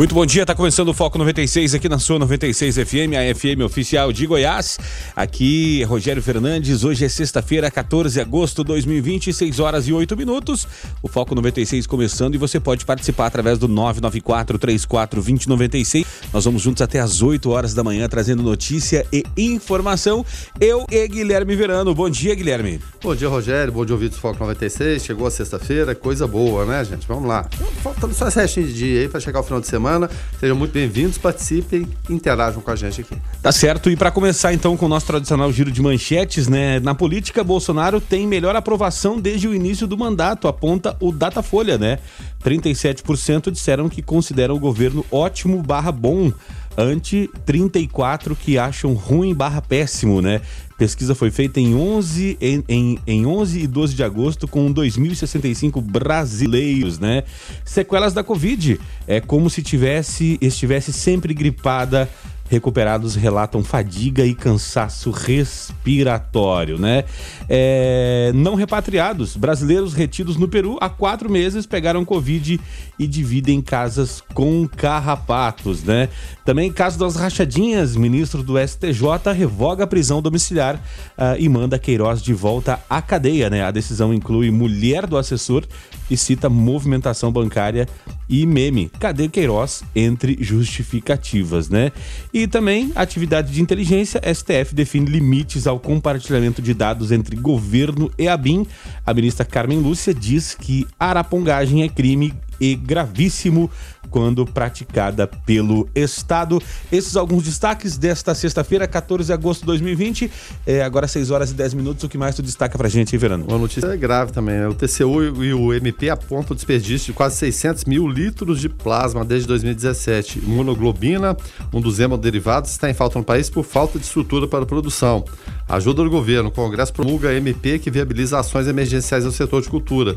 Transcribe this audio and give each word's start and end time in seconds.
Muito 0.00 0.14
bom 0.14 0.24
dia, 0.24 0.46
tá 0.46 0.54
começando 0.54 0.88
o 0.88 0.94
Foco 0.94 1.18
96 1.18 1.74
aqui 1.74 1.86
na 1.86 1.98
sua 1.98 2.18
96 2.18 2.76
FM, 2.76 3.12
a 3.18 3.34
FM 3.34 3.60
oficial 3.62 4.10
de 4.10 4.26
Goiás. 4.26 4.78
Aqui 5.14 5.84
Rogério 5.84 6.22
Fernandes, 6.22 6.84
hoje 6.84 7.04
é 7.04 7.08
sexta-feira, 7.10 7.70
14 7.70 8.14
de 8.14 8.20
agosto 8.22 8.62
de 8.64 8.68
2020, 8.68 9.30
6 9.30 9.60
horas 9.60 9.86
e 9.86 9.92
8 9.92 10.16
minutos. 10.16 10.66
O 11.02 11.08
Foco 11.08 11.34
96 11.34 11.86
começando 11.86 12.34
e 12.34 12.38
você 12.38 12.58
pode 12.58 12.86
participar 12.86 13.26
através 13.26 13.58
do 13.58 13.68
994 13.68 14.58
34 14.58 15.20
2096. 15.20 16.06
Nós 16.32 16.46
vamos 16.46 16.62
juntos 16.62 16.80
até 16.80 16.98
as 16.98 17.20
8 17.20 17.50
horas 17.50 17.74
da 17.74 17.84
manhã 17.84 18.08
trazendo 18.08 18.42
notícia 18.42 19.06
e 19.12 19.22
informação. 19.36 20.24
Eu 20.58 20.86
e 20.90 21.06
Guilherme 21.08 21.54
Verano. 21.54 21.94
Bom 21.94 22.08
dia, 22.08 22.34
Guilherme. 22.34 22.80
Bom 23.02 23.14
dia, 23.14 23.28
Rogério. 23.28 23.70
Bom 23.70 23.84
dia, 23.84 23.94
ouvidos 23.94 24.16
do 24.16 24.22
Foco 24.22 24.40
96. 24.40 25.04
Chegou 25.04 25.26
a 25.26 25.30
sexta-feira, 25.30 25.94
coisa 25.94 26.26
boa, 26.26 26.64
né, 26.64 26.82
gente? 26.86 27.06
Vamos 27.06 27.28
lá. 27.28 27.46
Faltando 27.82 28.14
só 28.14 28.28
esse 28.28 28.40
restinho 28.40 28.66
de 28.66 28.72
dia 28.72 29.00
aí 29.02 29.06
para 29.06 29.20
chegar 29.20 29.40
o 29.40 29.42
final 29.42 29.60
de 29.60 29.66
semana. 29.66 29.89
Sejam 30.38 30.56
muito 30.56 30.72
bem-vindos, 30.72 31.18
participem, 31.18 31.88
interajam 32.08 32.60
com 32.60 32.70
a 32.70 32.76
gente 32.76 33.00
aqui. 33.00 33.16
Tá 33.42 33.50
certo. 33.50 33.90
E 33.90 33.96
para 33.96 34.10
começar 34.10 34.52
então 34.52 34.76
com 34.76 34.86
o 34.86 34.88
nosso 34.88 35.06
tradicional 35.06 35.52
giro 35.52 35.70
de 35.70 35.82
manchetes, 35.82 36.48
né? 36.48 36.78
Na 36.80 36.94
política, 36.94 37.42
Bolsonaro 37.42 38.00
tem 38.00 38.26
melhor 38.26 38.54
aprovação 38.54 39.20
desde 39.20 39.48
o 39.48 39.54
início 39.54 39.86
do 39.86 39.96
mandato, 39.96 40.46
aponta 40.48 40.96
o 41.00 41.10
Datafolha, 41.10 41.78
né? 41.78 41.98
37% 42.44 43.50
disseram 43.50 43.88
que 43.88 44.02
consideram 44.02 44.54
o 44.54 44.58
governo 44.58 45.04
ótimo 45.10 45.62
barra 45.62 45.92
bom, 45.92 46.32
ante 46.76 47.28
34 47.44 48.34
que 48.36 48.58
acham 48.58 48.94
ruim 48.94 49.34
barra 49.34 49.60
péssimo, 49.60 50.22
né? 50.22 50.40
Pesquisa 50.80 51.14
foi 51.14 51.30
feita 51.30 51.60
em 51.60 51.74
11, 51.74 52.38
em, 52.40 52.64
em, 52.66 52.98
em 53.06 53.26
11 53.26 53.60
e 53.60 53.66
12 53.66 53.94
de 53.94 54.02
agosto 54.02 54.48
com 54.48 54.72
2.065 54.72 55.78
brasileiros, 55.78 56.98
né? 56.98 57.22
Sequelas 57.66 58.14
da 58.14 58.24
Covid. 58.24 58.80
É 59.06 59.20
como 59.20 59.50
se 59.50 59.62
tivesse, 59.62 60.38
estivesse 60.40 60.90
sempre 60.90 61.34
gripada 61.34 62.08
recuperados 62.50 63.14
relatam 63.14 63.62
fadiga 63.62 64.26
e 64.26 64.34
cansaço 64.34 65.12
respiratório, 65.12 66.78
né? 66.78 67.04
É, 67.48 68.32
não 68.34 68.56
repatriados, 68.56 69.36
brasileiros 69.36 69.94
retidos 69.94 70.36
no 70.36 70.48
Peru 70.48 70.76
há 70.80 70.88
quatro 70.88 71.30
meses 71.30 71.64
pegaram 71.64 72.04
Covid 72.04 72.60
e 72.98 73.06
dividem 73.06 73.62
casas 73.62 74.20
com 74.34 74.66
carrapatos, 74.66 75.84
né? 75.84 76.08
Também 76.44 76.72
caso 76.72 76.98
das 76.98 77.14
rachadinhas, 77.14 77.94
ministro 77.94 78.42
do 78.42 78.58
STJ 78.58 79.32
revoga 79.32 79.84
a 79.84 79.86
prisão 79.86 80.20
domiciliar 80.20 80.74
uh, 80.74 81.38
e 81.38 81.48
manda 81.48 81.78
Queiroz 81.78 82.20
de 82.20 82.34
volta 82.34 82.80
à 82.90 83.00
cadeia, 83.00 83.48
né? 83.48 83.62
A 83.62 83.70
decisão 83.70 84.12
inclui 84.12 84.50
mulher 84.50 85.06
do 85.06 85.16
assessor 85.16 85.64
e 86.10 86.16
cita 86.16 86.50
movimentação 86.50 87.30
bancária 87.30 87.88
e 88.28 88.44
meme. 88.44 88.90
Cadê 88.98 89.28
Queiroz 89.28 89.84
entre 89.94 90.36
justificativas, 90.40 91.68
né? 91.68 91.92
E 92.32 92.39
também 92.46 92.92
atividade 92.94 93.52
de 93.52 93.60
inteligência, 93.60 94.20
STF 94.34 94.74
define 94.74 95.06
limites 95.06 95.66
ao 95.66 95.78
compartilhamento 95.78 96.60
de 96.60 96.74
dados 96.74 97.12
entre 97.12 97.36
governo 97.36 98.10
e 98.18 98.28
a 98.28 98.36
BIM. 98.36 98.66
A 99.06 99.14
ministra 99.14 99.44
Carmen 99.44 99.78
Lúcia 99.78 100.12
diz 100.14 100.54
que 100.54 100.86
arapongagem 100.98 101.82
é 101.82 101.88
crime 101.88 102.34
e 102.60 102.74
gravíssimo 102.74 103.70
quando 104.10 104.44
praticada 104.44 105.26
pelo 105.26 105.88
Estado. 105.94 106.60
Esses 106.90 107.16
alguns 107.16 107.44
destaques 107.44 107.96
desta 107.96 108.34
sexta-feira, 108.34 108.86
14 108.86 109.26
de 109.26 109.32
agosto 109.32 109.60
de 109.60 109.66
2020. 109.66 110.30
É, 110.66 110.82
agora 110.82 111.06
6 111.06 111.30
horas 111.30 111.50
e 111.52 111.54
10 111.54 111.74
minutos. 111.74 112.04
O 112.04 112.08
que 112.08 112.18
mais 112.18 112.34
tu 112.34 112.42
destaca 112.42 112.76
pra 112.76 112.88
gente, 112.88 113.14
hein, 113.14 113.18
Verano? 113.18 113.44
Uma 113.46 113.58
notícia 113.58 113.86
é 113.86 113.96
grave 113.96 114.32
também. 114.32 114.56
Né? 114.56 114.68
O 114.68 114.74
TCU 114.74 115.44
e 115.44 115.54
o 115.54 115.72
MP 115.72 116.10
apontam 116.10 116.52
o 116.52 116.54
desperdício 116.54 117.06
de 117.06 117.12
quase 117.12 117.36
600 117.36 117.84
mil 117.84 118.08
litros 118.08 118.60
de 118.60 118.68
plasma 118.68 119.24
desde 119.24 119.46
2017. 119.46 120.40
Imunoglobina, 120.40 121.36
um 121.72 121.80
dos 121.80 122.00
hemoderivados, 122.00 122.70
está 122.70 122.90
em 122.90 122.94
falta 122.94 123.18
no 123.18 123.24
país 123.24 123.48
por 123.48 123.64
falta 123.64 123.98
de 123.98 124.04
estrutura 124.04 124.48
para 124.48 124.64
a 124.64 124.66
produção. 124.66 125.24
Ajuda 125.68 126.02
do 126.02 126.10
governo. 126.10 126.48
O 126.48 126.52
Congresso 126.52 126.92
promulga 126.92 127.32
MP 127.32 127.78
que 127.78 127.90
viabiliza 127.90 128.38
ações 128.38 128.66
emergenciais 128.66 129.24
no 129.24 129.30
setor 129.30 129.62
de 129.62 129.68
cultura. 129.68 130.16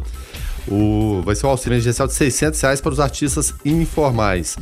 O, 0.67 1.21
vai 1.23 1.35
ser 1.35 1.45
o 1.45 1.49
auxílio 1.49 1.75
emergencial 1.75 2.07
de 2.07 2.13
600 2.13 2.59
reais 2.61 2.81
para 2.81 2.91
os 2.91 2.99
artistas 2.99 3.53
informais. 3.65 4.57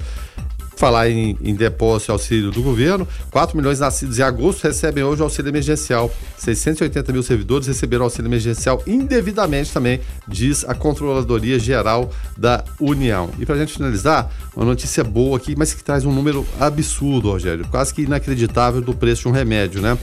Falar 0.76 1.12
em, 1.12 1.38
em 1.44 1.54
depósito 1.54 2.12
e 2.12 2.14
auxílio 2.14 2.50
do 2.50 2.64
governo, 2.64 3.08
4 3.30 3.56
milhões 3.56 3.80
nascidos 3.80 4.18
em 4.18 4.24
agosto 4.24 4.64
recebem 4.64 5.04
hoje 5.04 5.22
o 5.22 5.26
auxílio 5.26 5.50
emergencial. 5.50 6.12
680 6.40 7.14
mil 7.14 7.22
servidores 7.22 7.68
receberam 7.68 8.06
auxílio 8.06 8.28
emergencial 8.28 8.82
indevidamente 8.88 9.72
também, 9.72 10.02
diz 10.28 10.66
a 10.68 10.74
Controladoria 10.74 11.60
Geral 11.60 12.12
da 12.36 12.64
União. 12.80 13.30
E 13.38 13.46
para 13.46 13.54
a 13.54 13.60
gente 13.60 13.74
finalizar, 13.74 14.32
uma 14.56 14.66
notícia 14.66 15.04
boa 15.04 15.38
aqui, 15.38 15.54
mas 15.56 15.72
que 15.72 15.84
traz 15.84 16.04
um 16.04 16.12
número 16.12 16.44
absurdo, 16.60 17.30
Rogério, 17.30 17.64
quase 17.70 17.94
que 17.94 18.02
inacreditável 18.02 18.82
do 18.82 18.96
preço 18.96 19.22
de 19.22 19.28
um 19.28 19.32
remédio, 19.32 19.82
né? 19.82 19.96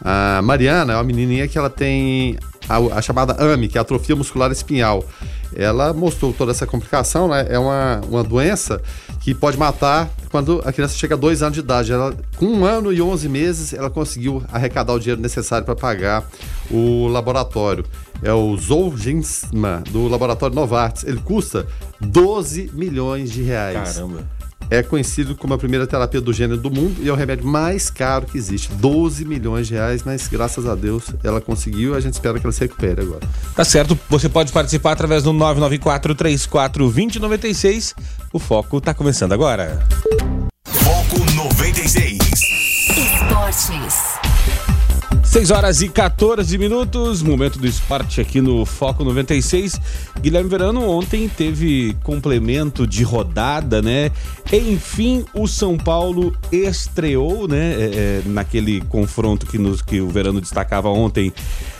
A 0.00 0.40
Mariana 0.42 0.92
é 0.92 0.96
uma 0.96 1.04
menininha 1.04 1.48
que 1.48 1.58
ela 1.58 1.70
tem 1.70 2.38
a, 2.76 2.98
a, 2.98 3.02
chamada 3.02 3.34
AMI, 3.34 3.68
que 3.68 3.78
é 3.78 3.80
atrofia 3.80 4.16
muscular 4.16 4.50
espinhal. 4.50 5.04
Ela 5.54 5.92
mostrou 5.92 6.32
toda 6.32 6.52
essa 6.52 6.66
complicação, 6.66 7.28
né? 7.28 7.46
É 7.48 7.58
uma, 7.58 8.00
uma 8.08 8.24
doença 8.24 8.80
que 9.20 9.34
pode 9.34 9.58
matar 9.58 10.10
quando 10.30 10.62
a 10.64 10.72
criança 10.72 10.94
chega 10.96 11.14
a 11.14 11.18
dois 11.18 11.42
anos 11.42 11.54
de 11.54 11.60
idade. 11.60 11.92
Ela, 11.92 12.14
com 12.36 12.46
um 12.46 12.64
ano 12.64 12.92
e 12.92 13.02
onze 13.02 13.28
meses, 13.28 13.72
ela 13.72 13.90
conseguiu 13.90 14.42
arrecadar 14.50 14.94
o 14.94 14.98
dinheiro 14.98 15.20
necessário 15.20 15.64
para 15.64 15.76
pagar 15.76 16.24
o 16.70 17.06
laboratório. 17.08 17.84
É 18.22 18.32
o 18.32 18.56
Zolgensma, 18.56 19.82
do 19.90 20.08
laboratório 20.08 20.54
Novartis. 20.54 21.04
Ele 21.04 21.20
custa 21.20 21.66
12 22.00 22.70
milhões 22.72 23.30
de 23.30 23.42
reais. 23.42 23.94
Caramba 23.94 24.41
é 24.72 24.82
conhecido 24.82 25.36
como 25.36 25.52
a 25.52 25.58
primeira 25.58 25.86
terapia 25.86 26.18
do 26.18 26.32
gênero 26.32 26.58
do 26.58 26.70
mundo 26.70 27.02
e 27.02 27.08
é 27.08 27.12
o 27.12 27.14
remédio 27.14 27.46
mais 27.46 27.90
caro 27.90 28.24
que 28.24 28.38
existe. 28.38 28.72
12 28.72 29.22
milhões 29.26 29.68
de 29.68 29.74
reais, 29.74 30.02
mas 30.02 30.26
graças 30.28 30.66
a 30.66 30.74
Deus 30.74 31.10
ela 31.22 31.42
conseguiu 31.42 31.92
e 31.92 31.96
a 31.98 32.00
gente 32.00 32.14
espera 32.14 32.40
que 32.40 32.46
ela 32.46 32.52
se 32.52 32.60
recupere 32.60 33.02
agora. 33.02 33.20
Tá 33.54 33.64
certo, 33.66 33.98
você 34.08 34.30
pode 34.30 34.50
participar 34.50 34.92
através 34.92 35.22
do 35.22 35.32
994 35.34 36.14
34 36.14 36.84
2096. 36.84 37.94
O 38.32 38.38
Foco 38.38 38.80
tá 38.80 38.94
começando 38.94 39.32
agora. 39.32 39.86
Foco 40.64 41.18
96. 41.36 42.18
Esportes. 42.96 44.11
6 45.32 45.50
horas 45.50 45.80
e 45.80 45.88
14 45.88 46.58
minutos, 46.58 47.22
momento 47.22 47.58
do 47.58 47.66
esporte 47.66 48.20
aqui 48.20 48.38
no 48.42 48.66
Foco 48.66 49.02
96. 49.02 49.80
Guilherme 50.20 50.50
Verano 50.50 50.86
ontem 50.86 51.26
teve 51.26 51.96
complemento 52.02 52.86
de 52.86 53.02
rodada, 53.02 53.80
né? 53.80 54.10
Enfim, 54.52 55.24
o 55.32 55.48
São 55.48 55.78
Paulo 55.78 56.36
estreou, 56.52 57.48
né? 57.48 57.72
É, 57.72 57.84
é, 57.84 58.22
naquele 58.26 58.82
confronto 58.82 59.46
que, 59.46 59.56
nos, 59.56 59.80
que 59.80 60.02
o 60.02 60.08
Verano 60.10 60.38
destacava 60.38 60.90
ontem, 60.90 61.32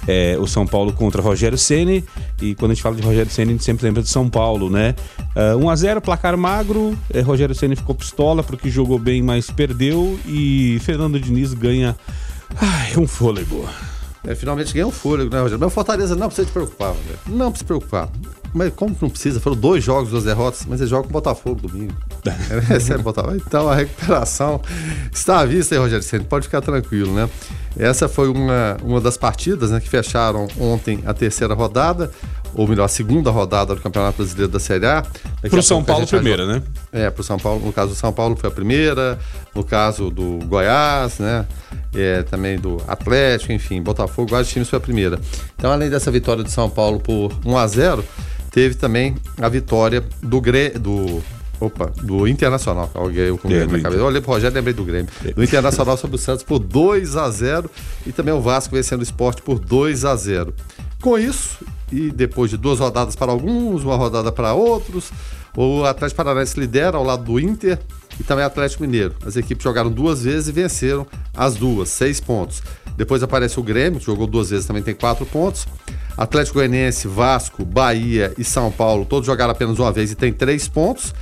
é, 0.09 0.35
o 0.41 0.47
São 0.47 0.67
Paulo 0.67 0.91
contra 0.95 1.21
Rogério 1.21 1.59
Ceni. 1.59 2.03
E 2.41 2.55
quando 2.55 2.71
a 2.71 2.75
gente 2.75 2.83
fala 2.83 2.97
de 2.97 3.03
Rogério 3.03 3.31
Ceni, 3.31 3.51
a 3.51 3.53
gente 3.53 3.65
sempre 3.65 3.85
lembra 3.85 4.03
de 4.03 4.09
São 4.09 4.31
Paulo, 4.31 4.71
né? 4.71 4.95
Uh, 5.37 5.63
1 5.63 5.69
a 5.69 5.77
0 5.77 6.01
placar 6.01 6.39
magro. 6.39 6.99
É, 7.13 7.21
Rogério 7.21 7.55
Ceni 7.55 7.77
ficou 7.77 7.95
pistola 7.95 8.43
porque 8.43 8.71
jogou 8.71 8.99
bem, 8.99 9.21
mas 9.21 9.51
perdeu. 9.51 10.19
E 10.27 10.79
Fernando 10.81 11.21
Diniz 11.21 11.53
ganha 11.53 11.95
Ai, 12.61 12.97
um 12.97 13.07
fôlego. 13.07 13.69
É, 14.25 14.35
finalmente 14.35 14.73
ganhou 14.73 14.91
um 14.91 14.93
fôlego, 14.93 15.31
né, 15.35 15.41
Rogério? 15.41 15.59
Mas 15.59 15.73
o 15.73 15.75
Fortaleza 15.75 16.15
não 16.15 16.29
precisa 16.29 16.47
te 16.47 16.53
preocupar, 16.53 16.89
Rogério. 16.91 17.19
Não 17.27 17.51
precisa 17.51 17.59
se 17.59 17.65
preocupar. 17.65 18.09
Mas 18.55 18.73
como 18.75 18.97
não 19.01 19.11
precisa? 19.11 19.41
Foram 19.41 19.57
dois 19.57 19.83
jogos, 19.83 20.11
duas 20.11 20.25
derrotas, 20.25 20.65
mas 20.69 20.81
ele 20.81 20.91
joga 20.91 21.05
com 21.05 21.11
o 21.11 21.13
Botafogo 21.13 21.67
domingo. 21.67 21.95
Recebe 22.69 23.03
Botafogo. 23.03 23.37
Então 23.37 23.69
a 23.69 23.75
recuperação 23.75 24.61
está 25.13 25.41
à 25.41 25.45
vista 25.45 25.75
aí, 25.75 25.81
Rogério 25.81 26.03
Senna. 26.03 26.25
Pode 26.25 26.47
ficar 26.47 26.61
tranquilo, 26.61 27.13
né? 27.15 27.29
Essa 27.77 28.09
foi 28.09 28.29
uma, 28.29 28.77
uma 28.83 29.01
das 29.01 29.17
partidas 29.17 29.71
né, 29.71 29.81
que 29.81 29.89
fecharam 29.89 30.47
ontem 30.61 31.03
a 31.07 31.15
terceira 31.15 31.55
rodada, 31.55 32.11
ou 32.55 32.69
melhor, 32.69 32.85
a 32.85 32.89
segunda 32.89 33.31
rodada 33.31 33.75
do 33.75 33.81
Campeonato 33.81 34.19
Brasileiro 34.19 34.53
da 34.53 34.61
Série 34.61 34.87
A. 34.87 35.03
Para 35.41 35.59
o 35.59 35.63
São 35.63 35.83
Paulo, 35.83 36.07
primeira, 36.07 36.47
né? 36.47 36.63
É, 36.93 37.09
para 37.09 37.23
o 37.23 37.25
São 37.25 37.39
Paulo, 37.39 37.65
no 37.65 37.73
caso 37.73 37.93
do 37.93 37.97
São 37.97 38.13
Paulo 38.13 38.37
foi 38.37 38.51
a 38.51 38.53
primeira, 38.53 39.19
no 39.55 39.65
caso 39.65 40.11
do 40.11 40.39
Goiás, 40.45 41.19
né? 41.19 41.47
É, 41.95 42.23
também 42.23 42.59
do 42.59 42.77
Atlético, 42.87 43.53
enfim, 43.53 43.83
Botafogo, 43.83 44.31
vários 44.31 44.51
times 44.51 44.69
foi 44.69 44.77
a 44.77 44.81
primeira. 44.81 45.19
Então, 45.57 45.73
além 45.73 45.89
dessa 45.89 46.11
vitória 46.11 46.45
do 46.45 46.51
São 46.51 46.69
Paulo 46.69 47.01
por 47.01 47.33
1 47.45 47.57
a 47.57 47.67
0 47.67 48.05
teve 48.51 48.75
também 48.75 49.17
a 49.41 49.49
vitória 49.49 50.05
do 50.23 50.39
Gre 50.39 50.71
do 50.71 51.23
Opa, 51.63 51.93
do 52.03 52.27
Internacional. 52.27 52.91
Alguém 52.93 53.25
eu 53.25 53.39
é, 53.45 53.67
na 53.67 53.81
cabeça. 53.81 54.03
Olhei 54.03 54.21
pro 54.21 54.33
Rogério 54.33 54.53
e 54.53 54.57
lembrei 54.57 54.75
do 54.75 54.85
Grêmio. 54.85 55.09
É. 55.25 55.33
Do 55.33 55.45
Internacional 55.45 55.97
sobre 55.97 56.17
o 56.17 56.19
Santos 56.19 56.43
por 56.43 56.59
2 56.59 57.17
a 57.17 57.31
0 57.31 57.71
e 58.05 58.11
também 58.11 58.35
o 58.35 58.41
Vasco 58.41 58.75
vencendo 58.75 59.01
o 59.01 59.03
esporte 59.05 59.41
por 59.43 59.61
2 59.61 60.05
a 60.05 60.17
0 60.17 60.53
Com 61.01 61.17
isso, 61.17 61.65
e 61.93 62.11
depois 62.11 62.51
de 62.51 62.57
duas 62.57 62.81
rodadas 62.81 63.15
para 63.15 63.31
alguns, 63.31 63.85
uma 63.85 63.95
rodada 63.95 64.33
para 64.33 64.55
outros, 64.55 65.13
O 65.57 65.85
Atlético 65.85 66.17
Paranaense 66.17 66.59
lidera 66.59 66.97
ao 66.97 67.05
lado 67.05 67.25
do 67.25 67.39
Inter 67.39 67.79
e 68.19 68.25
também 68.25 68.45
Atlético 68.45 68.83
Mineiro. 68.83 69.15
As 69.25 69.37
equipes 69.37 69.63
jogaram 69.63 69.91
duas 69.91 70.25
vezes 70.25 70.49
e 70.49 70.53
venceram 70.53 71.07
as 71.37 71.55
duas, 71.55 71.91
seis 71.91 72.19
pontos. 72.21 72.63
Depois 72.97 73.23
aparece 73.23 73.61
o 73.61 73.63
Grêmio, 73.63 74.01
que 74.01 74.07
jogou 74.07 74.27
duas 74.27 74.51
vezes, 74.51 74.67
também 74.67 74.83
tem 74.83 74.95
quatro 74.95 75.25
pontos. 75.27 75.67
Atlético 76.17 76.59
Goianiense, 76.59 77.09
Vasco, 77.09 77.65
Bahia 77.65 78.33
e 78.37 78.45
São 78.45 78.71
Paulo, 78.71 79.05
todos 79.05 79.27
jogaram 79.27 79.53
apenas 79.53 79.79
uma 79.79 79.93
vez 79.93 80.11
e 80.11 80.15
tem 80.15 80.33
três 80.33 80.69
pontos. 80.69 81.15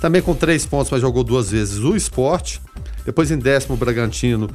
Também 0.00 0.22
com 0.22 0.34
três 0.34 0.64
pontos, 0.64 0.90
mas 0.90 1.00
jogou 1.00 1.22
duas 1.22 1.50
vezes 1.50 1.78
o 1.78 1.94
esporte. 1.94 2.60
Depois 3.04 3.30
em 3.30 3.38
décimo, 3.38 3.74
o 3.74 3.76
Bragantino, 3.76 4.48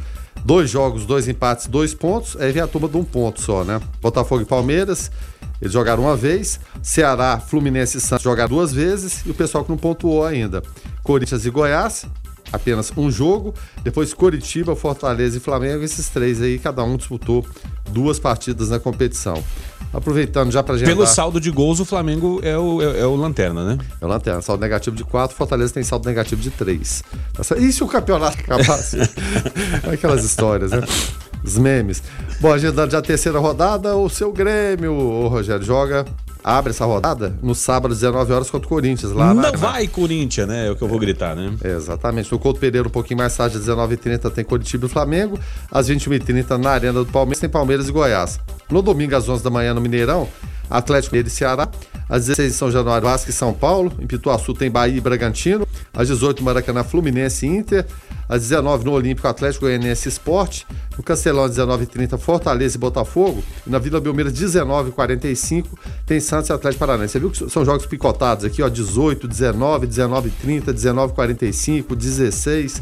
dois 0.44 0.70
jogos, 0.70 1.06
dois 1.06 1.28
empates, 1.28 1.68
dois 1.68 1.94
pontos. 1.94 2.36
Aí 2.40 2.52
vem 2.52 2.62
a 2.62 2.68
turma 2.68 2.88
de 2.88 2.98
um 2.98 3.04
ponto 3.04 3.42
só, 3.42 3.64
né? 3.64 3.80
Botafogo 4.02 4.42
e 4.42 4.46
Palmeiras, 4.46 5.12
eles 5.62 5.74
jogaram 5.74 6.04
uma 6.04 6.16
vez. 6.16 6.60
Ceará, 6.82 7.40
Fluminense 7.40 7.98
e 7.98 8.02
Santos 8.02 8.24
jogaram 8.24 8.50
duas 8.50 8.74
vezes. 8.74 9.26
E 9.26 9.32
o 9.32 9.34
pessoal 9.34 9.64
que 9.64 9.70
não 9.70 9.78
pontuou 9.78 10.26
ainda. 10.26 10.64
Corinthians 11.04 11.46
e 11.46 11.50
Goiás, 11.50 12.06
apenas 12.52 12.92
um 12.98 13.10
jogo. 13.12 13.54
Depois 13.84 14.14
Coritiba, 14.14 14.76
Fortaleza 14.76 15.38
e 15.38 15.40
Flamengo. 15.40 15.84
Esses 15.84 16.10
três 16.10 16.42
aí, 16.42 16.60
cada 16.60 16.84
um 16.84 16.98
disputou 16.98 17.46
duas 17.90 18.20
partidas 18.20 18.70
na 18.70 18.80
competição. 18.80 19.44
Aproveitando 19.96 20.52
já 20.52 20.62
para 20.62 20.78
gente. 20.78 20.88
Pelo 20.88 21.08
saldo 21.08 21.40
de 21.40 21.50
gols, 21.50 21.80
o 21.80 21.86
Flamengo 21.86 22.42
é 22.44 22.58
o, 22.58 22.82
é, 22.82 23.00
é 23.00 23.06
o 23.06 23.16
Lanterna, 23.16 23.64
né? 23.64 23.78
É 24.02 24.06
o 24.06 24.10
Lanterna. 24.10 24.42
Saldo 24.42 24.60
negativo 24.60 24.94
de 24.94 25.06
4, 25.06 25.36
Fortaleza 25.36 25.74
tem 25.74 25.84
saldo 25.84 26.06
negativo 26.06 26.42
de 26.42 26.52
3. 26.52 27.04
E 27.58 27.72
se 27.72 27.82
o 27.82 27.88
campeonato 27.88 28.38
acabasse? 28.44 28.98
Aquelas 29.92 30.26
histórias, 30.26 30.72
né? 30.72 30.82
Os 31.42 31.58
memes. 31.58 32.04
Bom, 32.42 32.52
agendando 32.52 32.92
já 32.92 32.98
a 32.98 33.02
terceira 33.02 33.40
rodada, 33.40 33.96
o 33.96 34.10
seu 34.10 34.34
Grêmio, 34.34 34.92
o 34.92 35.28
Rogério, 35.30 35.64
joga 35.64 36.06
abre 36.48 36.70
essa 36.70 36.86
rodada 36.86 37.34
no 37.42 37.56
sábado, 37.56 37.92
às 37.92 38.02
19 38.02 38.32
horas, 38.32 38.52
contra 38.52 38.68
o 38.68 38.70
Corinthians. 38.70 39.12
Lá 39.12 39.34
Não 39.34 39.42
na, 39.42 39.52
vai, 39.52 39.88
Corinthians, 39.88 40.48
né? 40.48 40.68
É 40.68 40.72
o 40.72 40.76
que 40.76 40.84
eu 40.84 40.88
vou 40.88 41.00
gritar, 41.00 41.36
né? 41.36 41.52
É, 41.64 41.72
exatamente. 41.72 42.32
No 42.32 42.38
Couto 42.38 42.60
Pereira, 42.60 42.88
um 42.88 42.92
pouquinho 42.92 43.18
mais 43.18 43.36
tarde, 43.36 43.58
às 43.58 43.66
19h30, 43.66 44.30
tem 44.30 44.46
Curitiba 44.46 44.86
e 44.86 44.90
Flamengo. 44.90 45.40
Às 45.72 45.90
21h30, 45.90 46.58
na 46.58 46.70
Arena 46.70 47.04
do 47.04 47.12
Palmeiras, 47.12 47.40
tem 47.40 47.50
Palmeiras 47.50 47.90
e 47.90 47.92
Goiás. 47.92 48.40
No 48.70 48.84
domingo, 48.84 49.16
às 49.16 49.28
11 49.28 49.44
da 49.44 49.50
manhã, 49.50 49.74
no 49.74 49.82
Mineirão, 49.82 50.28
Atlético 50.70 51.16
Mineiro 51.16 51.30
e 51.30 51.32
Ceará. 51.32 51.68
Às 52.08 52.28
16 52.28 52.54
em 52.54 52.56
São 52.56 52.72
Januário, 52.72 53.08
Vasco 53.08 53.30
e 53.30 53.34
São 53.34 53.54
Paulo. 53.54 53.92
Em 54.00 54.06
Pituaçu 54.06 54.54
tem 54.54 54.70
Bahia 54.70 54.98
e 54.98 55.02
Bragantino. 55.02 55.68
Às 55.94 56.08
18 56.08 56.44
Maracanã, 56.44 56.84
Fluminense 56.84 57.46
e 57.46 57.50
Inter. 57.50 57.86
Às 58.30 58.42
19 58.42 58.86
no 58.86 58.92
Olímpico, 58.92 59.28
Atlético 59.28 59.66
Goianiense 59.66 60.08
Esporte. 60.08 60.68
No 60.98 61.04
Castelão, 61.04 61.44
às 61.44 61.52
19h30, 61.58 62.18
Fortaleza 62.18 62.78
e 62.78 62.80
Botafogo. 62.80 63.44
E 63.66 63.70
na 63.70 63.80
Vila 63.80 64.00
Belmiro, 64.00 64.30
às 64.30 64.36
19h45, 64.36 65.66
tem 66.06 66.20
Santos 66.20 66.50
e 66.50 66.54
Atlético 66.54 66.80
Paranaense. 66.80 67.14
Você 67.14 67.20
viu 67.20 67.32
que 67.32 67.50
são 67.50 67.66
jogos 67.66 67.86
picotados 67.86 68.46
aqui, 68.46 68.62
ó, 68.62 68.70
18, 68.70 69.28
19, 69.28 69.88
19h30, 69.88 70.74
19h45, 70.74 71.96
16. 71.96 72.82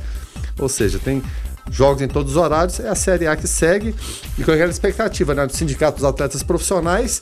Ou 0.60 0.70
seja, 0.70 1.00
tem 1.00 1.24
jogos 1.72 2.02
em 2.02 2.08
todos 2.08 2.34
os 2.34 2.38
horários. 2.38 2.80
É 2.80 2.90
a 2.90 2.96
Série 2.96 3.25
A 3.28 3.36
que 3.36 3.48
segue 3.48 3.96
e 4.38 4.44
com 4.44 4.52
aquela 4.52 4.72
expectativa 4.72 5.34
né, 5.34 5.48
do 5.48 5.54
Sindicato 5.54 5.98
dos 5.98 6.06
Atletas 6.06 6.44
Profissionais 6.44 7.22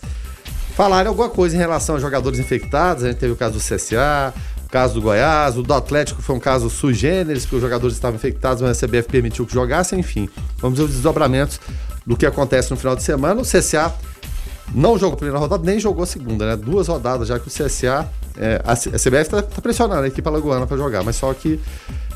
falarem 0.82 1.10
alguma 1.10 1.30
coisa 1.30 1.56
em 1.56 1.60
relação 1.60 1.96
a 1.96 2.00
jogadores 2.00 2.40
infectados. 2.40 3.04
A 3.04 3.10
gente 3.10 3.20
teve 3.20 3.34
o 3.34 3.36
caso 3.36 3.54
do 3.54 3.60
CSA, 3.60 4.34
o 4.66 4.70
caso 4.70 4.96
do 4.96 5.02
Goiás, 5.02 5.56
o 5.56 5.62
do 5.62 5.72
Atlético 5.76 6.24
foi 6.24 6.36
um 6.36 6.40
caso 6.40 6.72
sui 6.72 6.96
generis, 6.96 7.44
porque 7.44 7.58
os 7.58 7.62
jogadores 7.62 7.96
estavam 7.96 8.16
infectados, 8.16 8.64
mas 8.64 8.84
a 8.84 8.88
CBF 8.88 9.08
permitiu 9.08 9.46
que 9.46 9.54
jogassem, 9.54 10.00
enfim. 10.00 10.28
Vamos 10.58 10.80
ver 10.80 10.86
os 10.86 10.92
desdobramentos 10.92 11.60
do 12.04 12.18
que 12.18 12.26
acontece 12.26 12.72
no 12.72 12.78
final 12.78 12.96
de 12.96 13.04
semana. 13.04 13.40
O 13.40 13.44
CSA 13.44 13.94
não 14.74 14.98
jogou 14.98 15.14
a 15.14 15.18
primeira 15.18 15.38
rodada, 15.38 15.64
nem 15.64 15.80
jogou 15.80 16.02
a 16.02 16.08
segunda, 16.08 16.48
né? 16.48 16.56
Duas 16.56 16.88
rodadas 16.88 17.28
já 17.28 17.38
que 17.38 17.48
o 17.48 17.52
CSA. 17.52 18.10
É, 18.36 18.60
a, 18.66 18.76
CBF 18.76 19.22
está 19.22 19.42
tá 19.44 19.62
pressionando 19.62 20.02
a 20.02 20.08
equipe 20.08 20.28
alagoana 20.28 20.66
para 20.66 20.78
jogar, 20.78 21.04
mas 21.04 21.16
só 21.16 21.32
que 21.32 21.60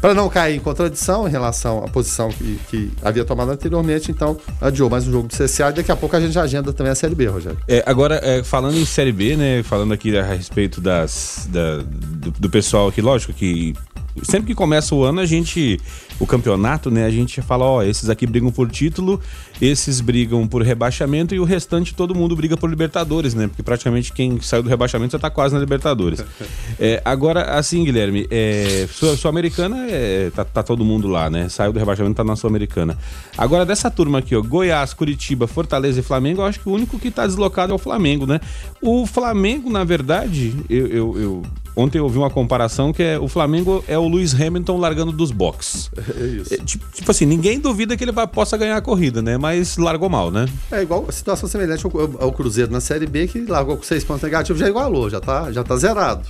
para 0.06 0.14
não 0.14 0.30
cair 0.30 0.58
em 0.58 0.60
contradição 0.60 1.28
em 1.28 1.32
relação 1.32 1.84
à 1.84 1.88
posição 1.88 2.30
que, 2.30 2.60
que, 2.70 2.92
havia 3.02 3.26
tomado 3.26 3.50
anteriormente, 3.50 4.12
então 4.12 4.38
adiou 4.62 4.88
mais 4.88 5.08
um 5.08 5.12
jogo 5.12 5.28
do 5.28 5.36
CSA 5.36 5.70
e 5.72 5.74
daqui 5.74 5.92
a 5.92 5.96
pouco 5.96 6.16
a 6.16 6.22
gente 6.22 6.38
agenda 6.38 6.72
também 6.72 6.92
a 6.92 6.96
Série 6.96 7.16
B, 7.16 7.26
Rogério. 7.26 7.58
É, 7.68 7.84
agora, 7.88 8.20
é, 8.22 8.44
falando 8.44 8.78
em 8.78 8.86
Série 8.86 9.12
B, 9.12 9.36
né, 9.36 9.64
falando 9.64 9.96
aqui 9.96 10.16
a 10.16 10.22
respeito 10.22 10.80
das, 10.80 11.50
da, 11.52 11.78
do, 11.78 12.30
do 12.30 12.50
pessoal 12.52 12.88
aqui, 12.88 13.02
lógico 13.02 13.34
que 13.34 13.74
sempre 14.22 14.48
que 14.48 14.56
começa 14.56 14.94
o 14.94 15.04
ano, 15.04 15.22
a 15.22 15.26
gente. 15.26 15.80
O 16.20 16.26
campeonato, 16.26 16.90
né? 16.90 17.06
A 17.06 17.10
gente 17.10 17.42
fala, 17.42 17.66
ó, 17.66 17.84
esses 17.84 18.10
aqui 18.10 18.26
brigam 18.26 18.52
por 18.52 18.70
título, 18.70 19.20
esses 19.62 20.00
brigam 20.00 20.48
por 20.48 20.62
rebaixamento 20.62 21.36
e 21.36 21.40
o 21.40 21.44
restante 21.44 21.94
todo 21.94 22.16
mundo 22.16 22.36
briga 22.36 22.56
por 22.56 22.70
Libertadores, 22.70 23.34
né? 23.34 23.48
Porque 23.48 23.62
praticamente 23.62 24.14
quem 24.14 24.40
saiu 24.40 24.64
do 24.64 24.70
rebaixamento 24.70 25.12
já 25.12 25.20
tá 25.20 25.30
quase 25.30 25.54
na 25.54 25.60
Libertadores. 25.60 26.24
é, 26.80 27.02
agora, 27.04 27.58
assim, 27.58 27.84
Guilherme, 27.84 28.28
é, 28.32 28.88
Sul-Americana 29.18 29.88
é, 29.90 30.32
tá, 30.34 30.46
tá, 30.46 30.64
todo 30.64 30.86
mundo 30.86 31.08
lá, 31.08 31.30
né? 31.30 31.50
Saiu 31.50 31.74
do 31.74 31.80
rebaixamento, 31.80 32.16
tá 32.16 32.24
na 32.24 32.36
Sul-Americana. 32.36 32.98
Agora, 33.38 33.66
dessa 33.66 33.92
turma 33.92 34.20
aqui, 34.20 34.36
ó, 34.36 34.42
Goiás, 34.42 34.94
Curitiba, 34.94 35.48
Fortaleza 35.48 36.00
e 36.00 36.04
Flamengo, 36.04 36.42
eu 36.42 36.46
acho 36.46 36.60
que 36.60 36.70
o 36.70 36.72
único 36.72 36.98
que 36.98 37.12
tá 37.12 37.28
deslocado 37.28 37.74
é 37.74 37.76
o 37.76 37.80
Flamengo, 37.80 38.26
né? 38.26 38.40
O 38.82 39.06
Flamengo, 39.06 39.70
na 39.70 39.84
verdade, 39.84 40.56
eu, 40.70 40.88
eu, 40.88 41.20
eu 41.20 41.44
ontem 41.76 42.00
eu 42.00 42.04
ouvi 42.04 42.18
uma 42.18 42.30
comparação 42.30 42.94
que 42.94 43.04
é 43.04 43.20
o 43.20 43.28
Flamengo 43.28 43.84
é 43.88 43.98
o 43.98 44.08
Lewis 44.08 44.34
Hamilton 44.34 44.78
largando 44.78 45.12
dos 45.12 45.32
boxes. 45.32 45.90
É 45.98 46.26
isso. 46.26 46.54
É, 46.54 46.58
tipo, 46.58 46.86
tipo, 46.92 47.12
assim, 47.12 47.26
ninguém 47.26 47.60
duvida 47.60 47.98
que 47.98 48.04
ele 48.04 48.12
vai, 48.12 48.28
possa 48.28 48.58
ganhar 48.58 48.78
a 48.78 48.82
corrida, 48.82 49.22
né? 49.22 49.38
Mas 49.38 49.78
largou 49.78 50.10
mal, 50.10 50.32
né? 50.32 50.48
É 50.72 50.82
igual 50.82 51.06
a 51.08 51.12
situação 51.12 51.48
semelhante 51.50 51.86
ao, 51.86 52.24
ao 52.24 52.32
Cruzeiro 52.32 52.72
na 52.72 52.80
Série 52.80 53.06
B, 53.06 53.28
que 53.28 53.46
largou 53.46 53.78
com 53.78 53.84
seis 53.84 54.04
pontos 54.04 54.24
negativos, 54.24 54.60
já 54.60 54.70
igualou, 54.70 55.10
já 55.10 55.20
tá, 55.20 55.52
já 55.52 55.64
tá 55.64 55.76
zerado. 55.78 56.26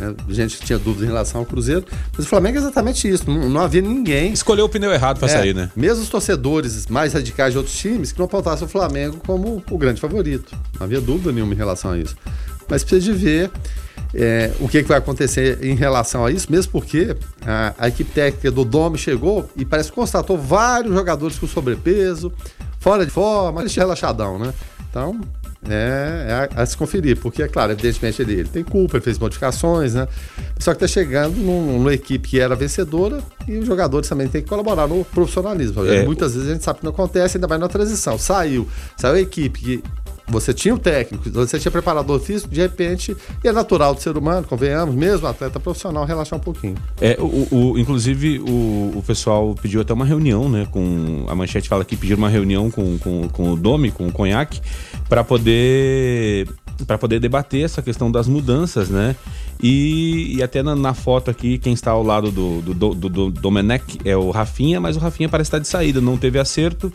Né? 0.00 0.14
Gente 0.28 0.56
que 0.56 0.64
tinha 0.64 0.78
dúvidas 0.78 1.04
em 1.04 1.08
relação 1.08 1.40
ao 1.40 1.46
Cruzeiro. 1.46 1.84
Mas 2.16 2.24
o 2.24 2.28
Flamengo 2.28 2.56
é 2.56 2.60
exatamente 2.60 3.08
isso. 3.08 3.30
Não, 3.30 3.48
não 3.48 3.60
havia 3.60 3.82
ninguém. 3.82 4.32
Escolheu 4.32 4.64
o 4.64 4.68
pneu 4.68 4.92
errado 4.92 5.18
para 5.18 5.28
é, 5.28 5.32
sair, 5.32 5.54
né? 5.54 5.70
Mesmo 5.76 6.02
os 6.02 6.08
torcedores 6.08 6.86
mais 6.86 7.12
radicais 7.12 7.52
de 7.52 7.58
outros 7.58 7.76
times 7.76 8.10
que 8.12 8.18
não 8.18 8.26
apontassem 8.26 8.66
o 8.66 8.70
Flamengo 8.70 9.20
como 9.26 9.62
o 9.70 9.78
grande 9.78 10.00
favorito. 10.00 10.56
Não 10.78 10.84
havia 10.84 11.00
dúvida 11.00 11.30
nenhuma 11.30 11.52
em 11.52 11.56
relação 11.56 11.92
a 11.92 11.98
isso. 11.98 12.16
Mas 12.68 12.82
precisa 12.82 13.12
de 13.12 13.18
ver 13.18 13.50
é, 14.14 14.50
o 14.58 14.68
que, 14.68 14.82
que, 14.82 14.88
vai 14.88 14.98
acontecer 14.98 15.64
em 15.64 15.74
relação 15.74 16.24
a 16.24 16.30
isso, 16.30 16.50
mesmo 16.50 16.72
porque 16.72 17.16
a, 17.46 17.74
a, 17.78 17.88
equipe 17.88 18.10
técnica 18.12 18.50
do 18.50 18.64
Dome 18.64 18.98
chegou 18.98 19.48
e 19.56 19.64
parece 19.64 19.90
que 19.90 19.94
constatou 19.94 20.36
vários 20.36 20.92
jogadores 20.92 21.38
com 21.38 21.46
sobrepeso, 21.46 22.32
fora 22.78 23.04
de 23.04 23.12
forma, 23.12 23.64
relaxadão, 23.64 24.38
né? 24.38 24.52
Então, 24.90 25.20
é, 25.68 26.26
é 26.28 26.32
a, 26.32 26.62
a, 26.62 26.66
se 26.66 26.76
conferir, 26.76 27.18
porque, 27.18 27.42
é 27.42 27.48
claro, 27.48 27.72
evidentemente 27.72 28.22
ele, 28.22 28.32
ele, 28.32 28.48
tem 28.48 28.64
culpa, 28.64 28.96
ele 28.96 29.04
fez 29.04 29.18
modificações, 29.18 29.94
né? 29.94 30.08
Só 30.58 30.72
que 30.72 30.82
está 30.82 30.88
chegando 30.88 31.36
num, 31.36 31.78
numa 31.78 31.92
equipe 31.92 32.28
que 32.28 32.40
era 32.40 32.56
vencedora 32.56 33.22
e 33.46 33.58
os 33.58 33.66
jogadores 33.66 34.08
também 34.08 34.26
têm 34.26 34.42
que 34.42 34.48
colaborar 34.48 34.88
no 34.88 35.04
profissionalismo. 35.04 35.86
É. 35.86 36.04
Muitas 36.04 36.34
vezes 36.34 36.48
a 36.48 36.52
gente 36.54 36.64
sabe 36.64 36.80
que 36.80 36.84
não 36.84 36.92
acontece, 36.92 37.36
ainda 37.36 37.46
mais 37.46 37.60
na 37.60 37.68
transição. 37.68 38.18
Saiu, 38.18 38.66
saiu 38.96 39.14
a 39.14 39.20
equipe 39.20 39.60
que 39.60 39.84
você 40.30 40.54
tinha 40.54 40.74
o 40.74 40.78
técnico, 40.78 41.28
você 41.30 41.58
tinha 41.58 41.70
preparador 41.70 42.20
físico, 42.20 42.52
de 42.52 42.60
repente, 42.60 43.16
e 43.42 43.48
é 43.48 43.52
natural 43.52 43.94
do 43.94 44.00
ser 44.00 44.16
humano, 44.16 44.46
convenhamos, 44.46 44.94
mesmo 44.94 45.26
atleta 45.26 45.58
profissional, 45.58 46.04
relaxar 46.04 46.38
um 46.38 46.42
pouquinho. 46.42 46.76
É, 47.00 47.16
o, 47.18 47.48
o 47.50 47.78
inclusive, 47.78 48.38
o, 48.38 48.92
o 48.96 49.04
pessoal 49.06 49.54
pediu 49.60 49.80
até 49.80 49.92
uma 49.92 50.04
reunião, 50.04 50.48
né? 50.48 50.66
Com, 50.70 51.26
a 51.28 51.34
manchete 51.34 51.68
fala 51.68 51.84
que 51.84 51.96
pediram 51.96 52.18
uma 52.18 52.28
reunião 52.28 52.70
com, 52.70 52.98
com, 52.98 53.28
com 53.28 53.52
o 53.52 53.56
Domi, 53.56 53.90
com 53.90 54.08
o 54.08 54.12
Conhaque, 54.12 54.60
para 55.08 55.24
poder 55.24 56.48
para 56.86 56.96
poder 56.96 57.20
debater 57.20 57.62
essa 57.62 57.82
questão 57.82 58.10
das 58.10 58.26
mudanças, 58.26 58.88
né? 58.88 59.14
E, 59.62 60.36
e 60.36 60.42
até 60.42 60.62
na, 60.62 60.74
na, 60.74 60.94
foto 60.94 61.30
aqui, 61.30 61.58
quem 61.58 61.74
está 61.74 61.90
ao 61.90 62.02
lado 62.02 62.30
do, 62.30 62.62
do, 62.62 62.94
do, 62.94 63.08
do 63.08 63.30
Domenech 63.30 63.98
é 64.04 64.16
o 64.16 64.30
Rafinha, 64.30 64.80
mas 64.80 64.96
o 64.96 65.00
Rafinha 65.00 65.28
parece 65.28 65.48
estar 65.48 65.58
de 65.58 65.68
saída, 65.68 66.00
não 66.00 66.16
teve 66.16 66.38
acerto, 66.38 66.90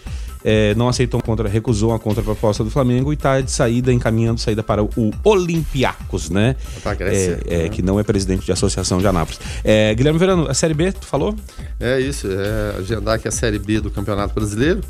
é, 0.48 0.76
não 0.76 0.88
aceitou 0.88 1.20
contra, 1.20 1.50
recusou 1.50 1.92
a 1.92 1.98
contraproposta 1.98 2.64
do 2.64 2.70
Flamengo 2.70 3.12
e 3.12 3.16
está 3.16 3.42
de 3.42 3.50
saída, 3.52 3.92
encaminhando 3.92 4.40
saída 4.40 4.62
para 4.62 4.84
o 4.84 5.12
Olympiacos, 5.24 6.30
né? 6.30 6.56
Grécia, 6.96 7.40
é, 7.48 7.66
é, 7.66 7.70
que 7.70 7.82
não 7.82 8.00
é 8.00 8.04
presidente 8.04 8.46
de 8.46 8.52
associação 8.52 9.00
de 9.00 9.08
Anápolis. 9.08 9.40
É, 9.64 9.96
Guilherme 9.96 10.20
Verano, 10.20 10.48
a 10.48 10.54
Série 10.54 10.76
B, 10.76 10.92
tu 10.92 11.08
falou? 11.08 11.36
É 11.80 12.00
isso, 12.00 12.28
é 12.32 12.78
agendar 12.78 13.16
aqui 13.16 13.28
a 13.28 13.32
Série 13.32 13.58
B 13.58 13.82
do 13.82 13.90
Campeonato 13.90 14.36
Brasileiro 14.36 14.82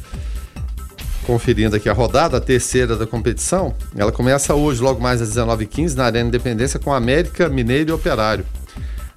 conferindo 1.25 1.75
aqui 1.75 1.89
a 1.89 1.93
rodada, 1.93 2.37
a 2.37 2.41
terceira 2.41 2.95
da 2.95 3.07
competição. 3.07 3.73
Ela 3.95 4.11
começa 4.11 4.53
hoje, 4.53 4.79
logo 4.79 5.01
mais 5.01 5.23
às 5.23 5.29
19h15, 5.29 5.95
na 5.95 6.05
Arena 6.05 6.27
Independência, 6.27 6.79
com 6.79 6.93
América, 6.93 7.49
Mineiro 7.49 7.89
e 7.89 7.93
Operário. 7.93 8.45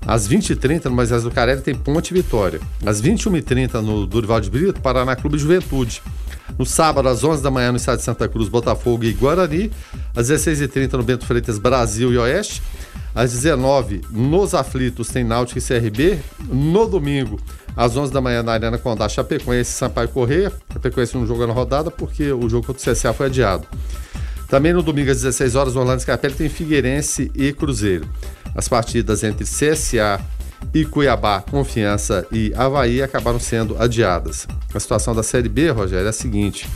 Às 0.07 0.27
20h30, 0.27 0.87
no 0.87 0.93
Moisés 0.93 1.23
do 1.23 1.31
Carelli, 1.31 1.61
tem 1.61 1.75
Ponte 1.75 2.15
Vitória. 2.15 2.61
Às 2.87 3.03
21h30, 3.03 3.75
no 3.83 4.07
Durival 4.07 4.41
de 4.41 4.49
Brito, 4.49 4.81
Paraná 4.81 5.15
Clube 5.15 5.37
Juventude. 5.37 6.01
No 6.57 6.65
sábado, 6.65 7.09
às 7.09 7.25
11 7.25 7.43
da 7.43 7.51
manhã, 7.51 7.71
no 7.71 7.77
estado 7.77 7.99
de 7.99 8.05
Santa 8.05 8.29
Cruz, 8.29 8.49
Botafogo 8.49 9.05
e 9.05 9.13
Guarani. 9.13 9.71
Às 10.15 10.31
16h30, 10.31 10.93
no 10.95 11.03
Bento 11.03 11.27
Freitas, 11.27 11.59
Brasil 11.59 12.13
e 12.13 12.19
Oeste. 12.19 12.63
Às 13.15 13.33
19 13.33 14.03
nos 14.11 14.55
Aflitos, 14.55 15.09
tem 15.09 15.25
Náutico 15.25 15.59
e 15.59 15.63
CRB. 15.63 16.19
No 16.49 16.87
domingo, 16.87 17.41
às 17.77 17.97
11 17.97 18.13
da 18.13 18.21
manhã 18.21 18.43
na 18.43 18.53
Arena 18.53 18.79
Condá, 18.79 19.09
Chapecoense 19.09 19.71
e 19.71 19.75
Sampaio 19.75 20.09
Correia. 20.09 20.53
Chapecoense 20.73 21.17
não 21.17 21.27
jogou 21.27 21.47
na 21.47 21.53
rodada 21.53 21.91
porque 21.91 22.31
o 22.33 22.49
jogo 22.49 22.67
contra 22.67 22.91
o 22.91 22.95
CSA 22.95 23.13
foi 23.13 23.27
adiado. 23.27 23.67
Também 24.49 24.73
no 24.73 24.83
domingo 24.83 25.11
às 25.11 25.19
16 25.19 25.55
horas, 25.55 25.77
Orlando 25.77 26.01
Scarpelli 26.01 26.35
tem 26.35 26.49
Figueirense 26.49 27.31
e 27.35 27.53
Cruzeiro. 27.53 28.09
As 28.55 28.69
partidas 28.69 29.23
entre 29.23 29.45
CSA 29.45 30.21
e 30.75 30.85
Cuiabá, 30.85 31.41
Confiança 31.41 32.27
e 32.31 32.53
Havaí 32.55 33.03
acabaram 33.03 33.41
sendo 33.41 33.81
adiadas. 33.81 34.47
A 34.73 34.81
situação 34.81 35.15
da 35.15 35.23
Série 35.23 35.49
B, 35.49 35.71
Rogério, 35.71 36.07
é 36.07 36.11
a 36.11 36.13
seguinte. 36.13 36.69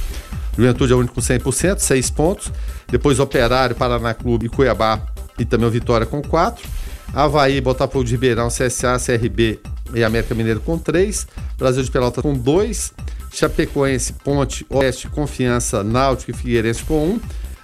Juventude 0.56 0.92
é 0.92 0.96
o 0.96 0.98
único 0.98 1.14
com 1.14 1.20
100%, 1.20 1.78
6 1.78 2.10
pontos. 2.10 2.52
Depois 2.88 3.18
Operário, 3.18 3.74
Paraná 3.74 4.12
Clube 4.12 4.46
e 4.46 4.48
Cuiabá 4.48 5.00
e 5.38 5.44
também 5.44 5.66
o 5.66 5.70
Vitória 5.70 6.06
com 6.06 6.22
4. 6.22 6.66
Havaí, 7.14 7.60
Botafogo 7.60 8.04
de 8.04 8.12
Ribeirão, 8.12 8.48
CSA, 8.48 8.98
CRB 8.98 9.60
e 9.94 10.04
América 10.04 10.34
Mineiro 10.34 10.60
com 10.60 10.78
3. 10.78 11.26
Brasil 11.58 11.82
de 11.82 11.90
Pelota 11.90 12.22
com 12.22 12.34
2. 12.34 12.92
Chapecoense, 13.32 14.12
Ponte, 14.12 14.66
Oeste, 14.68 15.08
Confiança, 15.08 15.82
Náutico 15.82 16.30
e 16.30 16.34
Figueirense 16.34 16.82
com 16.82 17.14
1. 17.14 17.20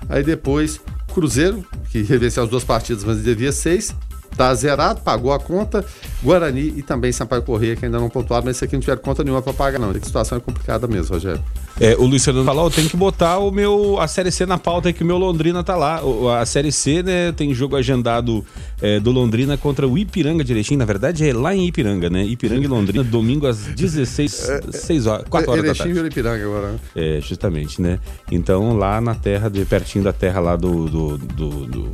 Aí 0.09 0.23
depois 0.23 0.81
Cruzeiro, 1.13 1.67
que 1.91 2.03
revenceu 2.03 2.45
as 2.45 2.49
duas 2.49 2.65
partidas, 2.65 3.05
mas 3.05 3.23
devia 3.23 3.53
6 3.53 3.95
Tá 4.37 4.55
zerado, 4.55 5.01
pagou 5.01 5.33
a 5.33 5.39
conta. 5.39 5.85
Guarani 6.23 6.75
e 6.77 6.83
também 6.83 7.13
Sampaio 7.13 7.43
Correia, 7.43 7.77
que 7.77 7.85
ainda 7.85 7.99
não 7.99 8.09
pontuaram, 8.09 8.45
mas 8.45 8.57
esse 8.57 8.65
aqui 8.65 8.75
não 8.75 8.81
tiver 8.81 8.97
conta 8.99 9.23
nenhuma 9.25 9.43
para 9.43 9.53
pagar, 9.53 9.79
não. 9.79 9.91
A 9.91 9.95
situação 9.95 10.39
é 10.39 10.41
complicada 10.41 10.87
mesmo, 10.87 11.15
Rogério. 11.15 11.43
É, 11.81 11.95
o 11.97 12.07
Luiz 12.07 12.25
Fernando 12.25 12.45
falou, 12.45 12.71
tem 12.71 12.89
que 12.89 12.97
botar 12.97 13.39
o 13.39 13.53
meu, 13.53 14.01
a 14.01 14.09
Série 14.09 14.33
C 14.33 14.45
na 14.45 14.59
pauta 14.59 14.93
que 14.93 15.03
o 15.03 15.07
meu 15.07 15.17
Londrina 15.17 15.63
tá 15.63 15.77
lá. 15.77 16.01
A 16.41 16.45
Série 16.45 16.73
C, 16.73 17.03
né, 17.03 17.33
tem 17.33 17.55
jogo 17.55 17.77
agendado 17.77 18.45
é, 18.83 18.99
do 18.99 19.13
Londrina 19.13 19.57
contra 19.57 19.87
o 19.87 19.97
Ipiranga 19.97 20.45
Erechim. 20.49 20.77
Na 20.77 20.85
verdade, 20.85 21.29
é 21.29 21.33
lá 21.33 21.55
em 21.55 21.67
Ipiranga, 21.67 22.11
né? 22.11 22.25
Ipiranga 22.25 22.65
e 22.65 22.69
Londrina, 22.69 23.03
domingo 23.05 23.47
às 23.47 23.59
16, 23.59 24.49
é, 24.49 24.61
6 24.73 25.07
horas, 25.07 25.27
4 25.29 25.51
horas 25.51 25.65
Erechim 25.65 25.79
da 25.79 25.85
tarde. 25.85 26.01
e 26.01 26.07
Ipiranga 26.09 26.45
agora, 26.45 26.73
né? 26.73 26.79
É, 26.97 27.21
justamente, 27.21 27.81
né? 27.81 28.01
Então, 28.31 28.77
lá 28.77 29.01
na 29.01 29.15
terra, 29.15 29.49
de, 29.49 29.65
pertinho 29.65 30.03
da 30.03 30.13
terra 30.13 30.41
lá 30.41 30.57
do, 30.57 30.87
do, 30.87 31.19
do, 31.19 31.67
do 31.67 31.93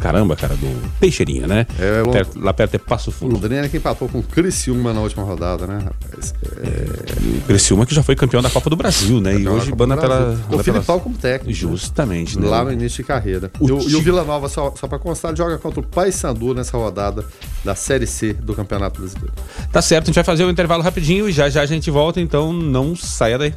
Caramba, 0.00 0.36
cara, 0.36 0.54
do 0.54 0.66
Peixeirinha, 1.00 1.46
né? 1.46 1.66
É, 1.78 2.02
Perto- 2.10 2.38
lá 2.40 2.52
perto 2.52 2.74
é 2.74 2.78
Passo 2.78 3.10
O 3.10 3.12
Fundo. 3.12 3.34
Londrina 3.34 3.64
é 3.64 3.68
quem 3.68 3.78
empatou 3.78 4.08
com 4.08 4.18
o 4.18 4.22
Criciúma 4.22 4.92
na 4.92 5.00
última 5.00 5.22
rodada, 5.24 5.66
né, 5.66 5.78
rapaz? 5.84 6.34
É, 6.58 7.38
O 7.38 7.46
Criciúma 7.46 7.84
que 7.86 7.94
já 7.94 8.02
foi 8.02 8.14
campeão 8.14 8.42
da 8.42 8.50
Copa 8.50 8.68
do 8.70 8.76
Brasil, 8.76 9.20
né? 9.20 9.30
E 9.32 9.36
campeão 9.38 9.54
da 9.56 9.60
hoje 9.62 9.72
banda 9.72 9.96
pela. 9.96 10.38
O 10.50 10.58
Filipão 10.62 10.82
pela- 10.84 11.00
como 11.00 11.16
técnico. 11.16 11.52
Justamente, 11.52 12.38
né? 12.38 12.48
Lá 12.48 12.64
no 12.64 12.72
início 12.72 12.98
de 13.02 13.04
carreira. 13.04 13.50
O 13.58 13.68
E 13.68 13.72
o, 13.72 13.88
e 13.90 13.96
o 13.96 14.02
Vila 14.02 14.24
Nova, 14.24 14.48
só, 14.48 14.72
só 14.78 14.86
para 14.86 14.98
constar, 14.98 15.36
joga 15.36 15.58
contra 15.58 15.80
o 15.80 15.82
Paysandu 15.82 16.54
nessa 16.54 16.76
rodada 16.76 17.24
da 17.64 17.74
Série 17.74 18.06
C 18.06 18.32
do 18.32 18.54
Campeonato 18.54 19.00
Brasileiro. 19.00 19.32
Tá 19.72 19.82
certo, 19.82 20.04
a 20.04 20.06
gente 20.06 20.14
vai 20.16 20.24
fazer 20.24 20.44
um 20.44 20.50
intervalo 20.50 20.82
rapidinho 20.82 21.28
e 21.28 21.32
já 21.32 21.48
já 21.48 21.62
a 21.62 21.66
gente 21.66 21.90
volta, 21.90 22.20
então 22.20 22.52
não 22.52 22.94
saia 22.96 23.38
daí. 23.38 23.54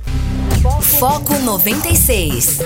Foco 1.00 1.38
96. 1.39 2.60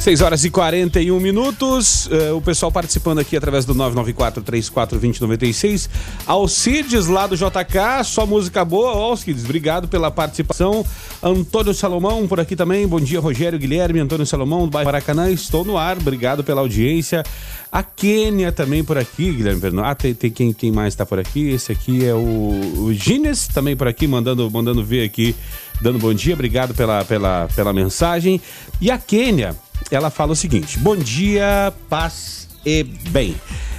6 0.00 0.20
horas 0.22 0.44
e 0.44 0.50
41 0.50 1.20
minutos. 1.20 2.08
eh, 2.10 2.32
o 2.32 2.40
pessoal 2.40 2.72
participando 2.72 3.18
aqui 3.18 3.36
através 3.36 3.66
do 3.66 3.74
994-34-2096. 3.74 5.90
Alcides 6.24 7.08
lá 7.08 7.26
do 7.26 7.36
JK, 7.36 8.04
só 8.04 8.24
música 8.24 8.64
boa. 8.64 8.92
Alcides, 8.92 9.44
obrigado 9.44 9.86
pela 9.88 10.10
participação. 10.10 10.82
Antônio 11.22 11.74
Salomão 11.74 12.26
por 12.26 12.40
aqui 12.40 12.56
também. 12.56 12.86
Bom 12.86 13.00
dia, 13.00 13.20
Rogério 13.20 13.58
Guilherme. 13.58 14.00
Antônio 14.00 14.24
Salomão 14.24 14.64
do 14.66 14.70
bairro 14.70 14.86
Maracanã. 14.86 15.30
Estou 15.30 15.62
no 15.64 15.76
ar, 15.76 15.98
obrigado 15.98 16.42
pela 16.42 16.62
audiência. 16.62 17.22
A 17.70 17.82
Quênia 17.82 18.50
também 18.50 18.82
por 18.82 18.96
aqui, 18.96 19.30
Guilherme 19.32 19.60
Vernon. 19.60 19.84
Ah, 19.84 19.94
tem, 19.94 20.14
tem 20.14 20.30
quem, 20.30 20.54
quem 20.54 20.72
mais 20.72 20.94
está 20.94 21.04
por 21.04 21.18
aqui? 21.18 21.50
Esse 21.50 21.70
aqui 21.72 22.06
é 22.06 22.14
o, 22.14 22.86
o 22.86 22.94
Gines 22.94 23.46
também 23.48 23.76
por 23.76 23.86
aqui, 23.88 24.06
mandando, 24.06 24.50
mandando 24.50 24.82
ver 24.82 25.04
aqui, 25.04 25.36
dando 25.82 25.98
bom 25.98 26.14
dia. 26.14 26.32
Obrigado 26.32 26.72
pela, 26.72 27.04
pela, 27.04 27.46
pela 27.54 27.74
mensagem. 27.74 28.40
E 28.80 28.90
a 28.90 28.96
Quênia, 28.96 29.54
ela 29.90 30.10
fala 30.10 30.32
o 30.32 30.36
seguinte: 30.36 30.78
Bom 30.78 30.96
dia, 30.96 31.72
paz 31.88 32.48
e 32.64 32.82
bem. 32.82 33.34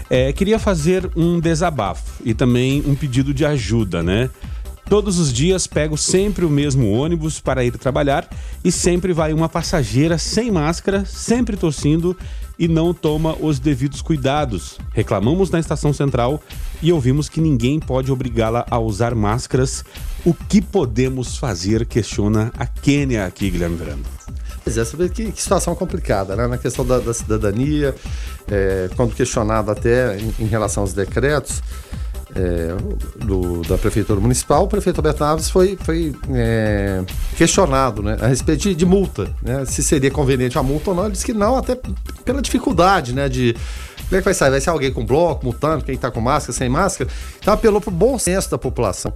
É, 0.09 0.33
queria 0.33 0.57
fazer 0.57 1.09
um 1.15 1.39
desabafo 1.39 2.21
e 2.25 2.33
também 2.33 2.83
um 2.85 2.95
pedido 2.95 3.33
de 3.33 3.45
ajuda, 3.45 4.01
né? 4.01 4.29
Todos 4.89 5.19
os 5.19 5.31
dias 5.31 5.67
pego 5.67 5.95
sempre 5.95 6.43
o 6.43 6.49
mesmo 6.49 6.91
ônibus 6.91 7.39
para 7.39 7.63
ir 7.63 7.77
trabalhar 7.77 8.27
e 8.63 8.71
sempre 8.71 9.13
vai 9.13 9.31
uma 9.33 9.47
passageira 9.47 10.17
sem 10.17 10.49
máscara, 10.49 11.05
sempre 11.05 11.55
tossindo 11.55 12.17
e 12.57 12.67
não 12.67 12.91
toma 12.91 13.37
os 13.39 13.59
devidos 13.59 14.01
cuidados. 14.01 14.79
Reclamamos 14.91 15.51
na 15.51 15.59
estação 15.59 15.93
central 15.93 16.41
e 16.81 16.91
ouvimos 16.91 17.29
que 17.29 17.39
ninguém 17.39 17.79
pode 17.79 18.11
obrigá-la 18.11 18.65
a 18.67 18.79
usar 18.79 19.13
máscaras. 19.13 19.85
O 20.25 20.33
que 20.33 20.59
podemos 20.59 21.37
fazer? 21.37 21.85
Questiona 21.85 22.51
a 22.57 22.65
Quênia 22.65 23.27
aqui, 23.27 23.51
Guilherme 23.51 23.77
Verano. 23.77 24.03
Pois 24.69 24.77
é, 24.77 24.85
você 24.85 24.95
vê 24.95 25.09
que, 25.09 25.31
que 25.31 25.41
situação 25.41 25.73
complicada, 25.73 26.35
né? 26.35 26.45
Na 26.45 26.57
questão 26.59 26.85
da, 26.85 26.99
da 26.99 27.11
cidadania, 27.11 27.95
é, 28.47 28.87
quando 28.95 29.15
questionado 29.15 29.71
até 29.71 30.15
em, 30.19 30.31
em 30.43 30.45
relação 30.45 30.83
aos 30.83 30.93
decretos 30.93 31.63
é, 32.35 32.75
do- 33.25 33.63
da 33.63 33.79
Prefeitura 33.79 34.19
Municipal, 34.19 34.65
o 34.65 34.67
prefeito 34.67 34.99
Alberto 34.99 35.23
Naves 35.23 35.49
foi, 35.49 35.75
foi 35.81 36.15
é, 36.35 37.03
questionado 37.35 38.03
né, 38.03 38.15
a 38.21 38.27
respeito 38.27 38.61
de, 38.61 38.75
de 38.75 38.85
multa, 38.85 39.31
né? 39.41 39.65
Se 39.65 39.81
seria 39.81 40.11
conveniente 40.11 40.55
a 40.55 40.61
multa 40.61 40.91
ou 40.91 40.95
não. 40.95 41.05
Ele 41.05 41.13
disse 41.13 41.25
que 41.25 41.33
não, 41.33 41.57
até 41.57 41.75
pela 42.23 42.39
dificuldade, 42.39 43.11
né? 43.11 43.27
De 43.27 43.55
como 44.07 44.17
é 44.17 44.19
que 44.19 44.25
vai 44.25 44.33
sair? 44.35 44.51
Vai 44.51 44.61
ser 44.61 44.69
alguém 44.69 44.93
com 44.93 45.03
bloco, 45.03 45.43
multando, 45.43 45.83
quem 45.83 45.95
está 45.95 46.11
com 46.11 46.21
máscara, 46.21 46.53
sem 46.53 46.69
máscara? 46.69 47.09
Então 47.39 47.55
apelou 47.55 47.81
para 47.81 47.89
o 47.89 47.93
bom 47.93 48.19
senso 48.19 48.51
da 48.51 48.57
população. 48.59 49.11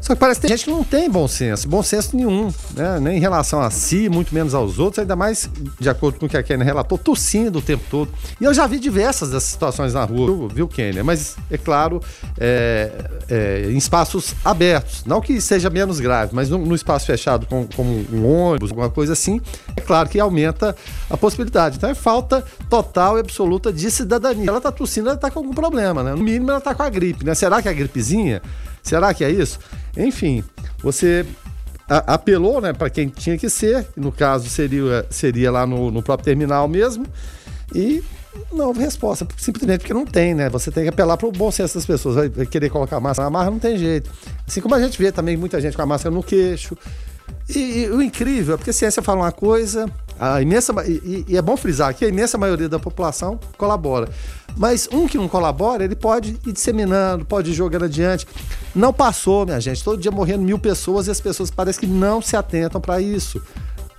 Só 0.00 0.14
que 0.14 0.20
parece 0.20 0.40
que 0.40 0.46
tem 0.46 0.56
gente 0.56 0.64
que 0.64 0.70
não 0.70 0.82
tem 0.82 1.10
bom 1.10 1.28
senso, 1.28 1.68
bom 1.68 1.82
senso 1.82 2.16
nenhum, 2.16 2.52
né? 2.74 2.98
Nem 3.00 3.18
em 3.18 3.20
relação 3.20 3.60
a 3.60 3.70
si, 3.70 4.08
muito 4.08 4.34
menos 4.34 4.54
aos 4.54 4.78
outros, 4.78 4.98
ainda 4.98 5.14
mais 5.14 5.48
de 5.78 5.88
acordo 5.90 6.18
com 6.18 6.26
o 6.26 6.28
que 6.28 6.36
a 6.36 6.42
Kênia 6.42 6.64
relatou, 6.64 6.96
tossindo 6.96 7.58
o 7.58 7.62
tempo 7.62 7.84
todo. 7.90 8.10
E 8.40 8.44
eu 8.44 8.54
já 8.54 8.66
vi 8.66 8.78
diversas 8.78 9.30
dessas 9.30 9.50
situações 9.50 9.92
na 9.92 10.04
rua, 10.04 10.48
viu, 10.48 10.66
Kênia? 10.66 11.04
Mas, 11.04 11.36
é 11.50 11.58
claro, 11.58 12.02
é, 12.38 12.90
é, 13.28 13.70
em 13.70 13.76
espaços 13.76 14.34
abertos. 14.44 15.04
Não 15.04 15.20
que 15.20 15.40
seja 15.40 15.68
menos 15.68 16.00
grave, 16.00 16.34
mas 16.34 16.48
no, 16.48 16.58
no 16.58 16.74
espaço 16.74 17.06
fechado, 17.06 17.46
como, 17.46 17.68
como 17.74 18.06
um 18.12 18.26
ônibus, 18.26 18.70
alguma 18.70 18.88
coisa 18.88 19.12
assim, 19.12 19.40
é 19.76 19.80
claro 19.80 20.08
que 20.08 20.18
aumenta 20.18 20.74
a 21.10 21.16
possibilidade. 21.16 21.76
Então 21.76 21.90
é 21.90 21.94
falta 21.94 22.44
total 22.70 23.18
e 23.18 23.20
absoluta 23.20 23.72
de 23.72 23.90
cidadania. 23.90 24.48
Ela 24.48 24.60
tá 24.60 24.72
tossindo, 24.72 25.10
ela 25.10 25.18
tá 25.18 25.30
com 25.30 25.40
algum 25.40 25.52
problema, 25.52 26.02
né? 26.02 26.12
No 26.12 26.22
mínimo 26.22 26.50
ela 26.50 26.60
tá 26.60 26.74
com 26.74 26.82
a 26.82 26.88
gripe, 26.88 27.24
né? 27.24 27.34
Será 27.34 27.60
que 27.60 27.68
é 27.68 27.70
a 27.70 27.74
gripezinha? 27.74 28.40
Será 28.82 29.12
que 29.12 29.22
é 29.22 29.30
isso? 29.30 29.58
Enfim, 29.96 30.44
você 30.82 31.26
a- 31.88 32.14
apelou 32.14 32.60
né, 32.60 32.72
para 32.72 32.88
quem 32.88 33.08
tinha 33.08 33.36
que 33.36 33.50
ser, 33.50 33.86
no 33.96 34.12
caso 34.12 34.48
seria, 34.48 35.04
seria 35.10 35.50
lá 35.50 35.66
no, 35.66 35.90
no 35.90 36.02
próprio 36.02 36.24
terminal 36.24 36.68
mesmo, 36.68 37.06
e 37.74 38.02
não 38.52 38.68
houve 38.68 38.80
resposta, 38.80 39.26
simplesmente 39.36 39.80
porque 39.80 39.94
não 39.94 40.06
tem, 40.06 40.34
né? 40.34 40.48
Você 40.48 40.70
tem 40.70 40.84
que 40.84 40.88
apelar 40.88 41.16
para 41.16 41.26
o 41.26 41.32
bom 41.32 41.50
senso 41.50 41.74
das 41.74 41.86
pessoas. 41.86 42.14
Vai, 42.14 42.46
querer 42.46 42.70
colocar 42.70 43.00
máscara 43.00 43.26
na 43.26 43.30
marra, 43.30 43.50
não 43.50 43.58
tem 43.58 43.76
jeito. 43.76 44.10
Assim 44.46 44.60
como 44.60 44.74
a 44.74 44.80
gente 44.80 45.00
vê 45.00 45.10
também 45.10 45.36
muita 45.36 45.60
gente 45.60 45.76
com 45.76 45.82
a 45.82 45.86
máscara 45.86 46.14
no 46.14 46.22
queixo. 46.22 46.76
E, 47.48 47.82
e 47.82 47.90
o 47.90 48.00
incrível 48.00 48.54
é 48.54 48.56
porque 48.56 48.70
a 48.70 48.72
ciência 48.72 49.02
fala 49.02 49.22
uma 49.22 49.32
coisa, 49.32 49.90
a 50.18 50.40
imensa, 50.40 50.72
e, 50.86 51.24
e 51.28 51.36
é 51.36 51.42
bom 51.42 51.56
frisar 51.56 51.94
que 51.94 52.04
a 52.04 52.08
imensa 52.08 52.38
maioria 52.38 52.68
da 52.68 52.78
população 52.78 53.38
colabora. 53.56 54.08
Mas 54.56 54.88
um 54.92 55.06
que 55.06 55.16
não 55.16 55.28
colabora, 55.28 55.84
ele 55.84 55.96
pode 55.96 56.38
ir 56.46 56.52
disseminando, 56.52 57.24
pode 57.24 57.50
ir 57.50 57.54
jogando 57.54 57.84
adiante. 57.84 58.26
Não 58.74 58.92
passou, 58.92 59.46
minha 59.46 59.60
gente. 59.60 59.82
Todo 59.82 60.00
dia 60.00 60.10
morrendo 60.10 60.42
mil 60.42 60.58
pessoas 60.58 61.06
e 61.06 61.10
as 61.10 61.20
pessoas 61.20 61.50
parecem 61.50 61.80
que 61.80 61.86
não 61.86 62.20
se 62.20 62.36
atentam 62.36 62.80
para 62.80 63.00
isso. 63.00 63.42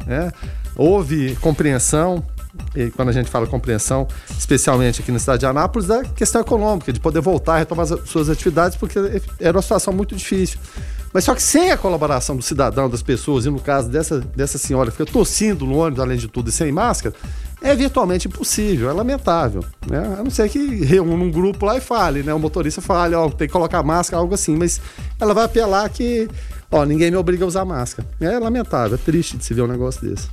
né? 0.06 0.32
Houve 0.76 1.36
compreensão, 1.38 2.24
e 2.76 2.90
quando 2.92 3.10
a 3.10 3.12
gente 3.12 3.30
fala 3.30 3.48
compreensão, 3.48 4.08
especialmente 4.38 5.02
aqui 5.02 5.12
na 5.12 5.20
cidade 5.20 5.42
de 5.42 5.46
Anápolis, 5.46 5.88
da 5.88 6.04
questão 6.04 6.42
econômica, 6.42 6.92
de 6.92 7.00
poder 7.00 7.22
voltar 7.22 7.58
retomar 7.58 7.86
as 7.92 8.10
suas 8.10 8.30
atividades, 8.30 8.78
porque 8.78 8.98
era 9.40 9.56
uma 9.56 9.62
situação 9.62 9.94
muito 9.94 10.16
difícil. 10.16 10.60
Mas 11.14 11.26
só 11.26 11.36
que 11.36 11.44
sem 11.44 11.72
a 11.72 11.78
colaboração 11.78 12.36
do 12.38 12.42
cidadão, 12.42 12.90
das 12.90 13.02
pessoas, 13.02 13.46
e 13.46 13.50
no 13.50 13.60
caso 13.60 13.90
dessa, 13.90 14.20
dessa 14.20 14.58
senhora 14.58 14.90
que 14.90 14.98
fica 14.98 15.12
tossindo 15.12 15.66
no 15.66 15.78
ônibus, 15.78 16.00
além 16.00 16.18
de 16.18 16.28
tudo, 16.28 16.50
e 16.50 16.54
sem 16.54 16.72
máscara, 16.72 17.14
é 17.62 17.76
virtualmente 17.76 18.28
impossível, 18.28 18.90
é 18.90 18.94
lamentável. 18.94 19.64
Né? 19.88 20.00
A 20.20 20.24
não 20.24 20.32
ser 20.32 20.50
que 20.50 20.84
reúna 20.84 21.24
um 21.24 21.30
grupo 21.32 21.66
lá 21.66 21.78
e 21.78 21.82
fale, 21.82 22.24
né? 22.24 22.34
O 22.34 22.40
motorista 22.40 22.82
fale, 22.82 23.14
ó, 23.16 23.30
tem 23.30 23.48
que 23.48 23.54
colocar 23.54 23.84
máscara, 23.84 24.22
algo 24.22 24.34
assim, 24.34 24.56
mas 24.58 24.82
ela 25.20 25.34
vai 25.34 25.46
apelar 25.46 25.88
que, 25.90 26.28
ó, 26.72 26.84
ninguém 26.86 27.12
me 27.12 27.18
obriga 27.18 27.44
a 27.46 27.48
usar 27.48 27.64
máscara. 27.66 28.08
É 28.20 28.40
lamentável, 28.40 28.96
é 28.96 28.98
triste 28.98 29.38
de 29.38 29.46
se 29.46 29.54
ver 29.54 29.62
um 29.62 29.68
negócio 29.68 30.02
desse. 30.10 30.28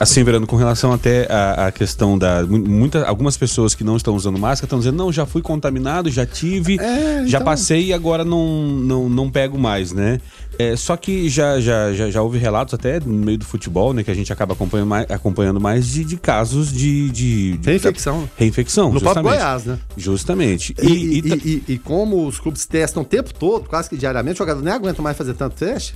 Assim, 0.00 0.24
Verano, 0.24 0.48
com 0.48 0.56
relação 0.56 0.92
até 0.92 1.30
à, 1.30 1.66
à 1.68 1.72
questão 1.72 2.18
da. 2.18 2.42
mu- 2.42 2.58
Muita, 2.58 3.04
algumas 3.06 3.36
pessoas 3.36 3.72
que 3.72 3.84
não 3.84 3.96
estão 3.96 4.16
usando 4.16 4.36
máscara 4.36 4.66
estão 4.66 4.78
dizendo, 4.80 4.96
não, 4.96 5.12
já 5.12 5.24
fui 5.24 5.40
contaminado, 5.42 6.10
já 6.10 6.26
tive, 6.26 6.76
É, 6.80 7.24
já 7.24 7.38
então- 7.38 7.44
passei 7.44 7.86
e 7.86 7.92
agora 7.92 8.24
não, 8.24 8.46
não, 8.66 9.08
não 9.08 9.30
pego 9.30 9.56
mais, 9.56 9.92
né? 9.92 10.20
É, 10.58 10.76
só 10.76 10.96
que 10.96 11.28
já, 11.28 11.60
já, 11.60 11.92
já, 11.92 12.10
já 12.10 12.22
houve 12.22 12.38
relatos 12.38 12.74
até 12.74 13.00
no 13.00 13.12
meio 13.12 13.38
do 13.38 13.44
futebol, 13.44 13.92
né? 13.92 14.02
Que 14.04 14.10
a 14.10 14.14
gente 14.14 14.32
acaba 14.32 14.52
acompanhando 14.52 14.88
mais, 14.88 15.10
acompanhando 15.10 15.60
mais 15.60 15.86
de, 15.86 16.04
de 16.04 16.16
casos 16.16 16.72
de, 16.72 17.08
de, 17.10 17.56
de- 17.58 17.66
Reinfecção. 17.70 18.28
Reinfecção, 18.36 18.92
No 18.92 19.00
próprio 19.00 19.22
justamente. 19.24 19.38
Goiás, 19.42 19.64
né? 19.64 19.78
Justamente. 19.96 20.74
E, 20.80 20.86
E, 20.86 21.18
e 21.20 21.32
e- 21.34 21.64
e- 21.74 21.78
como 21.78 22.26
os 22.26 22.38
clubes 22.38 22.66
testam 22.66 23.02
o 23.02 23.06
tempo 23.06 23.32
todo, 23.34 23.68
quase 23.68 23.88
que 23.88 23.96
diariamente, 23.96 24.36
o 24.36 24.38
jogador 24.38 24.62
nem 24.62 24.72
aguenta 24.72 25.00
mais 25.02 25.16
fazer 25.16 25.34
tanto 25.34 25.56
teste, 25.56 25.94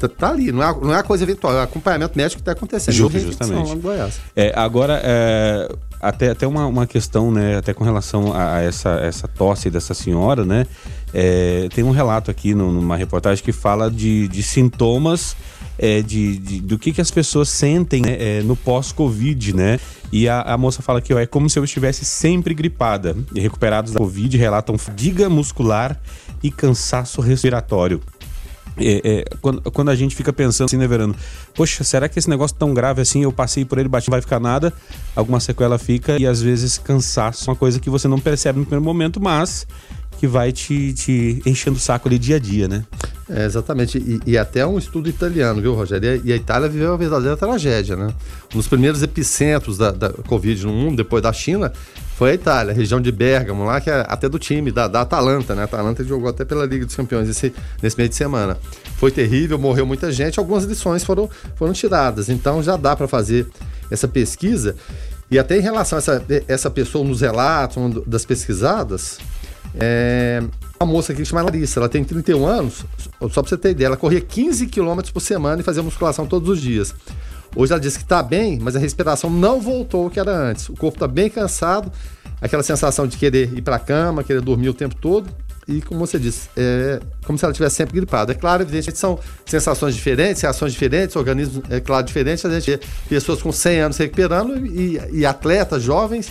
Tá, 0.00 0.08
tá 0.08 0.30
ali, 0.30 0.50
não 0.50 0.62
é, 0.62 0.74
não 0.80 0.94
é 0.94 1.02
coisa 1.02 1.24
eventual, 1.24 1.52
é 1.58 1.62
acompanhamento 1.62 2.16
médico 2.16 2.36
que 2.36 2.40
está 2.40 2.52
acontecendo. 2.52 2.94
Justo, 2.94 3.18
justamente. 3.18 3.78
É, 4.34 4.50
agora, 4.58 4.98
é, 5.04 5.68
até, 6.00 6.30
até 6.30 6.46
uma, 6.46 6.66
uma 6.66 6.86
questão, 6.86 7.30
né, 7.30 7.56
até 7.56 7.74
com 7.74 7.84
relação 7.84 8.32
a, 8.32 8.56
a 8.56 8.60
essa, 8.62 8.90
essa 9.02 9.28
tosse 9.28 9.70
dessa 9.70 9.94
senhora, 9.94 10.44
né, 10.44 10.66
é, 11.12 11.68
tem 11.74 11.84
um 11.84 11.90
relato 11.90 12.30
aqui 12.30 12.54
no, 12.54 12.72
numa 12.72 12.96
reportagem 12.96 13.44
que 13.44 13.52
fala 13.52 13.90
de, 13.90 14.28
de 14.28 14.42
sintomas 14.42 15.36
é, 15.80 16.02
de, 16.02 16.36
de, 16.36 16.60
do 16.60 16.78
que, 16.78 16.92
que 16.92 17.00
as 17.00 17.10
pessoas 17.10 17.48
sentem 17.48 18.02
né, 18.02 18.16
é, 18.18 18.42
no 18.42 18.54
pós-Covid, 18.54 19.56
né? 19.56 19.80
E 20.12 20.28
a, 20.28 20.42
a, 20.42 20.58
moça 20.58 20.82
fala 20.82 21.00
que 21.00 21.14
ó, 21.14 21.18
é 21.18 21.24
como 21.24 21.48
se 21.48 21.58
eu 21.58 21.64
estivesse 21.64 22.04
sempre 22.04 22.52
gripada. 22.52 23.16
E 23.34 23.40
recuperados 23.40 23.92
da 23.92 23.98
Covid 23.98 24.36
relatam 24.36 24.76
fadiga 24.76 25.30
muscular 25.30 25.98
e 26.42 26.50
cansaço 26.50 27.22
respiratório. 27.22 28.00
É, 28.80 29.00
é, 29.04 29.24
quando, 29.40 29.60
quando, 29.70 29.90
a 29.90 29.94
gente 29.94 30.16
fica 30.16 30.32
pensando 30.32 30.66
assim, 30.66 30.76
né, 30.76 30.86
Verano? 30.86 31.14
Poxa, 31.54 31.84
será 31.84 32.08
que 32.08 32.18
esse 32.18 32.28
negócio 32.28 32.56
tão 32.56 32.72
grave 32.72 33.02
assim, 33.02 33.22
eu 33.22 33.32
passei 33.32 33.64
por 33.64 33.78
ele, 33.78 33.88
bati, 33.88 34.08
não 34.08 34.12
vai 34.12 34.20
ficar 34.20 34.40
nada? 34.40 34.72
Alguma 35.14 35.40
sequela 35.40 35.78
fica 35.78 36.18
e 36.18 36.26
às 36.26 36.40
vezes 36.40 36.78
cansaço, 36.78 37.50
uma 37.50 37.56
coisa 37.56 37.78
que 37.78 37.90
você 37.90 38.08
não 38.08 38.18
percebe 38.18 38.58
no 38.58 38.64
primeiro 38.64 38.84
momento, 38.84 39.20
mas 39.20 39.66
que 40.18 40.26
vai 40.26 40.52
te, 40.52 40.92
te 40.92 41.42
enchendo 41.46 41.78
o 41.78 41.80
saco 41.80 42.06
ali 42.06 42.18
dia 42.18 42.36
a 42.36 42.38
dia, 42.38 42.68
né? 42.68 42.84
É, 43.28 43.46
exatamente. 43.46 43.96
E, 43.96 44.20
e, 44.32 44.36
até 44.36 44.66
um 44.66 44.76
estudo 44.76 45.08
italiano, 45.08 45.62
viu, 45.62 45.72
Rogério? 45.72 46.20
E 46.22 46.32
a 46.32 46.36
Itália 46.36 46.68
viveu 46.68 46.90
uma 46.90 46.98
verdadeira 46.98 47.36
tragédia, 47.36 47.96
né? 47.96 48.12
Um 48.52 48.58
dos 48.58 48.66
primeiros 48.66 49.02
epicentros 49.02 49.78
da, 49.78 49.90
da 49.90 50.10
Covid 50.10 50.66
no 50.66 50.72
mundo, 50.72 50.96
depois 50.96 51.22
da 51.22 51.32
China, 51.32 51.72
foi 52.20 52.32
a 52.32 52.34
Itália, 52.34 52.74
a 52.74 52.76
região 52.76 53.00
de 53.00 53.10
Bergamo, 53.10 53.64
lá, 53.64 53.80
que 53.80 53.88
é 53.88 54.04
até 54.06 54.28
do 54.28 54.38
time, 54.38 54.70
da, 54.70 54.86
da 54.86 55.00
Atalanta, 55.00 55.54
né? 55.54 55.62
A 55.62 55.64
Atalanta 55.64 56.04
jogou 56.04 56.28
até 56.28 56.44
pela 56.44 56.66
Liga 56.66 56.84
dos 56.84 56.94
Campeões 56.94 57.26
esse, 57.30 57.50
nesse 57.82 57.96
meio 57.96 58.10
de 58.10 58.14
semana. 58.14 58.58
Foi 58.98 59.10
terrível, 59.10 59.58
morreu 59.58 59.86
muita 59.86 60.12
gente, 60.12 60.38
algumas 60.38 60.64
lições 60.64 61.02
foram, 61.02 61.30
foram 61.56 61.72
tiradas. 61.72 62.28
Então 62.28 62.62
já 62.62 62.76
dá 62.76 62.94
para 62.94 63.08
fazer 63.08 63.46
essa 63.90 64.06
pesquisa. 64.06 64.76
E 65.30 65.38
até 65.38 65.56
em 65.56 65.62
relação 65.62 65.96
a 65.96 66.00
essa, 66.00 66.22
essa 66.46 66.70
pessoa 66.70 67.02
nos 67.02 67.22
relatos 67.22 68.02
das 68.06 68.26
pesquisadas, 68.26 69.16
é, 69.74 70.42
uma 70.78 70.92
moça 70.92 71.12
aqui 71.12 71.22
que 71.22 71.28
chama 71.28 71.40
Larissa, 71.40 71.80
ela 71.80 71.88
tem 71.88 72.04
31 72.04 72.44
anos, 72.44 72.84
só 73.30 73.40
pra 73.40 73.48
você 73.48 73.56
ter 73.56 73.70
ideia, 73.70 73.86
ela 73.86 73.96
corria 73.96 74.20
15 74.20 74.66
km 74.66 75.00
por 75.10 75.20
semana 75.20 75.62
e 75.62 75.64
fazia 75.64 75.82
musculação 75.82 76.26
todos 76.26 76.50
os 76.50 76.60
dias. 76.60 76.94
Hoje 77.54 77.72
ela 77.72 77.80
disse 77.80 77.98
que 77.98 78.04
tá 78.04 78.22
bem, 78.22 78.58
mas 78.60 78.76
a 78.76 78.78
respiração 78.78 79.28
não 79.28 79.60
voltou 79.60 80.04
ao 80.04 80.10
que 80.10 80.20
era 80.20 80.32
antes. 80.32 80.68
O 80.68 80.74
corpo 80.74 80.98
tá 80.98 81.08
bem 81.08 81.28
cansado, 81.28 81.90
aquela 82.40 82.62
sensação 82.62 83.06
de 83.06 83.16
querer 83.16 83.52
ir 83.52 83.62
para 83.62 83.76
a 83.76 83.78
cama, 83.78 84.22
querer 84.22 84.40
dormir 84.40 84.68
o 84.68 84.74
tempo 84.74 84.94
todo. 84.94 85.28
E 85.68 85.80
como 85.82 86.00
você 86.00 86.18
disse, 86.18 86.48
é 86.56 87.00
como 87.24 87.38
se 87.38 87.44
ela 87.44 87.54
tivesse 87.54 87.76
sempre 87.76 87.94
gripada. 87.94 88.32
É 88.32 88.34
claro, 88.34 88.62
evidentemente, 88.62 88.98
são 88.98 89.18
sensações 89.46 89.94
diferentes, 89.94 90.42
reações 90.42 90.72
diferentes, 90.72 91.14
organismos, 91.14 91.62
é 91.70 91.80
claro, 91.80 92.04
diferentes. 92.04 92.44
A 92.44 92.50
gente 92.50 92.70
vê 92.70 92.80
pessoas 93.08 93.40
com 93.42 93.52
100 93.52 93.80
anos 93.80 93.96
recuperando 93.96 94.66
e, 94.66 95.00
e 95.12 95.26
atletas 95.26 95.82
jovens 95.82 96.30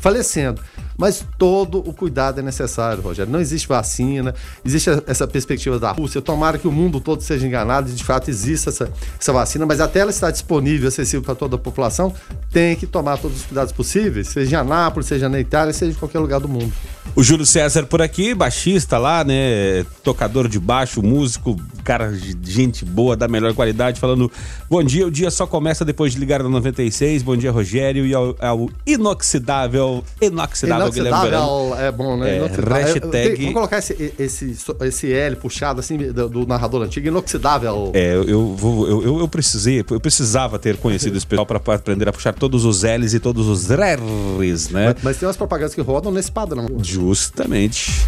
falecendo. 0.00 0.60
Mas 0.96 1.24
todo 1.38 1.78
o 1.78 1.94
cuidado 1.94 2.40
é 2.40 2.42
necessário, 2.42 3.02
Rogério. 3.02 3.32
Não 3.32 3.40
existe 3.40 3.66
vacina, 3.66 4.34
existe 4.62 4.90
essa 5.06 5.26
perspectiva 5.26 5.78
da 5.78 5.90
Rússia. 5.92 6.20
Tomara 6.20 6.58
que 6.58 6.68
o 6.68 6.72
mundo 6.72 7.00
todo 7.00 7.22
seja 7.22 7.46
enganado 7.46 7.88
e 7.88 7.92
de 7.92 8.04
fato 8.04 8.28
exista 8.28 8.68
essa, 8.68 8.90
essa 9.18 9.32
vacina, 9.32 9.64
mas 9.64 9.80
até 9.80 10.00
ela 10.00 10.10
estar 10.10 10.30
disponível, 10.30 10.88
acessível 10.88 11.22
para 11.22 11.34
toda 11.34 11.56
a 11.56 11.58
população, 11.58 12.12
tem 12.52 12.76
que 12.76 12.86
tomar 12.86 13.16
todos 13.16 13.38
os 13.38 13.46
cuidados 13.46 13.72
possíveis, 13.72 14.28
seja 14.28 14.56
em 14.56 14.58
Anápolis, 14.60 15.08
seja 15.08 15.26
na 15.26 15.40
Itália, 15.40 15.72
seja 15.72 15.92
em 15.92 15.94
qualquer 15.94 16.18
lugar 16.18 16.38
do 16.38 16.48
mundo. 16.48 16.72
O 17.16 17.22
Júlio 17.22 17.46
César 17.46 17.86
por 17.86 18.02
aqui, 18.02 18.34
baixista 18.34 18.98
lá, 18.98 19.24
né? 19.24 19.84
Tocador 20.04 20.48
de 20.48 20.60
baixo, 20.60 21.02
músico, 21.02 21.56
cara 21.90 22.12
de 22.12 22.52
gente 22.52 22.84
boa, 22.84 23.16
da 23.16 23.26
melhor 23.26 23.52
qualidade, 23.52 23.98
falando 23.98 24.30
bom 24.68 24.80
dia, 24.80 25.04
o 25.04 25.10
dia 25.10 25.28
só 25.28 25.44
começa 25.44 25.84
depois 25.84 26.12
de 26.12 26.20
ligar 26.20 26.40
na 26.40 26.48
96. 26.48 27.24
Bom 27.24 27.36
dia, 27.36 27.50
Rogério, 27.50 28.06
e 28.06 28.14
ao, 28.14 28.36
ao 28.38 28.70
inoxidável, 28.86 30.04
inoxidável 30.22 30.86
Inoxidável 30.86 31.76
é 31.76 31.90
bom, 31.90 32.16
né? 32.16 32.36
É, 32.36 32.46
hashtag... 32.46 33.36
Vamos 33.38 33.54
colocar 33.54 33.78
esse, 33.78 34.14
esse, 34.16 34.56
esse 34.82 35.12
L 35.12 35.34
puxado 35.34 35.80
assim 35.80 35.96
do, 35.96 36.28
do 36.28 36.46
narrador 36.46 36.82
antigo, 36.82 37.08
inoxidável. 37.08 37.90
É, 37.92 38.14
eu, 38.14 38.54
vou, 38.54 38.86
eu, 38.86 39.02
eu, 39.02 39.18
eu, 39.18 39.26
precisei, 39.26 39.84
eu 39.90 40.00
precisava 40.00 40.60
ter 40.60 40.76
conhecido 40.76 41.16
esse 41.16 41.26
pessoal 41.26 41.44
para 41.44 41.60
aprender 41.74 42.08
a 42.08 42.12
puxar 42.12 42.34
todos 42.34 42.64
os 42.64 42.84
L's 42.84 43.14
e 43.14 43.18
todos 43.18 43.48
os 43.48 43.68
R's, 43.68 44.68
né? 44.68 44.94
Mas, 44.94 45.02
mas 45.02 45.16
tem 45.16 45.26
umas 45.26 45.36
propagandas 45.36 45.74
que 45.74 45.80
rodam 45.80 46.12
nesse 46.12 46.30
padrão. 46.30 46.68
Justamente. 46.80 48.06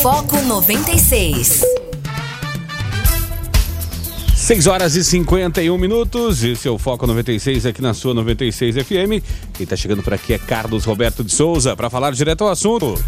Foco 0.00 0.40
96. 0.42 1.91
6 4.42 4.66
horas 4.66 4.96
e 4.96 5.04
51 5.04 5.78
minutos. 5.78 6.42
Esse 6.42 6.66
é 6.66 6.70
o 6.70 6.76
Foco 6.76 7.06
96 7.06 7.64
aqui 7.64 7.80
na 7.80 7.94
sua 7.94 8.12
96 8.12 8.74
FM. 8.84 9.24
Quem 9.54 9.62
está 9.62 9.76
chegando 9.76 10.02
por 10.02 10.12
aqui 10.12 10.34
é 10.34 10.38
Carlos 10.38 10.84
Roberto 10.84 11.22
de 11.22 11.30
Souza 11.30 11.76
para 11.76 11.88
falar 11.88 12.10
direto 12.10 12.42
ao 12.42 12.50
assunto. 12.50 13.00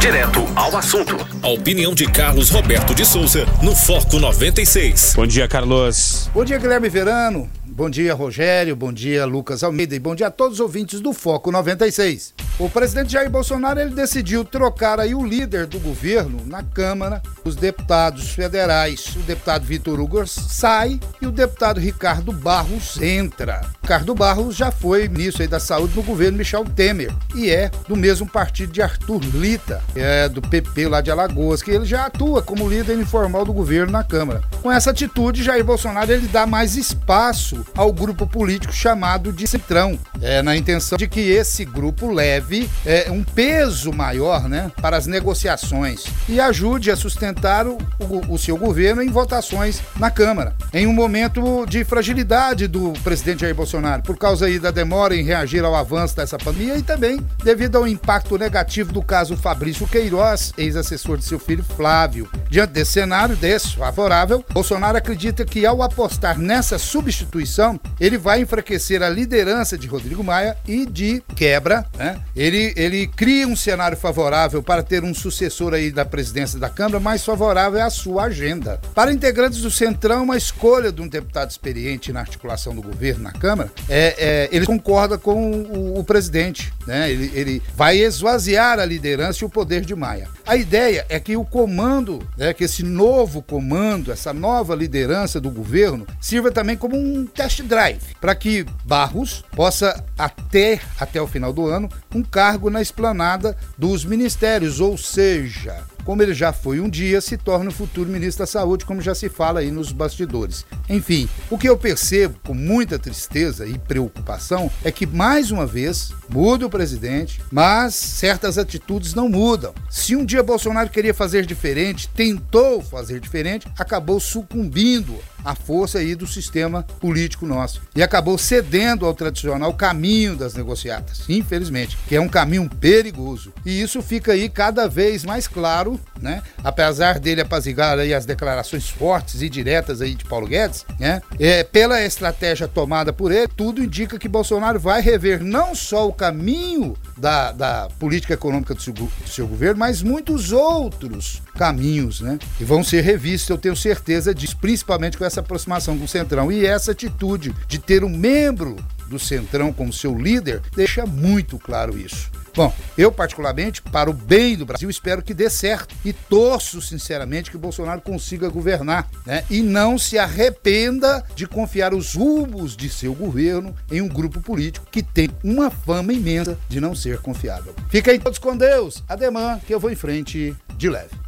Direto 0.00 0.46
ao 0.54 0.76
assunto. 0.76 1.16
A 1.42 1.48
opinião 1.48 1.94
de 1.94 2.06
Carlos 2.06 2.48
Roberto 2.48 2.94
de 2.94 3.04
Souza 3.04 3.44
no 3.60 3.74
Foco 3.74 4.20
96. 4.20 5.14
Bom 5.16 5.26
dia, 5.26 5.48
Carlos. 5.48 6.30
Bom 6.32 6.44
dia, 6.44 6.56
Guilherme 6.56 6.88
Verano. 6.88 7.50
Bom 7.76 7.90
dia, 7.90 8.14
Rogério. 8.14 8.74
Bom 8.74 8.90
dia, 8.90 9.26
Lucas 9.26 9.62
Almeida. 9.62 9.94
E 9.94 9.98
bom 9.98 10.14
dia 10.14 10.28
a 10.28 10.30
todos 10.30 10.54
os 10.54 10.60
ouvintes 10.60 10.98
do 10.98 11.12
Foco 11.12 11.52
96. 11.52 12.32
O 12.58 12.70
presidente 12.70 13.12
Jair 13.12 13.28
Bolsonaro 13.28 13.78
ele 13.78 13.94
decidiu 13.94 14.46
trocar 14.46 14.98
aí 14.98 15.14
o 15.14 15.22
líder 15.22 15.66
do 15.66 15.78
governo 15.78 16.40
na 16.46 16.62
Câmara, 16.62 17.22
os 17.44 17.54
deputados 17.54 18.30
federais. 18.30 19.14
O 19.16 19.18
deputado 19.18 19.66
Vitor 19.66 20.00
Hugo 20.00 20.26
sai 20.26 20.98
e 21.20 21.26
o 21.26 21.30
deputado 21.30 21.78
Ricardo 21.78 22.32
Barros 22.32 22.98
entra. 22.98 23.60
Ricardo 23.86 24.16
Barros 24.16 24.56
já 24.56 24.72
foi 24.72 25.06
ministro 25.06 25.42
aí 25.42 25.48
da 25.48 25.60
Saúde 25.60 25.94
no 25.94 26.02
governo 26.02 26.36
Michel 26.36 26.64
Temer 26.64 27.14
e 27.36 27.48
é 27.48 27.70
do 27.86 27.94
mesmo 27.94 28.26
partido 28.26 28.72
de 28.72 28.82
Arthur 28.82 29.20
Lita, 29.32 29.80
é 29.94 30.28
do 30.28 30.42
PP 30.42 30.88
lá 30.88 31.00
de 31.00 31.08
Alagoas, 31.08 31.62
que 31.62 31.70
ele 31.70 31.84
já 31.84 32.06
atua 32.06 32.42
como 32.42 32.68
líder 32.68 32.98
informal 32.98 33.44
do 33.44 33.52
governo 33.52 33.92
na 33.92 34.02
Câmara. 34.02 34.42
Com 34.60 34.72
essa 34.72 34.90
atitude, 34.90 35.44
Jair 35.44 35.64
Bolsonaro 35.64 36.10
ele 36.10 36.26
dá 36.26 36.44
mais 36.48 36.74
espaço 36.74 37.64
ao 37.76 37.92
grupo 37.92 38.26
político 38.26 38.72
chamado 38.72 39.32
de 39.32 39.46
Centrão, 39.46 39.96
é, 40.20 40.42
na 40.42 40.56
intenção 40.56 40.98
de 40.98 41.06
que 41.06 41.20
esse 41.20 41.64
grupo 41.64 42.12
leve 42.12 42.68
é, 42.84 43.08
um 43.08 43.22
peso 43.22 43.92
maior 43.92 44.48
né, 44.48 44.68
para 44.82 44.96
as 44.96 45.06
negociações 45.06 46.06
e 46.28 46.40
ajude 46.40 46.90
a 46.90 46.96
sustentar 46.96 47.68
o, 47.68 47.78
o, 48.00 48.34
o 48.34 48.36
seu 48.36 48.56
governo 48.56 49.00
em 49.00 49.10
votações 49.10 49.80
na 49.96 50.10
Câmara. 50.10 50.56
Em 50.74 50.88
um 50.88 50.92
momento 50.92 51.64
de 51.66 51.84
fragilidade 51.84 52.66
do 52.66 52.92
presidente 53.04 53.42
Jair 53.42 53.54
Bolsonaro, 53.54 53.75
por 54.04 54.16
causa 54.16 54.46
aí 54.46 54.58
da 54.58 54.70
demora 54.70 55.14
em 55.14 55.22
reagir 55.22 55.64
ao 55.64 55.74
avanço 55.74 56.16
dessa 56.16 56.38
pandemia 56.38 56.76
e 56.76 56.82
também 56.82 57.20
devido 57.42 57.76
ao 57.76 57.86
impacto 57.86 58.38
negativo 58.38 58.92
do 58.92 59.02
caso 59.02 59.36
Fabrício 59.36 59.86
Queiroz, 59.86 60.52
ex-assessor 60.56 61.18
de 61.18 61.24
seu 61.24 61.38
filho 61.38 61.64
Flávio. 61.64 62.28
Diante 62.48 62.72
desse 62.72 62.92
cenário 62.92 63.36
desfavorável, 63.36 64.44
Bolsonaro 64.52 64.96
acredita 64.96 65.44
que 65.44 65.66
ao 65.66 65.82
apostar 65.82 66.38
nessa 66.38 66.78
substituição 66.78 67.78
ele 68.00 68.18
vai 68.18 68.40
enfraquecer 68.40 69.02
a 69.02 69.08
liderança 69.08 69.76
de 69.76 69.86
Rodrigo 69.86 70.24
Maia 70.24 70.56
e 70.66 70.86
de 70.86 71.22
quebra, 71.34 71.84
né? 71.96 72.20
Ele, 72.34 72.72
ele 72.76 73.06
cria 73.06 73.46
um 73.46 73.56
cenário 73.56 73.96
favorável 73.96 74.62
para 74.62 74.82
ter 74.82 75.04
um 75.04 75.14
sucessor 75.14 75.74
aí 75.74 75.90
da 75.90 76.04
presidência 76.04 76.58
da 76.58 76.68
Câmara 76.68 77.00
mais 77.00 77.24
favorável 77.24 77.82
à 77.82 77.90
sua 77.90 78.24
agenda. 78.24 78.80
Para 78.94 79.12
integrantes 79.12 79.60
do 79.60 79.70
Centrão, 79.70 80.30
a 80.32 80.36
escolha 80.36 80.92
de 80.92 81.02
um 81.02 81.08
deputado 81.08 81.50
experiente 81.50 82.12
na 82.12 82.20
articulação 82.20 82.74
do 82.74 82.82
governo 82.82 83.24
na 83.24 83.32
Câmara, 83.32 83.65
é, 83.88 84.14
é 84.18 84.48
ele 84.52 84.66
concorda 84.66 85.18
com 85.18 85.50
o, 85.52 85.98
o 85.98 86.04
presidente, 86.04 86.72
né? 86.86 87.10
Ele, 87.10 87.30
ele 87.34 87.62
vai 87.74 87.98
esvaziar 87.98 88.78
a 88.78 88.84
liderança 88.84 89.44
e 89.44 89.46
o 89.46 89.50
poder 89.50 89.84
de 89.84 89.94
Maia. 89.94 90.28
A 90.46 90.56
ideia 90.56 91.04
é 91.08 91.18
que 91.18 91.36
o 91.36 91.44
comando, 91.44 92.26
né, 92.36 92.52
que 92.52 92.64
esse 92.64 92.82
novo 92.82 93.42
comando, 93.42 94.12
essa 94.12 94.32
nova 94.32 94.74
liderança 94.74 95.40
do 95.40 95.50
governo, 95.50 96.06
sirva 96.20 96.50
também 96.50 96.76
como 96.76 96.96
um 96.96 97.26
test 97.26 97.62
drive 97.62 98.14
para 98.20 98.34
que 98.34 98.64
Barros 98.84 99.44
possa 99.54 100.04
até 100.18 100.80
até 100.98 101.20
o 101.20 101.26
final 101.26 101.52
do 101.52 101.66
ano 101.66 101.88
um 102.14 102.22
cargo 102.22 102.70
na 102.70 102.80
esplanada 102.80 103.56
dos 103.76 104.04
ministérios, 104.04 104.80
ou 104.80 104.96
seja, 104.96 105.84
como 106.06 106.22
ele 106.22 106.32
já 106.32 106.52
foi 106.52 106.78
um 106.78 106.88
dia, 106.88 107.20
se 107.20 107.36
torna 107.36 107.68
o 107.68 107.72
futuro 107.72 108.08
ministro 108.08 108.44
da 108.44 108.46
Saúde, 108.46 108.84
como 108.84 109.02
já 109.02 109.12
se 109.12 109.28
fala 109.28 109.58
aí 109.58 109.72
nos 109.72 109.90
bastidores. 109.90 110.64
Enfim, 110.88 111.28
o 111.50 111.58
que 111.58 111.68
eu 111.68 111.76
percebo 111.76 112.38
com 112.44 112.54
muita 112.54 112.96
tristeza 112.96 113.66
e 113.66 113.76
preocupação 113.76 114.70
é 114.84 114.92
que, 114.92 115.04
mais 115.04 115.50
uma 115.50 115.66
vez, 115.66 116.12
muda 116.28 116.64
o 116.64 116.70
presidente, 116.70 117.42
mas 117.50 117.96
certas 117.96 118.56
atitudes 118.56 119.14
não 119.14 119.28
mudam. 119.28 119.74
Se 119.90 120.14
um 120.14 120.24
dia 120.24 120.44
Bolsonaro 120.44 120.90
queria 120.90 121.12
fazer 121.12 121.44
diferente, 121.44 122.08
tentou 122.08 122.80
fazer 122.80 123.18
diferente, 123.18 123.66
acabou 123.76 124.20
sucumbindo 124.20 125.18
à 125.44 125.54
força 125.54 125.98
aí 125.98 126.14
do 126.14 126.26
sistema 126.26 126.82
político 126.82 127.46
nosso 127.46 127.82
e 127.94 128.02
acabou 128.02 128.36
cedendo 128.38 129.06
ao 129.06 129.14
tradicional 129.14 129.72
caminho 129.74 130.36
das 130.36 130.54
negociatas, 130.54 131.24
infelizmente, 131.28 131.96
que 132.08 132.16
é 132.16 132.20
um 132.20 132.28
caminho 132.28 132.68
perigoso. 132.68 133.52
E 133.64 133.80
isso 133.80 134.02
fica 134.02 134.32
aí 134.32 134.48
cada 134.48 134.88
vez 134.88 135.24
mais 135.24 135.46
claro 135.46 136.00
né? 136.20 136.42
Apesar 136.62 137.18
dele 137.18 137.40
apazigar 137.40 137.98
aí 137.98 138.14
as 138.14 138.26
declarações 138.26 138.88
fortes 138.88 139.42
e 139.42 139.48
diretas 139.48 140.00
aí 140.00 140.14
de 140.14 140.24
Paulo 140.24 140.46
Guedes, 140.46 140.84
né? 140.98 141.20
É, 141.38 141.62
pela 141.62 142.02
estratégia 142.02 142.68
tomada 142.68 143.12
por 143.12 143.32
ele, 143.32 143.48
tudo 143.48 143.82
indica 143.82 144.18
que 144.18 144.28
Bolsonaro 144.28 144.78
vai 144.78 145.00
rever 145.00 145.42
não 145.42 145.74
só 145.74 146.08
o 146.08 146.12
caminho 146.12 146.96
da, 147.16 147.52
da 147.52 147.88
política 147.98 148.34
econômica 148.34 148.74
do 148.74 148.82
seu, 148.82 148.92
do 148.92 149.10
seu 149.28 149.46
governo, 149.46 149.78
mas 149.78 150.02
muitos 150.02 150.52
outros 150.52 151.42
caminhos, 151.56 152.20
né? 152.20 152.38
E 152.60 152.64
vão 152.64 152.84
ser 152.84 153.02
revistos, 153.02 153.50
eu 153.50 153.58
tenho 153.58 153.76
certeza 153.76 154.34
disso, 154.34 154.56
principalmente 154.58 155.16
com 155.16 155.24
essa 155.24 155.40
aproximação 155.40 155.98
com 155.98 156.04
o 156.04 156.08
Centrão. 156.08 156.52
E 156.52 156.64
essa 156.64 156.92
atitude 156.92 157.54
de 157.66 157.78
ter 157.78 158.04
um 158.04 158.08
membro 158.08 158.76
do 159.08 159.18
Centrão 159.18 159.72
como 159.72 159.92
seu 159.92 160.16
líder 160.16 160.62
deixa 160.74 161.06
muito 161.06 161.58
claro 161.58 161.98
isso. 161.98 162.30
Bom, 162.56 162.74
eu 162.96 163.12
particularmente, 163.12 163.82
para 163.82 164.08
o 164.08 164.14
bem 164.14 164.56
do 164.56 164.64
Brasil, 164.64 164.88
espero 164.88 165.22
que 165.22 165.34
dê 165.34 165.50
certo 165.50 165.94
e 166.02 166.10
torço 166.14 166.80
sinceramente 166.80 167.50
que 167.50 167.58
Bolsonaro 167.58 168.00
consiga 168.00 168.48
governar, 168.48 169.10
né? 169.26 169.44
E 169.50 169.60
não 169.60 169.98
se 169.98 170.18
arrependa 170.18 171.22
de 171.34 171.46
confiar 171.46 171.92
os 171.92 172.14
rumos 172.14 172.74
de 172.74 172.88
seu 172.88 173.12
governo 173.14 173.76
em 173.92 174.00
um 174.00 174.08
grupo 174.08 174.40
político 174.40 174.86
que 174.90 175.02
tem 175.02 175.28
uma 175.44 175.70
fama 175.70 176.14
imensa 176.14 176.58
de 176.66 176.80
não 176.80 176.94
ser 176.94 177.18
confiável. 177.18 177.74
Fiquem 177.90 178.18
todos 178.18 178.38
com 178.38 178.56
Deus. 178.56 179.04
Ademã, 179.06 179.60
que 179.66 179.74
eu 179.74 179.80
vou 179.80 179.90
em 179.90 179.96
frente 179.96 180.56
de 180.78 180.88
leve. 180.88 181.25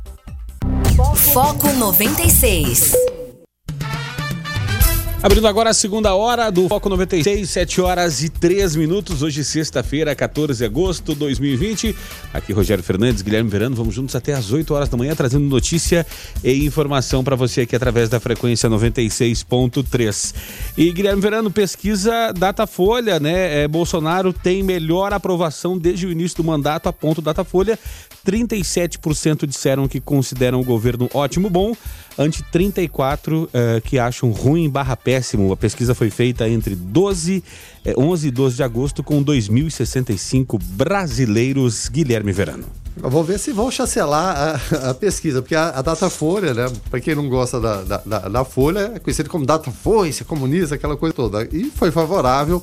Foco 0.98 1.72
96. 1.72 3.17
Abrindo 5.20 5.48
agora 5.48 5.70
a 5.70 5.74
segunda 5.74 6.14
hora 6.14 6.48
do 6.48 6.68
Foco 6.68 6.88
96, 6.88 7.50
7 7.50 7.80
horas 7.80 8.22
e 8.22 8.28
3 8.28 8.76
minutos. 8.76 9.20
Hoje, 9.20 9.42
sexta-feira, 9.42 10.14
14 10.14 10.58
de 10.58 10.64
agosto 10.64 11.12
de 11.12 11.18
2020. 11.18 11.96
Aqui, 12.32 12.52
Rogério 12.52 12.84
Fernandes, 12.84 13.20
Guilherme 13.20 13.50
Verano. 13.50 13.74
Vamos 13.74 13.92
juntos 13.92 14.14
até 14.14 14.32
as 14.32 14.52
8 14.52 14.72
horas 14.72 14.88
da 14.88 14.96
manhã, 14.96 15.16
trazendo 15.16 15.44
notícia 15.44 16.06
e 16.44 16.64
informação 16.64 17.24
para 17.24 17.34
você 17.34 17.62
aqui 17.62 17.74
através 17.74 18.08
da 18.08 18.20
frequência 18.20 18.70
96.3. 18.70 20.34
E 20.76 20.92
Guilherme 20.92 21.20
Verano, 21.20 21.50
pesquisa 21.50 22.32
Datafolha, 22.32 23.18
né? 23.18 23.64
É, 23.64 23.68
Bolsonaro 23.68 24.32
tem 24.32 24.62
melhor 24.62 25.12
aprovação 25.12 25.76
desde 25.76 26.06
o 26.06 26.12
início 26.12 26.36
do 26.36 26.44
mandato, 26.44 26.88
a 26.88 26.92
ponto 26.92 27.20
Datafolha. 27.20 27.76
37% 28.24 29.48
disseram 29.48 29.88
que 29.88 30.00
consideram 30.00 30.60
o 30.60 30.64
governo 30.64 31.10
ótimo, 31.12 31.50
bom 31.50 31.74
ante 32.18 32.42
34 32.42 33.44
uh, 33.44 33.80
que 33.82 33.98
acham 33.98 34.30
ruim 34.32 34.68
barra 34.68 34.96
péssimo. 35.08 35.50
A 35.50 35.56
pesquisa 35.56 35.94
foi 35.94 36.10
feita 36.10 36.46
entre 36.46 36.74
12, 36.74 37.42
eh, 37.82 37.94
11 37.96 38.28
e 38.28 38.30
12 38.30 38.56
de 38.56 38.62
agosto 38.62 39.02
com 39.02 39.24
2.065 39.24 40.62
brasileiros. 40.62 41.88
Guilherme 41.88 42.30
Verano. 42.30 42.66
Eu 43.02 43.08
vou 43.08 43.24
ver 43.24 43.38
se 43.38 43.50
vão 43.50 43.70
chancelar 43.70 44.60
a, 44.70 44.90
a 44.90 44.94
pesquisa, 44.94 45.40
porque 45.40 45.54
a, 45.54 45.70
a 45.70 45.80
Datafolha, 45.80 46.52
né? 46.52 46.70
Para 46.90 47.00
quem 47.00 47.14
não 47.14 47.26
gosta 47.26 47.58
da, 47.58 47.82
da, 47.84 47.96
da, 48.04 48.18
da 48.28 48.44
Folha, 48.44 48.92
é 48.96 48.98
conhecido 48.98 49.30
como 49.30 49.46
Datafolha, 49.46 50.12
comunista, 50.26 50.74
aquela 50.74 50.94
coisa 50.94 51.14
toda. 51.14 51.48
E 51.50 51.70
foi 51.74 51.90
favorável 51.90 52.62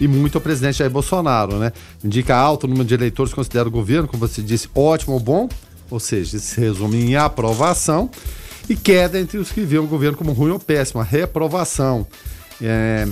e 0.00 0.08
muito 0.08 0.36
ao 0.36 0.42
presidente 0.42 0.78
Jair 0.78 0.90
Bolsonaro, 0.90 1.58
né? 1.58 1.72
Indica 2.02 2.34
alto 2.34 2.66
número 2.66 2.88
de 2.88 2.94
eleitores 2.94 3.30
que 3.30 3.36
considera 3.36 3.68
o 3.68 3.70
governo, 3.70 4.08
como 4.08 4.26
você 4.26 4.42
disse, 4.42 4.68
ótimo 4.74 5.14
ou 5.14 5.20
bom, 5.20 5.48
ou 5.88 6.00
seja, 6.00 6.40
se 6.40 6.60
resume 6.60 7.04
em 7.04 7.14
aprovação 7.14 8.10
e 8.68 8.76
queda 8.76 9.18
entre 9.18 9.38
os 9.38 9.50
que 9.50 9.62
viam 9.62 9.84
o 9.84 9.86
governo 9.86 10.16
como 10.16 10.32
ruim 10.32 10.50
ou 10.50 10.58
péssimo, 10.58 11.00
a 11.00 11.04
reprovação. 11.04 12.06
É, 12.60 13.06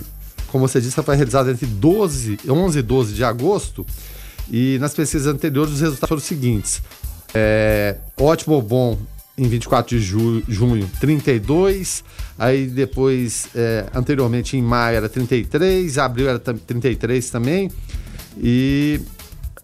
como 0.49 0.67
você 0.67 0.81
disse, 0.81 1.01
foi 1.03 1.17
realizada 1.17 1.51
entre 1.51 1.67
12, 1.67 2.41
11 2.49 2.79
e 2.79 2.83
12 2.83 3.15
de 3.15 3.25
agosto, 3.25 3.87
e 4.51 4.79
nas 4.81 4.95
pesquisas 4.95 5.27
anteriores 5.27 5.73
os 5.73 5.81
resultados 5.81 6.09
foram 6.09 6.19
os 6.19 6.25
seguintes: 6.25 6.83
é, 7.35 7.97
ótimo 8.19 8.55
ou 8.55 8.63
bom 8.63 8.99
em 9.37 9.49
24 9.49 9.99
de 9.99 10.05
ju 10.05 10.43
junho, 10.47 10.89
32, 11.01 12.05
aí 12.39 12.67
depois, 12.67 13.49
é, 13.55 13.87
anteriormente 13.95 14.57
em 14.57 14.63
maio 14.63 14.97
era 14.97 15.09
33, 15.09 15.97
abril 15.99 16.29
era 16.29 16.39
33 16.39 17.31
também, 17.31 17.71
e 18.37 19.01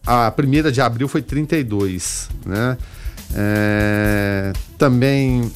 a 0.07 0.31
primeira 0.31 0.73
de 0.73 0.81
abril 0.81 1.07
foi 1.07 1.21
32, 1.21 2.31
né? 2.47 2.79
É, 3.35 4.55
também 4.79 5.53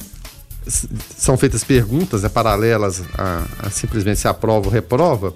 são 0.67 1.37
feitas 1.37 1.63
perguntas 1.63 2.23
né, 2.23 2.29
paralelas 2.29 3.01
a, 3.17 3.45
a, 3.59 3.69
simplesmente 3.69 4.19
se 4.19 4.27
aprova 4.27 4.67
ou 4.67 4.71
reprova. 4.71 5.33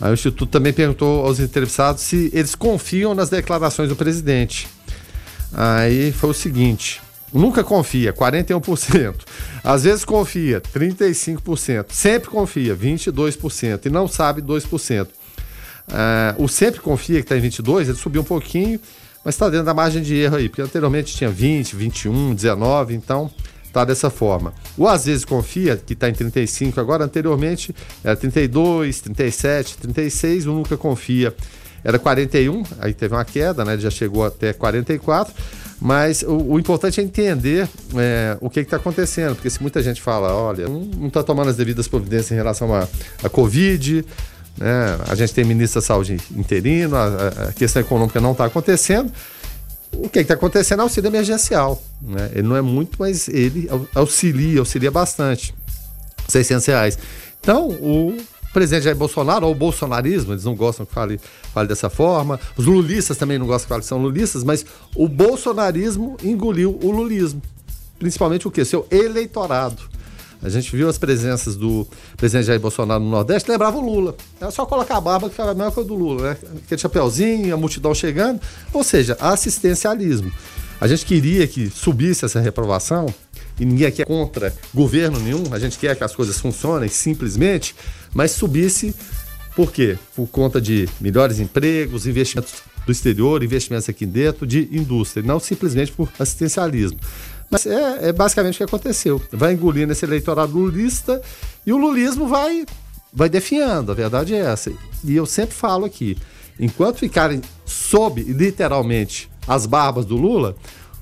Aí 0.00 0.10
o 0.10 0.14
Instituto 0.14 0.46
também 0.50 0.72
perguntou 0.72 1.24
aos 1.24 1.38
entrevistados 1.38 2.02
se 2.02 2.30
eles 2.32 2.54
confiam 2.54 3.14
nas 3.14 3.30
declarações 3.30 3.88
do 3.88 3.96
presidente. 3.96 4.68
Aí 5.52 6.12
foi 6.12 6.30
o 6.30 6.34
seguinte: 6.34 7.00
nunca 7.32 7.62
confia, 7.62 8.12
41%. 8.12 9.14
Às 9.62 9.84
vezes 9.84 10.04
confia, 10.04 10.60
35%. 10.60 11.86
Sempre 11.90 12.28
confia, 12.28 12.76
22%. 12.76 13.86
E 13.86 13.90
não 13.90 14.08
sabe, 14.08 14.42
2%. 14.42 15.06
Uh, 15.86 16.42
o 16.42 16.48
sempre 16.48 16.80
confia, 16.80 17.16
que 17.22 17.32
está 17.32 17.36
em 17.36 17.42
22%, 17.42 17.80
ele 17.82 17.94
subiu 17.94 18.22
um 18.22 18.24
pouquinho, 18.24 18.80
mas 19.24 19.34
está 19.34 19.50
dentro 19.50 19.66
da 19.66 19.74
margem 19.74 20.02
de 20.02 20.14
erro 20.14 20.36
aí, 20.36 20.48
porque 20.48 20.62
anteriormente 20.62 21.14
tinha 21.14 21.28
20, 21.28 21.76
21, 21.76 22.34
19, 22.34 22.94
então 22.94 23.30
tá 23.80 23.84
dessa 23.84 24.10
forma. 24.10 24.52
O 24.76 24.88
vezes 24.96 25.24
confia, 25.24 25.76
que 25.76 25.92
está 25.92 26.08
em 26.08 26.12
35 26.12 26.80
agora, 26.80 27.04
anteriormente 27.04 27.74
era 28.02 28.16
32, 28.16 29.00
37, 29.00 29.78
36, 29.78 30.46
o 30.46 30.52
nunca 30.52 30.76
confia 30.76 31.34
era 31.84 31.98
41, 31.98 32.62
aí 32.80 32.94
teve 32.94 33.14
uma 33.14 33.24
queda, 33.24 33.62
né? 33.62 33.76
Já 33.76 33.90
chegou 33.90 34.24
até 34.24 34.54
44. 34.54 35.34
Mas 35.78 36.22
o, 36.22 36.52
o 36.52 36.58
importante 36.58 36.98
é 36.98 37.04
entender 37.04 37.68
é, 37.94 38.38
o 38.40 38.48
que 38.48 38.60
está 38.60 38.78
acontecendo, 38.78 39.34
porque 39.34 39.50
se 39.50 39.60
muita 39.60 39.82
gente 39.82 40.00
fala, 40.00 40.34
olha, 40.34 40.66
não 40.66 41.08
está 41.08 41.22
tomando 41.22 41.50
as 41.50 41.56
devidas 41.56 41.86
providências 41.86 42.30
em 42.30 42.36
relação 42.36 42.74
à, 42.74 42.88
à 43.22 43.28
Covid, 43.28 44.02
né? 44.56 44.98
a 45.06 45.14
gente 45.14 45.34
tem 45.34 45.44
ministro 45.44 45.80
da 45.82 45.86
saúde 45.86 46.16
interino, 46.34 46.96
a, 46.96 47.48
a 47.48 47.52
questão 47.52 47.82
econômica 47.82 48.18
não 48.18 48.32
está 48.32 48.46
acontecendo, 48.46 49.12
o 50.02 50.08
que 50.08 50.20
está 50.20 50.34
acontecendo 50.34 50.80
é 50.80 50.82
auxílio 50.82 51.08
emergencial. 51.08 51.82
Né? 52.00 52.30
Ele 52.32 52.48
não 52.48 52.56
é 52.56 52.62
muito, 52.62 52.96
mas 52.98 53.28
ele 53.28 53.68
auxilia, 53.94 54.60
auxilia 54.60 54.90
bastante. 54.90 55.54
600 56.28 56.66
reais. 56.66 56.98
Então, 57.40 57.68
o 57.68 58.16
presidente 58.52 58.84
Jair 58.84 58.96
Bolsonaro, 58.96 59.46
ou 59.46 59.52
o 59.52 59.54
bolsonarismo, 59.54 60.32
eles 60.32 60.44
não 60.44 60.54
gostam 60.54 60.86
que 60.86 60.94
fale, 60.94 61.20
fale 61.52 61.68
dessa 61.68 61.90
forma. 61.90 62.38
Os 62.56 62.64
lulistas 62.64 63.16
também 63.16 63.38
não 63.38 63.46
gostam 63.46 63.64
que 63.64 63.68
fale 63.68 63.82
que 63.82 63.88
são 63.88 64.00
lulistas, 64.00 64.44
mas 64.44 64.64
o 64.94 65.08
bolsonarismo 65.08 66.16
engoliu 66.22 66.78
o 66.82 66.90
lulismo. 66.90 67.42
Principalmente 67.98 68.48
o 68.48 68.50
quê? 68.50 68.64
Seu 68.64 68.86
eleitorado. 68.90 69.82
A 70.44 70.50
gente 70.50 70.76
viu 70.76 70.90
as 70.90 70.98
presenças 70.98 71.56
do 71.56 71.86
presidente 72.18 72.46
Jair 72.46 72.60
Bolsonaro 72.60 73.02
no 73.02 73.08
Nordeste, 73.08 73.50
lembrava 73.50 73.78
o 73.78 73.80
Lula. 73.80 74.14
Era 74.38 74.50
só 74.50 74.66
colocar 74.66 74.98
a 74.98 75.00
barba 75.00 75.30
que 75.30 75.40
era 75.40 75.52
a 75.52 75.54
mesma 75.54 75.72
coisa 75.72 75.88
do 75.88 75.94
Lula, 75.94 76.30
né? 76.30 76.36
Aquele 76.64 76.80
chapeuzinho, 76.80 77.54
a 77.54 77.56
multidão 77.56 77.94
chegando. 77.94 78.40
Ou 78.72 78.84
seja, 78.84 79.16
assistencialismo. 79.18 80.30
A 80.78 80.86
gente 80.86 81.06
queria 81.06 81.46
que 81.46 81.70
subisse 81.70 82.26
essa 82.26 82.40
reprovação, 82.40 83.06
e 83.58 83.64
ninguém 83.64 83.86
aqui 83.86 84.02
é 84.02 84.04
contra 84.04 84.52
governo 84.74 85.18
nenhum, 85.18 85.44
a 85.52 85.58
gente 85.58 85.78
quer 85.78 85.96
que 85.96 86.04
as 86.04 86.14
coisas 86.14 86.38
funcionem 86.38 86.90
simplesmente, 86.90 87.74
mas 88.12 88.32
subisse 88.32 88.94
por 89.56 89.70
quê? 89.70 89.96
Por 90.16 90.26
conta 90.26 90.60
de 90.60 90.88
melhores 91.00 91.38
empregos, 91.38 92.06
investimentos 92.06 92.54
do 92.84 92.90
exterior, 92.92 93.42
investimentos 93.42 93.88
aqui 93.88 94.04
dentro, 94.04 94.46
de 94.46 94.68
indústria, 94.72 95.24
não 95.24 95.38
simplesmente 95.38 95.92
por 95.92 96.08
assistencialismo. 96.18 96.98
Mas 97.54 97.66
é, 97.66 98.08
é 98.08 98.12
basicamente 98.12 98.54
o 98.54 98.58
que 98.58 98.64
aconteceu. 98.64 99.22
Vai 99.30 99.52
engolindo 99.52 99.92
esse 99.92 100.04
eleitorado 100.04 100.58
lulista 100.58 101.22
e 101.64 101.72
o 101.72 101.76
lulismo 101.76 102.26
vai, 102.26 102.66
vai 103.12 103.28
definhando, 103.28 103.92
a 103.92 103.94
verdade 103.94 104.34
é 104.34 104.38
essa. 104.38 104.72
E 105.04 105.14
eu 105.14 105.24
sempre 105.24 105.54
falo 105.54 105.84
aqui, 105.84 106.18
enquanto 106.58 106.98
ficarem 106.98 107.40
sob, 107.64 108.20
literalmente, 108.20 109.30
as 109.46 109.66
barbas 109.66 110.04
do 110.04 110.16
Lula, 110.16 110.56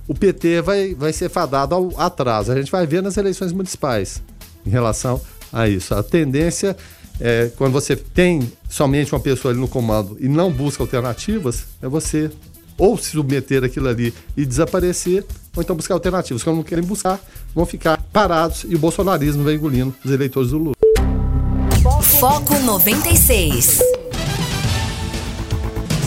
o 0.07 0.15
PT 0.15 0.61
vai, 0.61 0.95
vai 0.95 1.11
ser 1.15 1.31
fadado 1.31 1.75
ao 1.75 1.99
atraso. 1.99 2.53
A 2.53 2.55
gente 2.55 2.71
vai 2.71 2.87
ver 2.87 3.03
nas 3.03 3.17
eleições 3.17 3.51
municipais 3.51 4.23
em 4.67 4.69
relação 4.69 5.23
a 5.51 5.67
isso. 5.67 5.95
A 5.95 6.03
tendência 6.03 6.77
é, 7.19 7.51
quando 7.57 7.73
você 7.73 7.97
tem 7.97 8.53
somente 8.69 9.15
uma 9.15 9.21
pessoa 9.21 9.53
ali 9.53 9.61
no 9.61 9.69
comando 9.69 10.19
e 10.21 10.29
não 10.29 10.53
busca 10.53 10.83
alternativas, 10.83 11.65
é 11.81 11.89
você 11.89 12.31
ou 12.79 12.97
se 12.97 13.11
submeter 13.11 13.65
aquilo 13.65 13.89
ali 13.89 14.13
e 14.37 14.45
desaparecer, 14.45 15.25
ou 15.55 15.63
então 15.63 15.77
buscar 15.77 15.95
alternativas. 15.95 16.43
Quando 16.43 16.57
não 16.57 16.63
querem 16.63 16.85
buscar, 16.85 17.21
vão 17.55 17.67
ficar 17.67 18.03
parados 18.13 18.65
e 18.69 18.75
o 18.75 18.79
bolsonarismo 18.79 19.45
vai 19.45 19.55
engolindo 19.55 19.95
os 20.05 20.11
eleitores 20.11 20.51
do 20.51 20.59
Lula. 20.59 20.75
Foco 22.21 22.59
96. 22.59 23.81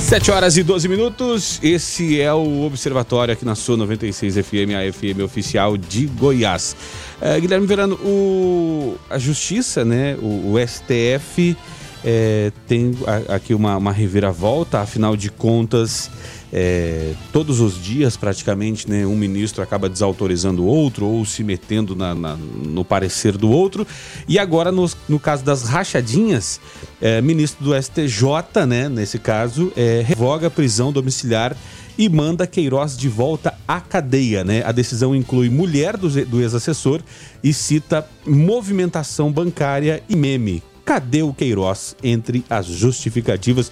7 0.06 0.30
horas 0.30 0.56
e 0.56 0.62
12 0.62 0.88
minutos. 0.88 1.60
Esse 1.63 2.21
é 2.21 2.32
o 2.32 2.62
Observatório 2.62 3.34
aqui 3.34 3.43
na 3.43 3.56
sua 3.56 3.75
96 3.75 4.36
FM, 4.36 4.75
a 4.78 4.93
FM 4.93 5.23
oficial 5.23 5.75
de 5.75 6.06
Goiás. 6.06 6.75
Uh, 7.19 7.41
Guilherme 7.41 7.65
Verano, 7.65 7.95
o, 7.95 8.97
a 9.10 9.17
Justiça, 9.17 9.84
né, 9.84 10.15
o, 10.21 10.54
o 10.54 10.56
STF, 10.60 11.58
é, 12.04 12.51
tem 12.67 12.91
aqui 13.28 13.56
uma, 13.56 13.78
uma 13.78 13.91
reviravolta, 13.91 14.80
afinal 14.80 15.17
de 15.17 15.32
contas, 15.32 16.12
é, 16.58 17.13
todos 17.34 17.60
os 17.60 17.84
dias, 17.84 18.15
praticamente, 18.15 18.89
né, 18.89 19.06
um 19.06 19.18
ministro 19.18 19.62
acaba 19.62 19.89
desautorizando 19.89 20.63
o 20.63 20.65
outro 20.65 21.06
ou 21.06 21.26
se 21.26 21.44
metendo 21.44 21.98
na, 21.98 22.15
na, 22.15 22.38
no 22.38 22.86
parecer 22.86 23.36
do 23.36 23.52
outro. 23.52 23.86
E 24.26 24.39
agora, 24.39 24.72
no, 24.72 24.89
no 25.10 25.20
caso 25.20 25.44
das 25.44 25.63
rachadinhas, 25.63 26.62
é, 27.02 27.22
ministro 27.22 27.62
do 27.62 27.76
STJ, 27.76 28.65
né, 28.65 28.88
nesse 28.88 29.20
caso, 29.20 29.70
é, 29.76 30.02
revoga 30.08 30.48
a 30.48 30.50
prisão 30.50 30.94
domiciliar 30.94 31.58
e 31.98 32.08
manda 32.08 32.48
Queiroz 32.48 32.96
de 32.96 33.10
volta 33.10 33.54
à 33.68 33.82
cadeia. 33.82 34.46
Né? 34.46 34.63
A 34.65 34.72
decisão 34.72 35.13
inclui 35.13 35.50
mulher 35.50 35.98
do, 35.98 36.10
do 36.26 36.39
ex-assessor 36.39 37.02
e 37.44 37.52
cita 37.52 38.08
movimentação 38.26 39.30
bancária 39.30 40.02
e 40.08 40.15
meme. 40.15 40.63
Cadê 40.86 41.22
o 41.22 41.34
Queiroz 41.34 41.98
entre 42.02 42.46
as 42.50 42.68
justificativas? 42.68 43.70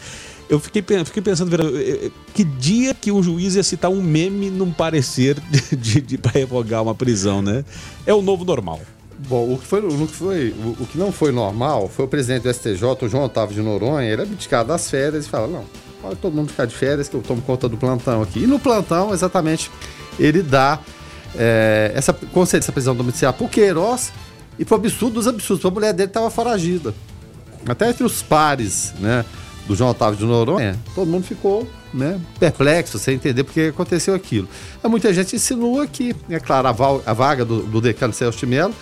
Eu 0.50 0.60
fiquei, 0.60 0.84
fiquei 1.06 1.22
pensando, 1.22 1.56
eh, 1.56 2.06
eh, 2.06 2.12
que 2.34 2.44
dia 2.44 2.94
que 2.94 3.12
um 3.12 3.24
juiz 3.24 3.56
ia 3.56 3.64
citar 3.64 3.90
um 3.90 4.02
meme 4.02 4.50
num 4.50 4.72
parecer 4.72 5.40
de, 5.50 5.76
de, 5.76 6.02
de 6.02 6.18
para 6.18 6.32
revogar 6.32 6.84
uma 6.84 6.94
prisão, 6.94 7.42
né? 7.42 7.64
É 8.06 8.14
o 8.14 8.22
novo 8.22 8.44
normal. 8.44 8.82
Bom, 9.28 9.54
o 9.54 9.58
que, 9.58 9.66
foi, 9.66 9.80
o, 9.80 10.08
que 10.08 10.14
foi, 10.14 10.50
o, 10.50 10.84
o, 10.84 10.88
que 10.88 10.98
não 10.98 11.12
foi 11.12 11.32
normal 11.32 11.88
foi 11.88 12.06
o 12.06 12.08
presidente 12.08 12.44
do 12.44 12.54
STJ, 12.54 12.84
o 13.02 13.08
João 13.08 13.24
Otávio 13.24 13.56
de 13.56 13.62
Noronha, 13.62 14.10
ele 14.10 14.24
abdicado 14.24 14.68
das 14.68 14.90
férias 14.90 15.26
e 15.26 15.30
fala, 15.30 15.48
não, 15.48 15.64
pode 16.02 16.18
todo 16.18 16.34
mundo 16.34 16.50
ficar 16.50 16.66
de 16.66 16.76
férias 16.76 17.08
que 17.08 17.16
eu 17.16 17.22
tomo 17.22 17.42
conta 17.42 17.70
do 17.70 17.78
plantão 17.78 18.22
aqui. 18.22 18.44
E 18.44 18.48
no 18.48 18.60
plantão, 18.60 19.14
exatamente, 19.14 19.72
ele 20.20 20.42
dá 20.42 20.80
é, 21.36 21.92
essa, 21.96 22.12
concede 22.14 22.64
essa 22.64 22.72
prisão 22.72 22.96
domiciliar 22.96 23.34
pro 23.34 23.48
Queiroz 23.48 24.12
e 24.60 24.66
pro 24.66 24.76
absurdo 24.76 25.16
dos 25.16 25.28
absurdos, 25.28 25.66
a 25.66 25.72
mulher 25.72 25.94
dele 25.94 26.10
estava 26.10 26.30
foragida. 26.30 26.94
Até 27.66 27.90
entre 27.90 28.04
os 28.04 28.22
pares, 28.22 28.94
né, 29.00 29.24
do 29.68 29.76
João 29.76 29.92
Otávio 29.92 30.18
de 30.18 30.26
Noronha, 30.26 30.78
todo 30.94 31.08
mundo 31.08 31.24
ficou 31.24 31.68
né, 31.94 32.20
perplexo, 32.40 33.00
sem 33.00 33.16
entender 33.16 33.44
porque 33.44 33.62
aconteceu 33.62 34.14
aquilo. 34.14 34.48
Muita 34.84 35.14
gente 35.14 35.36
insinua 35.36 35.88
que, 35.88 36.16
é 36.30 36.40
claro, 36.40 36.68
a, 36.68 37.12
a 37.12 37.14
vaga 37.14 37.46
do, 37.46 37.64
do 37.64 37.80
decano 37.80 38.14
Celso 38.14 38.46
Melo 38.46 38.74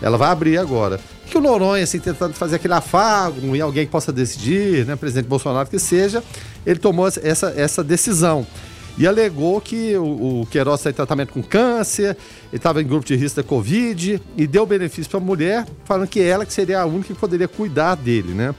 ela 0.00 0.16
vai 0.16 0.30
abrir 0.30 0.58
agora. 0.58 0.98
Que 1.26 1.36
o 1.36 1.40
Noronha, 1.40 1.84
assim, 1.84 1.98
tentando 1.98 2.32
fazer 2.32 2.56
aquele 2.56 2.74
afago 2.74 3.54
e 3.54 3.60
alguém 3.60 3.84
que 3.84 3.92
possa 3.92 4.12
decidir, 4.12 4.86
né, 4.86 4.96
presidente 4.96 5.28
Bolsonaro 5.28 5.68
que 5.68 5.78
seja, 5.78 6.22
ele 6.64 6.78
tomou 6.78 7.06
essa, 7.06 7.52
essa 7.56 7.84
decisão. 7.84 8.46
E 8.98 9.06
alegou 9.06 9.60
que 9.60 9.96
o, 9.96 10.40
o 10.42 10.46
Queiroz 10.46 10.80
está 10.80 10.90
em 10.90 10.92
tratamento 10.92 11.32
com 11.32 11.42
câncer, 11.42 12.16
ele 12.50 12.56
estava 12.56 12.82
em 12.82 12.86
grupo 12.86 13.06
de 13.06 13.14
risco 13.14 13.36
da 13.36 13.46
Covid 13.46 14.20
e 14.36 14.46
deu 14.46 14.66
benefício 14.66 15.10
para 15.10 15.20
a 15.20 15.22
mulher, 15.22 15.66
falando 15.84 16.08
que 16.08 16.20
ela 16.20 16.44
que 16.44 16.52
seria 16.52 16.80
a 16.80 16.86
única 16.86 17.14
que 17.14 17.20
poderia 17.20 17.46
cuidar 17.46 17.94
dele, 17.94 18.34
né? 18.34 18.54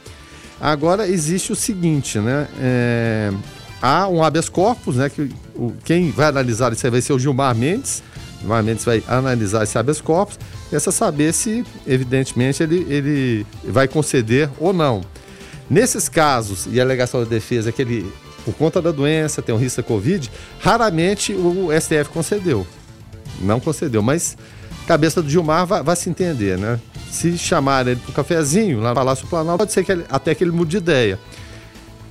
Agora 0.61 1.07
existe 1.07 1.51
o 1.51 1.55
seguinte, 1.55 2.19
né? 2.19 2.47
É, 2.59 3.31
há 3.81 4.07
um 4.07 4.23
habeas 4.23 4.47
corpus, 4.47 4.95
né? 4.95 5.09
Que 5.09 5.31
o, 5.55 5.73
quem 5.83 6.11
vai 6.11 6.27
analisar 6.27 6.71
isso 6.71 6.89
vai 6.91 7.01
ser 7.01 7.13
o 7.13 7.19
Gilmar 7.19 7.55
Mendes. 7.55 8.03
Gilmar 8.39 8.63
Mendes 8.63 8.85
vai 8.85 9.03
analisar 9.07 9.63
esse 9.63 9.77
habeas 9.77 9.99
corpus 9.99 10.37
Resta 10.71 10.91
saber 10.91 11.33
se, 11.33 11.65
evidentemente, 11.85 12.63
ele, 12.63 12.85
ele 12.87 13.45
vai 13.63 13.89
conceder 13.89 14.49
ou 14.57 14.71
não. 14.71 15.01
Nesses 15.69 16.07
casos, 16.07 16.65
e 16.71 16.79
a 16.79 16.83
alegação 16.83 17.21
da 17.21 17.29
defesa 17.29 17.69
é 17.69 17.71
que 17.73 17.81
ele, 17.81 18.13
por 18.45 18.53
conta 18.53 18.81
da 18.81 18.91
doença, 18.91 19.41
tem 19.41 19.53
um 19.53 19.57
risco 19.57 19.81
da 19.81 19.87
Covid, 19.87 20.31
raramente 20.59 21.33
o 21.33 21.69
STF 21.77 22.09
concedeu. 22.13 22.65
Não 23.41 23.59
concedeu, 23.59 24.01
mas 24.01 24.37
cabeça 24.87 25.21
do 25.21 25.29
Gilmar 25.29 25.65
vai, 25.65 25.83
vai 25.83 25.95
se 25.95 26.09
entender, 26.09 26.57
né? 26.57 26.79
Se 27.11 27.37
chamar 27.37 27.85
ele 27.85 27.99
para 27.99 28.09
o 28.09 28.13
cafezinho 28.13 28.79
lá 28.79 28.89
no 28.89 28.95
Palácio 28.95 29.27
Planalto, 29.27 29.59
pode 29.59 29.73
ser 29.73 29.83
que 29.83 29.91
ele, 29.91 30.05
até 30.09 30.33
que 30.33 30.43
ele 30.43 30.51
mude 30.51 30.71
de 30.71 30.77
ideia. 30.77 31.19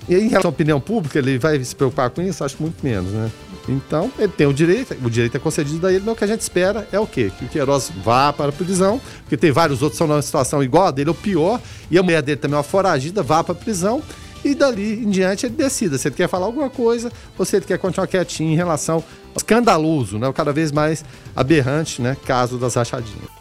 E 0.08 0.14
em 0.14 0.28
relação 0.28 0.50
à 0.50 0.52
opinião 0.52 0.80
pública, 0.80 1.18
ele 1.18 1.38
vai 1.38 1.62
se 1.64 1.74
preocupar 1.74 2.10
com 2.10 2.20
isso? 2.20 2.44
Acho 2.44 2.56
muito 2.60 2.84
menos, 2.84 3.10
né? 3.10 3.30
Então, 3.68 4.10
ele 4.18 4.32
tem 4.32 4.46
o 4.46 4.52
direito, 4.52 4.94
o 5.02 5.10
direito 5.10 5.36
é 5.36 5.40
concedido 5.40 5.86
a 5.86 5.92
ele, 5.92 6.02
mas 6.04 6.14
o 6.14 6.16
que 6.16 6.24
a 6.24 6.26
gente 6.26 6.40
espera 6.40 6.88
é 6.90 6.98
o 6.98 7.06
quê? 7.06 7.30
Que 7.38 7.44
o 7.44 7.48
Queiroz 7.48 7.90
vá 8.04 8.32
para 8.32 8.48
a 8.48 8.52
prisão, 8.52 9.00
porque 9.22 9.36
tem 9.36 9.52
vários 9.52 9.82
outros 9.82 9.98
que 9.98 10.02
estão 10.02 10.08
numa 10.08 10.22
situação 10.22 10.62
igual 10.62 10.86
a 10.86 10.90
dele, 10.90 11.10
ou 11.10 11.14
pior, 11.14 11.60
e 11.90 11.98
a 11.98 12.02
mulher 12.02 12.22
dele 12.22 12.38
também 12.38 12.56
é 12.56 12.58
uma 12.58 12.62
foragida, 12.62 13.22
vá 13.22 13.44
para 13.44 13.52
a 13.52 13.56
prisão, 13.56 14.02
e 14.44 14.54
dali 14.54 15.04
em 15.04 15.10
diante 15.10 15.46
ele 15.46 15.54
decida 15.54 15.98
se 15.98 16.08
ele 16.08 16.14
quer 16.14 16.28
falar 16.28 16.46
alguma 16.46 16.70
coisa 16.70 17.12
ou 17.38 17.44
se 17.44 17.56
ele 17.56 17.66
quer 17.66 17.78
continuar 17.78 18.06
quietinho 18.06 18.50
em 18.50 18.56
relação 18.56 18.96
ao 18.96 19.04
escandaloso, 19.36 20.18
né? 20.18 20.26
O 20.26 20.32
cada 20.32 20.52
vez 20.52 20.72
mais 20.72 21.04
aberrante, 21.36 22.00
né? 22.00 22.16
Caso 22.24 22.56
das 22.56 22.74
rachadinhas. 22.74 23.39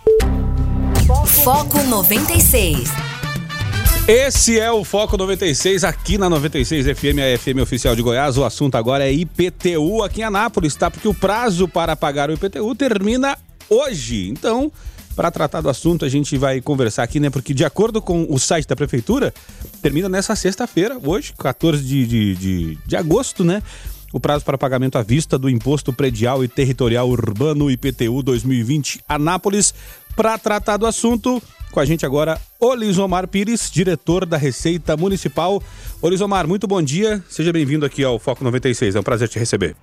Foco 1.10 1.82
96. 1.82 2.88
Esse 4.08 4.60
é 4.60 4.72
o 4.72 4.84
Foco 4.84 5.18
96 5.18 5.84
aqui 5.84 6.20
na 6.20 6.30
96 6.30 6.86
FM, 6.86 7.18
a 7.18 7.36
FM 7.36 7.62
oficial 7.64 7.96
de 7.96 8.04
Goiás. 8.04 8.38
O 8.38 8.46
assunto 8.46 8.76
agora 8.76 9.08
é 9.08 9.12
IPTU 9.12 10.04
aqui 10.04 10.22
em 10.22 10.26
Anápolis, 10.26 10.76
tá? 10.76 10.92
Porque 10.92 11.08
o 11.08 11.14
prazo 11.14 11.68
para 11.68 11.96
pagar 11.96 12.30
o 12.30 12.34
IPTU 12.34 12.76
termina 12.76 13.36
hoje. 13.68 14.30
Então, 14.30 14.72
para 15.16 15.32
tratar 15.32 15.62
do 15.62 15.70
assunto, 15.70 16.06
a 16.06 16.10
gente 16.10 16.38
vai 16.38 16.62
conversar 16.62 17.02
aqui, 17.02 17.20
né? 17.20 17.32
Porque 17.32 17.56
de 17.56 17.66
acordo 17.66 18.04
com 18.04 18.28
o 18.30 18.38
site 18.38 18.68
da 18.68 18.76
prefeitura, 18.76 19.34
termina 19.82 20.08
nessa 20.08 20.36
sexta-feira, 20.36 21.00
hoje, 21.04 21.34
14 21.40 21.84
de, 21.84 22.06
de, 22.06 22.36
de, 22.36 22.78
de 22.86 22.96
agosto, 22.96 23.44
né? 23.44 23.64
o 24.12 24.20
prazo 24.20 24.44
para 24.44 24.58
pagamento 24.58 24.98
à 24.98 25.04
vista 25.04 25.38
do 25.38 25.50
Imposto 25.50 25.94
Predial 25.94 26.44
e 26.44 26.48
Territorial 26.48 27.08
Urbano 27.08 27.70
IPTU 27.70 28.24
2020 28.24 29.02
Anápolis. 29.08 29.74
Para 30.16 30.38
tratar 30.38 30.78
do 30.78 30.86
assunto, 30.86 31.42
com 31.72 31.80
a 31.80 31.86
gente 31.86 32.06
agora, 32.06 32.40
Olisomar 32.60 33.28
Pires, 33.28 33.72
diretor 33.72 34.26
da 34.26 34.38
Receita 34.38 34.98
Municipal. 34.98 35.62
Olisomar, 36.02 36.48
muito 36.48 36.68
bom 36.68 36.82
dia. 36.82 37.24
Seja 37.30 37.54
bem-vindo 37.54 37.86
aqui 37.86 38.04
ao 38.04 38.20
Foco 38.20 38.44
96. 38.44 38.96
É 38.96 39.00
um 39.00 39.04
prazer 39.04 39.30
te 39.30 39.40
receber. 39.40 39.76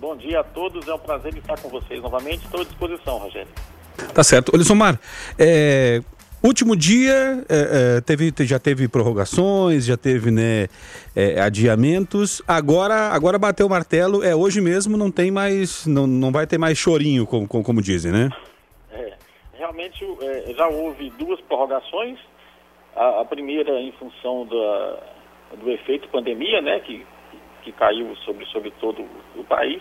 Bom 0.00 0.16
dia 0.16 0.40
a 0.40 0.44
todos. 0.44 0.86
É 0.86 0.94
um 0.94 0.98
prazer 0.98 1.36
estar 1.36 1.58
com 1.58 1.68
vocês 1.68 2.02
novamente. 2.02 2.44
Estou 2.44 2.60
à 2.60 2.64
disposição, 2.64 3.18
Rogério. 3.18 3.48
Tá 4.14 4.24
certo. 4.24 4.54
Olisomar, 4.54 4.98
é, 5.38 6.02
Último 6.42 6.74
dia, 6.74 7.44
é, 7.50 7.96
é, 7.96 8.00
teve, 8.00 8.32
já 8.40 8.58
teve 8.58 8.88
prorrogações, 8.88 9.84
já 9.84 9.96
teve 9.96 10.30
né, 10.30 10.68
é, 11.14 11.38
adiamentos. 11.38 12.40
Agora, 12.48 13.10
agora 13.10 13.38
bateu 13.38 13.66
o 13.66 13.70
martelo, 13.70 14.24
é 14.24 14.34
hoje 14.34 14.58
mesmo, 14.58 14.96
não 14.96 15.10
tem 15.10 15.30
mais, 15.30 15.84
não, 15.84 16.06
não 16.06 16.32
vai 16.32 16.46
ter 16.46 16.56
mais 16.56 16.78
chorinho, 16.78 17.26
como, 17.26 17.46
como 17.46 17.82
dizem, 17.82 18.10
né? 18.10 18.30
Realmente 19.60 20.02
é, 20.22 20.54
já 20.54 20.66
houve 20.68 21.10
duas 21.10 21.38
prorrogações. 21.42 22.18
A, 22.96 23.20
a, 23.20 23.24
primeira 23.24 23.78
em 23.80 23.92
função 23.92 24.46
da, 24.46 24.98
do 25.56 25.70
efeito 25.70 26.08
pandemia, 26.08 26.60
né, 26.60 26.80
que, 26.80 27.06
que 27.62 27.70
caiu 27.72 28.16
sobre, 28.24 28.46
sobre 28.46 28.70
todo 28.80 29.06
o 29.36 29.44
país. 29.44 29.80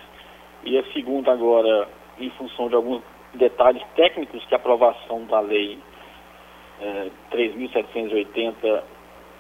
E 0.64 0.78
a 0.78 0.84
segunda 0.92 1.32
agora 1.32 1.88
em 2.20 2.30
função 2.32 2.68
de 2.68 2.76
alguns 2.76 3.02
detalhes 3.34 3.82
técnicos 3.96 4.44
que 4.46 4.54
a 4.54 4.58
aprovação 4.58 5.26
da 5.26 5.40
lei 5.40 5.80
é, 6.82 7.10
3.780 7.32 8.84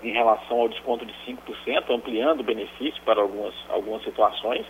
em 0.01 0.11
relação 0.13 0.61
ao 0.61 0.69
desconto 0.69 1.05
de 1.05 1.13
5%, 1.27 1.89
ampliando 1.89 2.39
o 2.39 2.43
benefício 2.43 3.01
para 3.03 3.21
algumas, 3.21 3.53
algumas 3.69 4.01
situações 4.03 4.65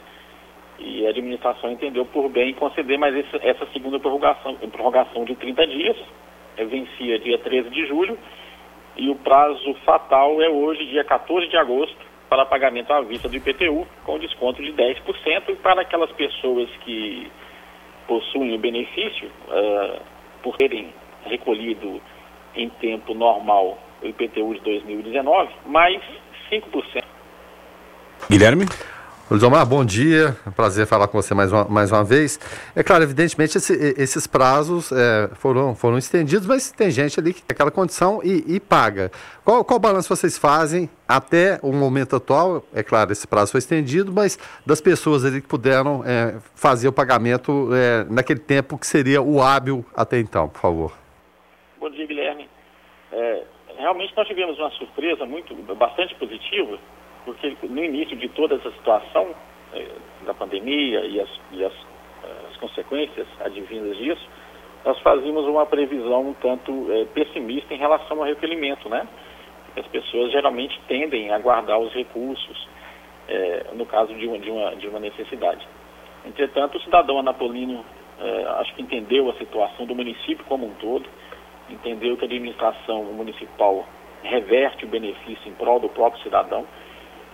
e 0.79 1.05
a 1.05 1.09
administração 1.09 1.71
entendeu 1.71 2.05
por 2.05 2.29
bem 2.29 2.53
conceder 2.53 2.97
mais 2.97 3.15
essa, 3.15 3.37
essa 3.37 3.65
segunda 3.73 3.99
prorrogação, 3.99 4.55
prorrogação 4.71 5.25
de 5.25 5.35
30 5.35 5.67
dias, 5.67 5.97
é, 6.57 6.65
vencia 6.65 7.19
dia 7.19 7.37
13 7.37 7.69
de 7.69 7.85
julho, 7.87 8.17
e 8.95 9.09
o 9.09 9.15
prazo 9.15 9.73
fatal 9.85 10.41
é 10.41 10.49
hoje, 10.49 10.85
dia 10.87 11.03
14 11.03 11.47
de 11.47 11.57
agosto, 11.57 11.97
para 12.29 12.45
pagamento 12.45 12.91
à 12.93 13.01
vista 13.01 13.27
do 13.27 13.35
IPTU, 13.35 13.87
com 14.05 14.19
desconto 14.19 14.61
de 14.61 14.71
10%, 14.71 15.49
e 15.49 15.55
para 15.55 15.81
aquelas 15.81 16.11
pessoas 16.11 16.69
que 16.85 17.31
possuem 18.07 18.53
o 18.55 18.59
benefício, 18.59 19.29
uh, 19.47 19.99
por 20.43 20.55
terem 20.57 20.93
recolhido 21.25 22.01
em 22.55 22.69
tempo 22.69 23.13
normal 23.13 23.77
o 24.01 24.07
IPTU 24.07 24.53
de 24.55 24.61
2019, 24.61 25.49
mais 25.65 26.01
5%. 26.51 27.03
Guilherme? 28.29 28.65
Luizomar, 29.29 29.63
bom 29.63 29.85
dia. 29.85 30.35
É 30.47 30.49
prazer 30.49 30.87
falar 30.87 31.07
com 31.07 31.21
você 31.21 31.35
mais 31.35 31.51
uma, 31.53 31.63
mais 31.65 31.91
uma 31.91 32.03
vez. 32.03 32.39
É 32.75 32.81
claro, 32.81 33.03
evidentemente, 33.03 33.59
esse, 33.59 33.73
esses 33.95 34.25
prazos 34.25 34.91
é, 34.91 35.29
foram, 35.35 35.75
foram 35.75 35.99
estendidos, 35.99 36.47
mas 36.47 36.71
tem 36.71 36.89
gente 36.89 37.19
ali 37.19 37.31
que 37.31 37.43
tem 37.43 37.53
aquela 37.53 37.69
condição 37.69 38.21
e, 38.23 38.55
e 38.55 38.59
paga. 38.59 39.11
Qual, 39.45 39.63
qual 39.63 39.77
balanço 39.77 40.09
vocês 40.09 40.35
fazem 40.35 40.89
até 41.07 41.59
o 41.61 41.71
momento 41.71 42.15
atual? 42.15 42.63
É 42.73 42.81
claro, 42.81 43.11
esse 43.11 43.27
prazo 43.27 43.51
foi 43.51 43.59
estendido, 43.59 44.11
mas 44.11 44.39
das 44.65 44.81
pessoas 44.81 45.23
ali 45.23 45.41
que 45.41 45.47
puderam 45.47 46.03
é, 46.03 46.39
fazer 46.55 46.87
o 46.87 46.91
pagamento 46.91 47.69
é, 47.71 48.05
naquele 48.09 48.39
tempo 48.39 48.79
que 48.79 48.87
seria 48.87 49.21
o 49.21 49.43
hábil 49.43 49.85
até 49.95 50.17
então, 50.17 50.49
por 50.49 50.59
favor. 50.59 50.97
Bom 51.79 51.91
dia, 51.91 52.07
Guilherme. 52.07 52.49
É, 53.11 53.43
realmente 53.77 54.11
nós 54.17 54.27
tivemos 54.27 54.57
uma 54.57 54.71
surpresa 54.71 55.23
muito, 55.27 55.53
bastante 55.75 56.15
positiva 56.15 56.79
porque 57.33 57.55
no 57.67 57.83
início 57.83 58.17
de 58.17 58.27
toda 58.29 58.55
essa 58.55 58.71
situação 58.71 59.35
eh, 59.73 59.87
da 60.25 60.33
pandemia 60.33 61.01
e 61.01 61.19
as, 61.19 61.29
e 61.51 61.63
as, 61.63 61.73
as, 62.49 62.57
consequências 62.57 63.27
advindas 63.39 63.95
disso, 63.97 64.27
nós 64.83 64.97
fazíamos 64.99 65.45
uma 65.45 65.65
previsão 65.65 66.29
um 66.29 66.33
tanto 66.33 66.91
eh, 66.91 67.05
pessimista 67.13 67.73
em 67.73 67.77
relação 67.77 68.17
ao 68.17 68.23
recolhimento, 68.23 68.89
né? 68.89 69.07
As 69.77 69.85
pessoas 69.87 70.31
geralmente 70.31 70.79
tendem 70.87 71.31
a 71.31 71.37
guardar 71.37 71.79
os 71.79 71.93
recursos 71.93 72.67
no 73.73 73.85
caso 73.85 74.11
de 74.15 74.25
uma, 74.25 74.39
de, 74.39 74.49
uma, 74.49 74.75
de 74.75 74.87
uma 74.87 74.99
necessidade. 74.99 75.65
Entretanto, 76.25 76.79
o 76.79 76.81
cidadão 76.81 77.19
anapolino 77.19 77.85
acho 78.57 78.73
que 78.73 78.81
entendeu 78.81 79.29
a 79.29 79.35
situação 79.35 79.85
do 79.85 79.93
município 79.93 80.43
como 80.45 80.65
um 80.65 80.73
todo, 80.81 81.07
entendeu 81.69 82.17
que 82.17 82.23
a 82.23 82.25
administração 82.25 83.03
municipal 83.03 83.85
reverte 84.23 84.85
o 84.85 84.87
benefício 84.87 85.47
em 85.47 85.53
prol 85.53 85.79
do 85.79 85.89
próprio 85.89 86.21
cidadão 86.23 86.65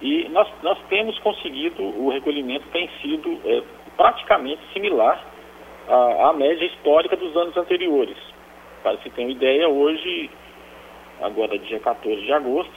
e 0.01 0.27
nós, 0.29 0.47
nós 0.61 0.77
temos 0.89 1.17
conseguido, 1.19 1.81
o 1.81 2.09
recolhimento 2.09 2.67
tem 2.69 2.89
sido 3.01 3.39
é, 3.45 3.63
praticamente 3.95 4.61
similar 4.73 5.23
à, 5.87 6.29
à 6.29 6.33
média 6.33 6.65
histórica 6.65 7.15
dos 7.15 7.35
anos 7.35 7.55
anteriores. 7.55 8.17
Para 8.83 8.97
se 8.97 9.09
ter 9.09 9.21
uma 9.21 9.31
ideia, 9.31 9.67
hoje, 9.67 10.29
agora 11.21 11.57
dia 11.57 11.79
14 11.79 12.21
de 12.21 12.33
agosto, 12.33 12.73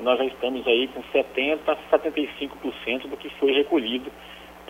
nós 0.00 0.18
já 0.18 0.24
estamos 0.24 0.66
aí 0.66 0.88
com 0.88 1.02
70%, 1.12 1.58
75% 1.90 3.08
do 3.08 3.16
que 3.16 3.28
foi 3.30 3.52
recolhido 3.52 4.10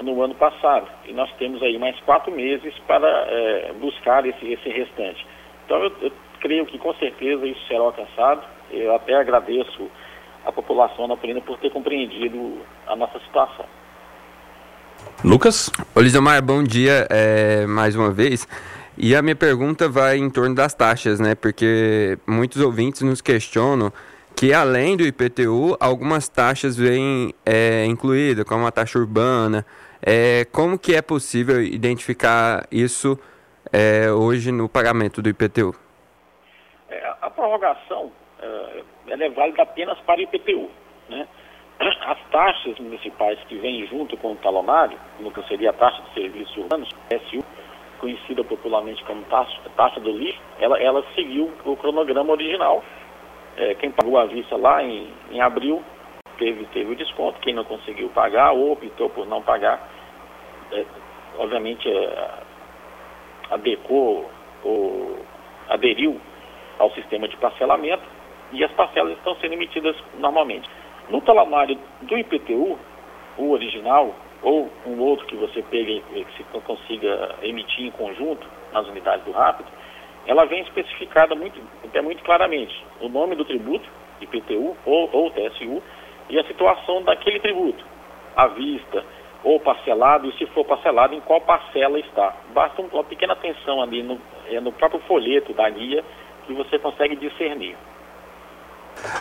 no 0.03 0.23
ano 0.23 0.35
passado. 0.35 0.89
E 1.07 1.13
nós 1.13 1.31
temos 1.35 1.63
aí 1.63 1.79
mais 1.79 1.99
quatro 2.01 2.33
meses 2.33 2.75
para 2.87 3.07
é, 3.07 3.73
buscar 3.79 4.27
esse, 4.27 4.53
esse 4.53 4.69
restante. 4.69 5.25
Então 5.65 5.83
eu, 5.83 5.93
eu 6.03 6.13
creio 6.41 6.67
que 6.67 6.79
com 6.79 6.93
certeza 6.95 7.47
isso 7.47 7.61
será 7.69 7.81
alcançado. 7.81 8.43
Eu 8.71 8.95
até 8.95 9.15
agradeço 9.15 9.91
a 10.45 10.53
população 10.53 11.07
napolina 11.07 11.41
por 11.41 11.59
ter 11.59 11.71
compreendido 11.71 12.59
a 12.87 12.97
nossa 12.97 13.19
situação. 13.21 13.67
Lucas? 15.25 15.71
Olisomar, 15.95 16.43
bom 16.43 16.63
dia 16.63 17.07
é, 17.11 17.67
mais 17.67 17.95
uma 17.95 18.11
vez. 18.11 18.47
E 18.97 19.15
a 19.15 19.23
minha 19.23 19.37
pergunta 19.37 19.89
vai 19.89 20.19
em 20.19 20.29
torno 20.29 20.55
das 20.55 20.75
taxas, 20.75 21.21
né? 21.21 21.35
Porque 21.35 22.19
muitos 22.27 22.61
ouvintes 22.61 23.03
nos 23.03 23.21
questionam 23.21 23.93
que 24.37 24.53
além 24.53 24.97
do 24.97 25.03
IPTU, 25.03 25.77
algumas 25.79 26.29
taxas 26.29 26.77
vêm 26.77 27.35
é, 27.45 27.85
incluídas, 27.85 28.45
como 28.45 28.67
a 28.67 28.71
taxa 28.71 28.99
urbana. 28.99 29.65
É, 30.03 30.47
como 30.51 30.79
que 30.79 30.95
é 30.95 31.03
possível 31.03 31.63
identificar 31.63 32.67
isso 32.71 33.19
é, 33.71 34.11
hoje 34.11 34.51
no 34.51 34.69
pagamento 34.69 35.21
do 35.21 35.29
IPTU? 35.29 35.75
É, 36.89 37.15
a 37.21 37.29
prorrogação 37.29 38.11
ela 39.07 39.25
é 39.25 39.29
válida 39.31 39.63
apenas 39.63 39.99
para 40.01 40.21
IPTU. 40.21 40.71
Né? 41.09 41.27
As 41.81 42.19
taxas 42.31 42.79
municipais 42.79 43.39
que 43.49 43.57
vêm 43.57 43.87
junto 43.87 44.17
com 44.17 44.33
o 44.33 44.37
talonário, 44.37 44.99
no 45.19 45.31
que 45.31 45.43
seria 45.49 45.71
a 45.71 45.73
taxa 45.73 46.03
de 46.03 46.15
serviços 46.15 46.57
urbanos, 46.57 46.89
SU, 47.29 47.45
conhecida 47.99 48.43
popularmente 48.45 49.05
como 49.05 49.23
taxa, 49.25 49.61
taxa 49.77 50.01
do 50.01 50.11
lixo, 50.11 50.41
ela, 50.59 50.79
ela 50.81 51.05
seguiu 51.15 51.53
o 51.65 51.77
cronograma 51.77 52.33
original. 52.33 52.83
É, 53.57 53.75
quem 53.75 53.91
pagou 53.91 54.19
a 54.19 54.27
vista 54.27 54.57
lá 54.57 54.83
em, 54.83 55.13
em 55.31 55.41
abril 55.41 55.83
teve, 56.39 56.65
teve 56.67 56.93
o 56.93 56.97
desconto, 56.97 57.41
quem 57.41 57.55
não 57.55 57.65
conseguiu 57.65 58.09
pagar 58.11 58.53
ou 58.53 58.73
optou 58.73 59.11
por 59.11 59.27
não 59.27 59.43
pagar, 59.43 59.87
é, 60.73 60.85
obviamente 61.39 61.89
é, 61.91 62.31
adequou 63.51 64.31
ou 64.65 65.19
aderiu 65.69 66.21
ao 66.79 66.91
sistema 66.93 67.29
de 67.29 67.37
parcelamento 67.37 68.20
e 68.53 68.65
as 68.65 68.73
parcelas 68.73 69.17
estão 69.17 69.35
sendo 69.37 69.55
emitidas 69.55 69.97
normalmente. 70.19 70.69
No 71.09 71.21
talonário 71.21 71.79
do 72.03 72.19
IPTU, 72.19 72.79
o 73.39 73.51
original, 73.51 74.15
ou 74.43 74.71
um 74.87 75.01
outro 75.01 75.27
que 75.27 75.37
você 75.37 75.63
pegue 75.63 76.03
e 76.15 76.25
que 76.25 76.37
se 76.37 76.45
consiga 76.61 77.37
emitir 77.43 77.87
em 77.87 77.91
conjunto 77.91 78.47
nas 78.73 78.87
unidades 78.87 79.25
do 79.25 79.33
rápido, 79.33 79.69
ela 80.27 80.45
vem 80.45 80.63
especificada 80.63 81.35
muito, 81.35 81.61
é 81.93 82.03
muito 82.03 82.23
claramente 82.23 82.75
o 83.01 83.09
nome 83.09 83.35
do 83.35 83.45
tributo, 83.45 83.89
IPTU 84.21 84.77
ou, 84.85 85.11
ou 85.13 85.31
TSU, 85.31 85.83
e 86.29 86.39
a 86.39 86.45
situação 86.45 87.03
daquele 87.03 87.41
tributo, 87.41 87.85
à 88.37 88.47
vista 88.49 89.05
ou 89.43 89.59
parcelado, 89.59 90.29
e 90.29 90.33
se 90.35 90.47
for 90.47 90.65
parcelado, 90.65 91.15
em 91.15 91.21
qual 91.21 91.41
parcela 91.41 91.99
está. 91.99 92.37
Basta 92.53 92.81
uma 92.83 93.05
pequena 93.05 93.33
atenção 93.33 93.81
ali 93.81 94.03
no, 94.03 94.21
é 94.47 94.61
no 94.61 94.71
próprio 94.73 95.01
folheto 95.01 95.53
da 95.55 95.69
guia 95.71 96.05
que 96.47 96.53
você 96.53 96.79
consegue 96.79 97.17
discernir. 97.17 97.77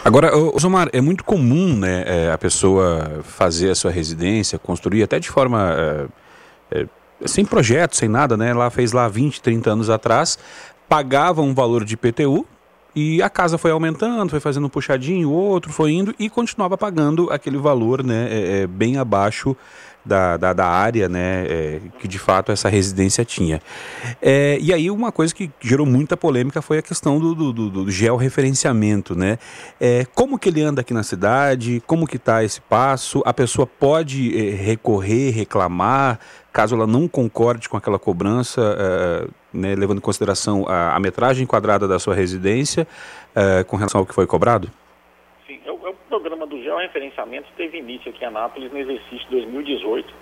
Agora, 0.04 0.36
Osomar, 0.36 0.90
é 0.94 1.02
muito 1.02 1.24
comum 1.24 1.76
né, 1.76 2.04
é, 2.06 2.32
a 2.32 2.38
pessoa 2.38 3.22
fazer 3.24 3.70
a 3.70 3.76
sua 3.76 3.92
residência, 3.92 4.58
construir 4.58 5.04
até 5.04 5.20
de 5.20 5.30
forma. 5.30 5.74
É, 6.72 6.80
é, 6.82 6.86
sem 7.26 7.44
projeto, 7.44 7.98
sem 7.98 8.08
nada, 8.08 8.38
né? 8.38 8.50
Ela 8.50 8.70
fez 8.70 8.94
lá 8.94 9.08
20, 9.08 9.42
30 9.42 9.72
anos 9.72 9.90
atrás, 9.90 10.40
pagava 10.88 11.42
um 11.42 11.54
valor 11.54 11.84
de 11.84 11.96
IPTU 11.96 12.46
e 12.96 13.22
a 13.22 13.30
casa 13.30 13.58
foi 13.58 13.72
aumentando, 13.72 14.30
foi 14.30 14.40
fazendo 14.40 14.66
um 14.66 14.70
puxadinho, 14.70 15.30
outro 15.30 15.72
foi 15.72 15.92
indo 15.92 16.16
e 16.18 16.30
continuava 16.30 16.78
pagando 16.78 17.30
aquele 17.32 17.58
valor 17.58 18.04
né, 18.04 18.28
é, 18.32 18.62
é 18.62 18.68
bem 18.68 18.98
abaixo 18.98 19.56
da, 20.10 20.36
da, 20.36 20.52
da 20.52 20.68
área 20.68 21.08
né, 21.08 21.46
é, 21.48 21.82
que 22.00 22.08
de 22.08 22.18
fato 22.18 22.52
essa 22.52 22.68
residência 22.68 23.24
tinha. 23.24 23.62
É, 24.22 24.58
e 24.60 24.74
aí 24.74 24.90
uma 24.90 25.12
coisa 25.12 25.34
que 25.34 25.50
gerou 25.62 25.86
muita 25.86 26.18
polêmica 26.18 26.62
foi 26.62 26.80
a 26.80 26.82
questão 26.82 27.20
do, 27.20 27.36
do, 27.36 27.54
do, 27.54 27.70
do 27.70 27.92
georreferenciamento. 27.92 29.16
Né? 29.16 29.38
É, 29.80 30.06
como 30.16 30.38
que 30.38 30.50
ele 30.50 30.62
anda 30.62 30.82
aqui 30.82 30.94
na 30.94 31.04
cidade, 31.04 31.82
como 31.86 32.08
que 32.08 32.18
está 32.18 32.44
esse 32.44 32.60
passo, 32.60 33.22
a 33.26 33.34
pessoa 33.34 33.68
pode 33.68 34.36
é, 34.36 34.56
recorrer, 34.56 35.30
reclamar, 35.30 36.20
caso 36.52 36.76
ela 36.76 36.88
não 36.88 37.08
concorde 37.08 37.70
com 37.70 37.78
aquela 37.78 38.00
cobrança, 38.00 38.62
é, 38.78 39.28
né, 39.54 39.76
levando 39.76 40.00
em 40.00 40.02
consideração 40.02 40.66
a, 40.68 40.96
a, 40.96 41.00
metragem 41.00 41.46
quadrada 41.46 41.88
da 41.88 42.00
sua 42.00 42.16
residência 42.16 42.88
é, 43.36 43.64
com 43.64 43.78
relação 43.78 44.02
ao 44.02 44.06
que 44.06 44.14
foi 44.14 44.26
cobrado? 44.26 44.70
Programa 46.70 46.84
do 46.86 46.90
georreferenciamento 46.90 47.48
teve 47.58 47.80
início 47.80 48.12
aqui 48.12 48.24
em 48.24 48.28
Anápolis 48.28 48.72
no 48.72 48.78
exercício 48.78 49.28
2018, 49.32 50.14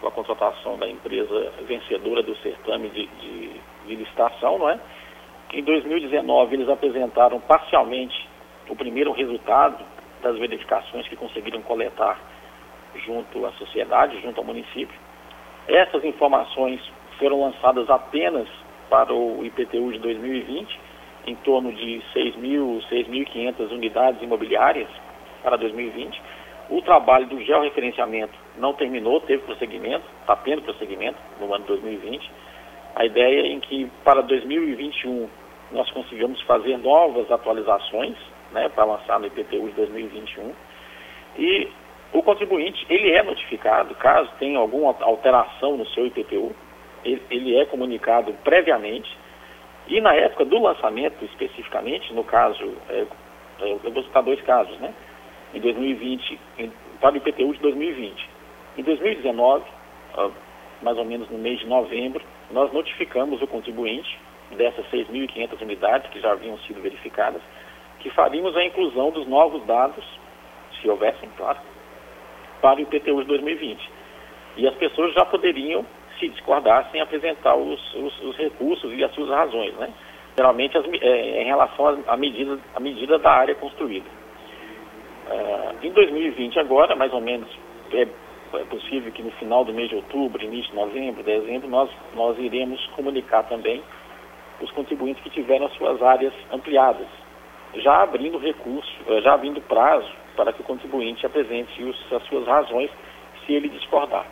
com 0.00 0.08
a 0.08 0.10
contratação 0.10 0.78
da 0.78 0.88
empresa 0.88 1.52
vencedora 1.66 2.22
do 2.22 2.34
certame 2.36 2.88
de, 2.88 3.06
de, 3.06 3.60
de 3.86 3.96
licitação, 3.96 4.58
não 4.58 4.70
é? 4.70 4.80
Em 5.52 5.62
2019, 5.62 6.54
eles 6.54 6.68
apresentaram 6.68 7.38
parcialmente 7.40 8.28
o 8.68 8.74
primeiro 8.74 9.12
resultado 9.12 9.84
das 10.22 10.38
verificações 10.38 11.06
que 11.08 11.16
conseguiram 11.16 11.60
coletar 11.62 12.18
junto 13.04 13.44
à 13.44 13.52
sociedade, 13.52 14.20
junto 14.22 14.38
ao 14.38 14.44
município. 14.46 14.98
Essas 15.68 16.02
informações 16.04 16.80
foram 17.18 17.40
lançadas 17.40 17.88
apenas 17.90 18.48
para 18.88 19.12
o 19.12 19.44
IPTU 19.44 19.92
de 19.92 19.98
2020, 19.98 20.80
em 21.26 21.34
torno 21.36 21.72
de 21.72 22.02
6.000, 22.14 22.82
6.500 22.88 23.70
unidades 23.70 24.22
imobiliárias, 24.22 24.88
para 25.42 25.56
2020. 25.56 26.20
O 26.70 26.80
trabalho 26.82 27.26
do 27.26 27.40
georreferenciamento 27.42 28.32
não 28.56 28.72
terminou, 28.72 29.20
teve 29.20 29.42
prosseguimento, 29.42 30.04
está 30.20 30.36
tendo 30.36 30.62
prosseguimento 30.62 31.18
no 31.40 31.52
ano 31.52 31.64
2020. 31.66 32.30
A 32.94 33.04
ideia 33.04 33.42
é 33.42 33.46
em 33.46 33.60
que 33.60 33.90
para 34.04 34.22
2021 34.22 35.28
nós 35.72 35.90
consigamos 35.90 36.40
fazer 36.42 36.76
novas 36.78 37.30
atualizações 37.30 38.16
né, 38.52 38.68
para 38.68 38.84
lançar 38.84 39.18
no 39.18 39.26
IPTU 39.26 39.68
de 39.68 39.72
2021. 39.72 40.52
E 41.38 41.68
o 42.12 42.22
contribuinte, 42.22 42.84
ele 42.90 43.10
é 43.10 43.22
notificado, 43.22 43.94
caso 43.94 44.30
tenha 44.38 44.58
alguma 44.58 44.94
alteração 45.00 45.76
no 45.76 45.86
seu 45.88 46.06
IPTU, 46.06 46.54
ele, 47.04 47.22
ele 47.30 47.56
é 47.58 47.64
comunicado 47.64 48.32
previamente. 48.44 49.10
E 49.88 50.00
na 50.00 50.14
época 50.14 50.44
do 50.44 50.58
lançamento, 50.58 51.24
especificamente, 51.24 52.12
no 52.12 52.22
caso, 52.22 52.76
é, 52.88 53.06
eu 53.60 53.78
vou 53.92 54.02
citar 54.04 54.22
dois 54.22 54.40
casos, 54.42 54.78
né? 54.78 54.92
Em 55.54 55.60
2020, 55.60 56.38
em, 56.58 56.72
para 57.00 57.14
o 57.14 57.16
IPTU 57.18 57.52
de 57.54 57.60
2020. 57.60 58.30
Em 58.78 58.82
2019, 58.82 59.64
mais 60.82 60.98
ou 60.98 61.04
menos 61.04 61.28
no 61.30 61.38
mês 61.38 61.58
de 61.60 61.66
novembro, 61.66 62.22
nós 62.50 62.72
notificamos 62.72 63.40
o 63.42 63.46
contribuinte 63.46 64.18
dessas 64.56 64.84
6.500 64.90 65.60
unidades 65.62 66.10
que 66.10 66.20
já 66.20 66.32
haviam 66.32 66.58
sido 66.60 66.80
verificadas, 66.80 67.40
que 68.00 68.10
faríamos 68.10 68.56
a 68.56 68.64
inclusão 68.64 69.10
dos 69.10 69.26
novos 69.26 69.64
dados, 69.64 70.04
se 70.80 70.88
houvessem, 70.88 71.28
claro, 71.36 71.58
para 72.60 72.78
o 72.78 72.82
IPTU 72.82 73.22
de 73.22 73.28
2020. 73.28 73.90
E 74.56 74.66
as 74.66 74.74
pessoas 74.74 75.14
já 75.14 75.24
poderiam 75.24 75.86
se 76.18 76.28
discordar 76.28 76.88
sem 76.90 77.00
apresentar 77.00 77.56
os, 77.56 77.94
os, 77.94 78.22
os 78.22 78.36
recursos 78.36 78.92
e 78.92 79.02
as 79.02 79.12
suas 79.14 79.28
razões, 79.28 79.74
né? 79.74 79.92
Geralmente 80.36 80.76
as, 80.76 80.84
é, 81.00 81.42
em 81.42 81.44
relação 81.44 82.02
à 82.06 82.16
medida, 82.16 82.58
à 82.74 82.80
medida 82.80 83.18
da 83.18 83.30
área 83.30 83.54
construída. 83.54 84.08
Uh, 85.32 85.86
em 85.86 85.90
2020 85.92 86.58
agora, 86.58 86.94
mais 86.94 87.10
ou 87.14 87.20
menos, 87.20 87.48
é, 87.92 88.02
é, 88.02 88.64
possível 88.64 89.10
que 89.12 89.22
no 89.22 89.30
final 89.32 89.64
do 89.64 89.72
mês 89.72 89.88
de 89.88 89.96
outubro, 89.96 90.42
início 90.44 90.70
de 90.70 90.76
novembro, 90.76 91.22
dezembro, 91.22 91.68
nós, 91.68 91.88
nós 92.14 92.38
iremos 92.38 92.84
comunicar 92.88 93.44
também 93.44 93.82
os 94.60 94.70
contribuintes 94.72 95.22
que 95.22 95.30
tiveram 95.30 95.66
as 95.66 95.72
suas 95.72 96.02
áreas 96.02 96.34
ampliadas, 96.52 97.06
já 97.76 98.02
abrindo 98.02 98.36
recurso, 98.36 98.92
eh, 99.08 99.22
já 99.22 99.32
abrindo 99.32 99.60
prazo 99.62 100.08
para 100.36 100.52
que 100.52 100.60
o 100.60 100.64
contribuinte 100.64 101.24
apresente 101.24 101.82
os, 101.82 102.12
as 102.12 102.22
suas 102.24 102.46
razões 102.46 102.90
se 103.46 103.54
ele 103.54 103.70
discordar. 103.70 104.26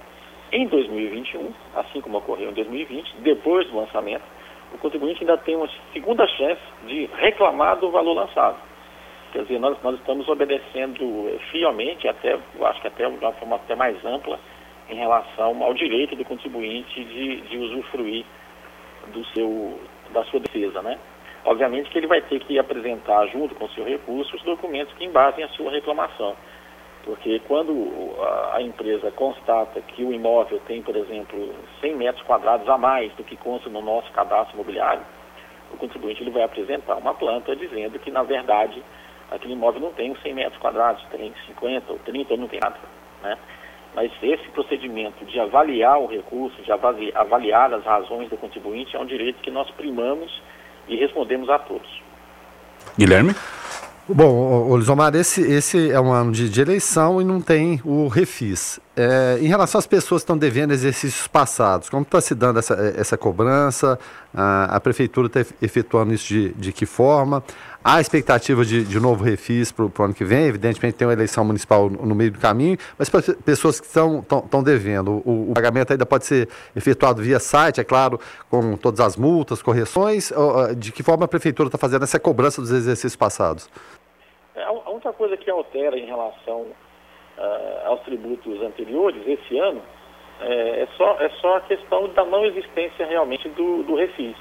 Em 0.53 0.67
2021, 0.67 1.53
assim 1.77 2.03
como 2.03 2.19
ocorreu 2.19 2.51
em 2.51 2.55
2020, 2.55 3.15
depois 3.21 3.67
do 3.69 3.77
lançamento, 3.77 4.25
o 4.75 4.79
contribuinte 4.79 5.23
ainda 5.23 5.39
tem 5.39 5.57
uma 5.57 5.69
segunda 5.95 6.27
chance 6.27 6.61
de 6.87 7.09
reclamar 7.15 7.79
do 7.79 7.91
valor 7.91 8.13
lançado. 8.13 8.70
Quer 9.33 9.43
dizer, 9.43 9.61
nós, 9.61 9.81
nós 9.83 9.95
estamos 9.97 10.29
obedecendo 10.29 11.29
eh, 11.29 11.39
fielmente, 11.51 12.09
até, 12.09 12.39
acho 12.63 12.81
que 12.81 12.89
até 12.89 13.09
de 13.09 13.17
uma 13.17 13.33
forma 13.33 13.57
até 13.57 13.75
mais 13.77 14.05
ampla, 14.05 14.39
em 14.89 14.97
relação 14.97 15.63
ao 15.63 15.73
direito 15.73 16.17
do 16.17 16.25
contribuinte 16.25 17.05
de, 17.05 17.41
de 17.43 17.59
usufruir 17.59 18.25
do 19.13 19.25
seu, 19.27 19.81
da 20.13 20.25
sua 20.25 20.41
defesa, 20.41 20.83
né? 20.83 20.99
Obviamente 21.45 21.91
que 21.91 21.99
ele 21.99 22.07
vai 22.07 22.21
ter 22.21 22.41
que 22.41 22.59
apresentar, 22.59 23.27
junto 23.29 23.55
com 23.55 23.65
o 23.65 23.71
seu 23.71 23.85
recurso, 23.85 24.35
os 24.37 24.43
documentos 24.43 24.93
que 24.95 25.05
embasem 25.05 25.45
a 25.45 25.49
sua 25.51 25.71
reclamação. 25.71 26.37
Porque 27.05 27.41
quando 27.47 27.73
a, 28.21 28.57
a 28.57 28.63
empresa 28.63 29.11
constata 29.13 29.81
que 29.81 30.05
o 30.05 30.13
imóvel 30.13 30.61
tem, 30.67 30.83
por 30.83 30.95
exemplo, 30.97 31.55
100 31.81 31.97
metros 31.97 32.27
quadrados 32.27 32.69
a 32.69 32.77
mais 32.77 33.13
do 33.15 33.25
que 33.25 33.37
consta 33.37 33.71
no 33.71 33.81
nosso 33.81 34.11
cadastro 34.13 34.57
imobiliário, 34.57 35.03
o 35.73 35.77
contribuinte 35.77 36.23
ele 36.23 36.31
vai 36.31 36.43
apresentar 36.43 36.97
uma 36.97 37.15
planta 37.15 37.55
dizendo 37.57 37.99
que, 37.99 38.11
na 38.11 38.23
verdade, 38.23 38.83
aquele 39.31 39.55
imóvel 39.55 39.81
não 39.81 39.93
tem 39.93 40.15
100 40.23 40.35
metros 40.35 40.61
quadrados, 40.61 41.03
tem 41.11 41.33
50 41.47 41.93
ou 41.93 41.99
30 42.01 42.33
ou 42.33 42.39
não 42.39 42.49
tem 42.49 42.61
nada. 42.61 42.77
Né? 43.23 43.39
Mas 43.95 44.13
esse 44.23 44.49
procedimento 44.51 45.25
de 45.25 45.39
avaliar 45.41 45.99
o 45.99 46.07
recurso, 46.07 46.61
de 46.63 46.71
avaliar 47.15 47.73
as 47.75 47.85
razões 47.85 48.29
do 48.29 48.37
contribuinte, 48.37 48.95
é 48.97 48.99
um 48.99 49.07
direito 49.07 49.41
que 49.41 49.51
nós 49.51 49.71
primamos 49.73 50.31
e 50.89 50.97
respondemos 50.97 51.49
a 51.49 51.59
todos. 51.59 51.89
Guilherme? 52.97 53.35
Bom, 54.13 54.69
Olisomar, 54.69 55.15
esse, 55.15 55.41
esse 55.41 55.91
é 55.91 56.01
um 56.01 56.13
ano 56.13 56.33
de, 56.33 56.49
de 56.49 56.61
eleição 56.61 57.21
e 57.21 57.25
não 57.25 57.41
tem 57.41 57.81
o 57.85 58.09
refis. 58.09 58.81
É, 58.97 59.39
em 59.41 59.47
relação 59.47 59.79
às 59.79 59.87
pessoas 59.87 60.23
que 60.23 60.25
estão 60.25 60.37
devendo 60.37 60.73
exercícios 60.73 61.29
passados, 61.29 61.89
como 61.89 62.03
está 62.03 62.21
se 62.21 62.35
dando 62.35 62.59
essa, 62.59 62.75
essa 62.97 63.17
cobrança? 63.17 63.99
A, 64.35 64.77
a 64.77 64.81
prefeitura 64.81 65.29
está 65.29 65.41
efetuando 65.63 66.13
isso 66.13 66.27
de, 66.27 66.53
de 66.55 66.73
que 66.73 66.87
forma? 66.87 67.43
Há 67.83 67.99
expectativa 67.99 68.63
de, 68.63 68.85
de 68.85 69.01
novo 69.01 69.25
refis 69.25 69.73
para 69.73 69.87
o 69.87 70.05
ano 70.05 70.13
que 70.13 70.23
vem? 70.23 70.47
Evidentemente 70.47 70.97
tem 70.97 71.09
uma 71.09 71.15
eleição 71.15 71.43
municipal 71.43 71.89
no 71.89 72.15
meio 72.15 72.31
do 72.31 72.39
caminho, 72.39 72.77
mas 72.99 73.09
para 73.09 73.23
pessoas 73.43 73.81
que 73.81 73.87
estão, 73.87 74.21
estão, 74.21 74.63
devendo, 74.63 75.23
o, 75.25 75.51
o, 75.51 75.55
pagamento 75.55 75.91
ainda 75.91 76.05
pode 76.05 76.27
ser 76.27 76.47
efetuado 76.77 77.23
via 77.23 77.39
site, 77.41 77.81
é 77.81 77.85
claro, 77.85 78.21
com 78.51 78.77
todas 78.77 79.01
as 79.01 79.17
multas, 79.17 79.63
correções. 79.63 80.31
De 80.77 80.93
que 80.93 81.03
forma 81.03 81.25
a 81.25 81.29
prefeitura 81.29 81.69
está 81.69 81.79
fazendo 81.79 82.03
essa 82.03 82.21
cobrança 82.21 82.61
dos 82.61 82.71
exercícios 82.71 83.17
passados? 83.17 83.71
É, 84.55 84.63
a 84.63 84.91
única 84.91 85.11
coisa 85.15 85.35
que 85.39 85.51
altera 85.51 85.99
em 85.99 86.05
relação 86.05 86.67
uh, 87.39 87.87
aos 87.87 88.01
tributos 88.03 88.61
anteriores, 88.61 89.27
esse 89.27 89.59
ano, 89.59 89.81
é, 90.43 90.83
é, 90.83 90.89
só, 90.99 91.17
é 91.19 91.31
só 91.41 91.57
a 91.57 91.61
questão 91.63 92.09
da 92.09 92.27
não 92.27 92.45
existência 92.45 93.07
realmente 93.07 93.49
do, 93.49 93.83
do 93.85 93.95
refis. 93.95 94.37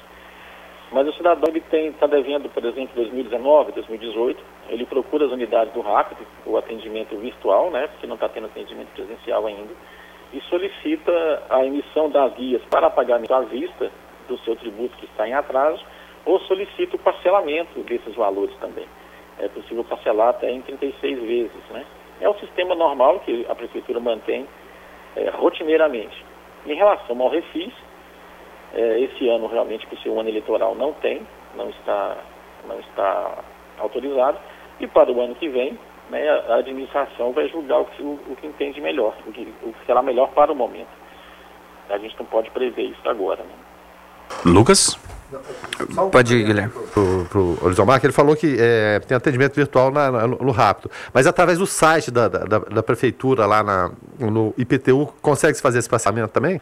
Mas 0.92 1.06
o 1.06 1.12
cidadão 1.12 1.52
está 1.54 2.06
devendo, 2.06 2.48
por 2.48 2.64
exemplo, 2.64 2.96
2019, 2.96 3.72
2018, 3.72 4.42
ele 4.70 4.86
procura 4.86 5.26
as 5.26 5.32
unidades 5.32 5.72
do 5.72 5.80
Rápido, 5.80 6.26
o 6.44 6.56
atendimento 6.56 7.16
virtual, 7.16 7.70
né, 7.70 7.86
porque 7.86 8.06
não 8.06 8.16
está 8.16 8.28
tendo 8.28 8.46
atendimento 8.46 8.88
presencial 8.94 9.46
ainda, 9.46 9.72
e 10.32 10.40
solicita 10.42 11.42
a 11.48 11.64
emissão 11.64 12.10
das 12.10 12.34
guias 12.34 12.62
para 12.70 12.90
pagamento 12.90 13.32
à 13.32 13.40
vista 13.40 13.90
do 14.28 14.36
seu 14.38 14.56
tributo 14.56 14.96
que 14.96 15.06
está 15.06 15.28
em 15.28 15.34
atraso, 15.34 15.84
ou 16.24 16.40
solicita 16.40 16.96
o 16.96 16.98
parcelamento 16.98 17.80
desses 17.80 18.14
valores 18.14 18.54
também 18.56 18.86
é 19.40 19.48
possível 19.48 19.82
parcelar 19.84 20.28
até 20.28 20.50
em 20.50 20.60
36 20.62 21.20
vezes. 21.20 21.62
Né? 21.70 21.84
É 22.20 22.28
o 22.28 22.38
sistema 22.38 22.74
normal 22.74 23.20
que 23.20 23.46
a 23.48 23.54
Prefeitura 23.54 23.98
mantém 23.98 24.46
é, 25.16 25.30
rotineiramente. 25.30 26.24
Em 26.66 26.74
relação 26.74 27.20
ao 27.20 27.30
refis, 27.30 27.72
é, 28.74 29.00
esse 29.00 29.28
ano 29.28 29.46
realmente, 29.46 29.86
por 29.86 29.98
ser 29.98 30.10
um 30.10 30.20
ano 30.20 30.28
eleitoral, 30.28 30.74
não 30.74 30.92
tem, 30.94 31.26
não 31.56 31.68
está, 31.70 32.16
não 32.66 32.78
está 32.80 33.38
autorizado. 33.78 34.38
E 34.78 34.86
para 34.86 35.10
o 35.10 35.20
ano 35.20 35.34
que 35.34 35.48
vem, 35.48 35.78
né, 36.10 36.28
a 36.28 36.56
administração 36.56 37.32
vai 37.32 37.48
julgar 37.48 37.80
o 37.80 37.84
que, 37.86 38.02
o, 38.02 38.18
o 38.28 38.36
que 38.36 38.46
entende 38.46 38.80
melhor, 38.80 39.14
o 39.26 39.32
que, 39.32 39.52
o 39.62 39.72
que 39.72 39.86
será 39.86 40.02
melhor 40.02 40.30
para 40.30 40.52
o 40.52 40.56
momento. 40.56 40.88
A 41.88 41.98
gente 41.98 42.16
não 42.18 42.26
pode 42.26 42.50
prever 42.50 42.84
isso 42.84 43.08
agora. 43.08 43.42
Né? 43.42 43.54
Lucas? 44.44 44.98
Pode 46.10 46.34
ir, 46.34 46.44
Guilherme. 46.44 46.72
Pro, 46.92 47.26
pro 47.30 47.58
Orizomar, 47.62 48.00
que 48.00 48.06
ele 48.06 48.12
falou 48.12 48.34
que 48.34 48.56
é, 48.58 48.98
tem 49.00 49.16
atendimento 49.16 49.54
virtual 49.54 49.90
na, 49.90 50.10
na, 50.10 50.26
no 50.26 50.50
Rápido. 50.50 50.90
Mas 51.14 51.26
através 51.26 51.58
do 51.58 51.66
site 51.66 52.10
da, 52.10 52.26
da, 52.26 52.58
da 52.58 52.82
prefeitura 52.82 53.46
lá 53.46 53.62
na, 53.62 53.92
no 54.18 54.52
IPTU, 54.58 55.12
consegue 55.22 55.54
se 55.54 55.62
fazer 55.62 55.78
esse 55.78 55.88
passamento 55.88 56.30
também? 56.30 56.60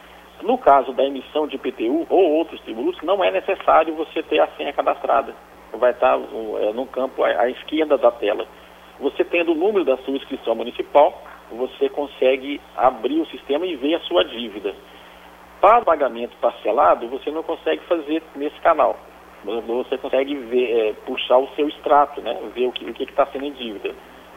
No 0.41 0.57
caso 0.57 0.93
da 0.93 1.03
emissão 1.03 1.47
de 1.47 1.55
IPTU 1.55 2.05
ou 2.09 2.31
outros 2.33 2.61
tributos, 2.61 3.01
não 3.01 3.23
é 3.23 3.31
necessário 3.31 3.95
você 3.95 4.21
ter 4.23 4.39
a 4.39 4.47
senha 4.49 4.71
cadastrada. 4.71 5.33
Vai 5.73 5.91
estar 5.91 6.17
é, 6.17 6.73
no 6.73 6.85
campo 6.87 7.23
à, 7.23 7.27
à 7.27 7.49
esquerda 7.49 7.97
da 7.97 8.11
tela. 8.11 8.47
Você 8.99 9.23
tendo 9.23 9.51
o 9.51 9.55
número 9.55 9.85
da 9.85 9.97
sua 9.97 10.15
inscrição 10.15 10.55
municipal, 10.55 11.21
você 11.51 11.89
consegue 11.89 12.59
abrir 12.75 13.21
o 13.21 13.27
sistema 13.27 13.65
e 13.65 13.75
ver 13.75 13.95
a 13.95 13.99
sua 14.01 14.23
dívida. 14.23 14.73
Para 15.61 15.81
pagamento 15.81 16.35
parcelado, 16.41 17.07
você 17.07 17.31
não 17.31 17.43
consegue 17.43 17.83
fazer 17.85 18.23
nesse 18.35 18.59
canal 18.61 18.97
você 19.43 19.97
consegue 19.97 20.35
ver, 20.35 20.71
é, 20.71 20.93
puxar 21.05 21.37
o 21.37 21.47
seu 21.55 21.67
extrato, 21.67 22.21
né? 22.21 22.37
ver 22.53 22.67
o 22.67 22.71
que 22.71 23.03
está 23.03 23.25
sendo 23.27 23.45
em 23.45 23.51
dívida, 23.51 23.93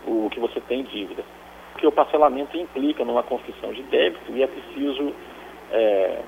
o, 0.07 0.27
o 0.27 0.31
que 0.31 0.39
você 0.39 0.61
tem 0.61 0.81
em 0.81 0.85
dívida. 0.85 1.25
Porque 1.73 1.87
o 1.87 1.93
parcelamento 1.93 2.57
implica 2.57 3.05
numa 3.05 3.23
confissão 3.23 3.73
de 3.73 3.83
débito 3.85 4.33
e 4.33 4.43
é 4.43 4.47
preciso 4.47 5.13
é, 5.73 6.19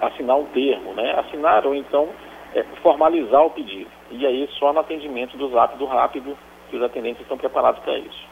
assinar 0.00 0.38
um 0.38 0.46
termo, 0.46 0.94
né? 0.94 1.18
assinar 1.18 1.66
ou 1.66 1.74
então 1.74 2.08
é, 2.54 2.62
formalizar 2.82 3.44
o 3.44 3.50
pedido. 3.50 3.90
E 4.10 4.26
aí 4.26 4.48
só 4.58 4.72
no 4.72 4.80
atendimento 4.80 5.36
do 5.36 5.50
Zap 5.50 5.76
do 5.78 5.86
Rápido 5.86 6.36
que 6.68 6.76
os 6.76 6.82
atendentes 6.82 7.22
estão 7.22 7.38
preparados 7.38 7.80
para 7.82 7.98
isso. 7.98 8.28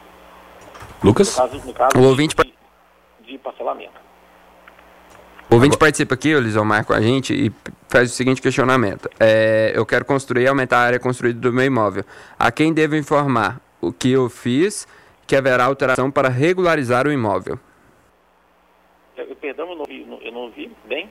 Lucas? 1.03 1.35
No 1.37 1.43
caso, 1.43 1.67
no 1.67 1.73
caso 1.73 1.97
o 1.97 2.03
ouvinte... 2.03 2.35
de, 2.35 3.31
de 3.31 3.37
parcelamento. 3.37 4.09
O 5.49 5.55
ouvinte 5.55 5.77
participa 5.77 6.13
aqui, 6.13 6.35
o 6.35 6.39
Lisomar, 6.39 6.85
com 6.85 6.93
a 6.93 7.01
gente 7.01 7.33
e 7.33 7.51
faz 7.87 8.11
o 8.11 8.13
seguinte 8.13 8.39
questionamento. 8.39 9.09
É, 9.19 9.71
eu 9.73 9.83
quero 9.83 10.05
construir 10.05 10.43
e 10.43 10.47
aumentar 10.47 10.77
a 10.77 10.81
área 10.81 10.99
construída 10.99 11.39
do 11.39 11.51
meu 11.51 11.65
imóvel. 11.65 12.03
A 12.37 12.51
quem 12.51 12.71
devo 12.71 12.95
informar 12.95 13.59
o 13.81 13.91
que 13.91 14.11
eu 14.11 14.29
fiz 14.29 14.87
que 15.25 15.35
haverá 15.35 15.65
alteração 15.65 16.11
para 16.11 16.29
regularizar 16.29 17.07
o 17.07 17.11
imóvel? 17.11 17.57
Eu, 19.17 19.35
perdão, 19.35 19.69
eu 19.71 19.75
não, 19.75 19.85
vi, 19.85 20.07
eu 20.21 20.31
não 20.31 20.41
ouvi 20.41 20.71
bem. 20.85 21.09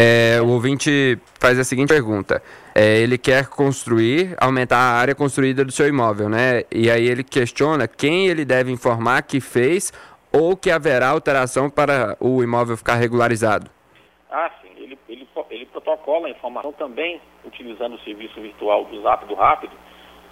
É, 0.00 0.40
o 0.40 0.46
ouvinte 0.50 1.18
faz 1.40 1.58
a 1.58 1.64
seguinte 1.64 1.88
pergunta. 1.88 2.40
É, 2.72 2.98
ele 2.98 3.18
quer 3.18 3.48
construir, 3.48 4.36
aumentar 4.40 4.76
a 4.76 4.96
área 4.96 5.12
construída 5.12 5.64
do 5.64 5.72
seu 5.72 5.88
imóvel, 5.88 6.28
né? 6.28 6.62
E 6.70 6.88
aí 6.88 7.04
ele 7.04 7.24
questiona 7.24 7.88
quem 7.88 8.28
ele 8.28 8.44
deve 8.44 8.70
informar 8.70 9.22
que 9.22 9.40
fez 9.40 9.92
ou 10.32 10.56
que 10.56 10.70
haverá 10.70 11.08
alteração 11.08 11.68
para 11.68 12.16
o 12.20 12.44
imóvel 12.44 12.76
ficar 12.76 12.94
regularizado? 12.94 13.68
Ah, 14.30 14.48
sim. 14.62 14.68
Ele, 14.76 14.96
ele, 15.08 15.26
ele 15.50 15.66
protocola 15.66 16.28
a 16.28 16.30
informação 16.30 16.72
também 16.74 17.20
utilizando 17.44 17.96
o 17.96 18.00
serviço 18.02 18.40
virtual 18.40 18.84
do 18.84 19.02
Zap 19.02 19.26
do 19.26 19.34
Rápido, 19.34 19.72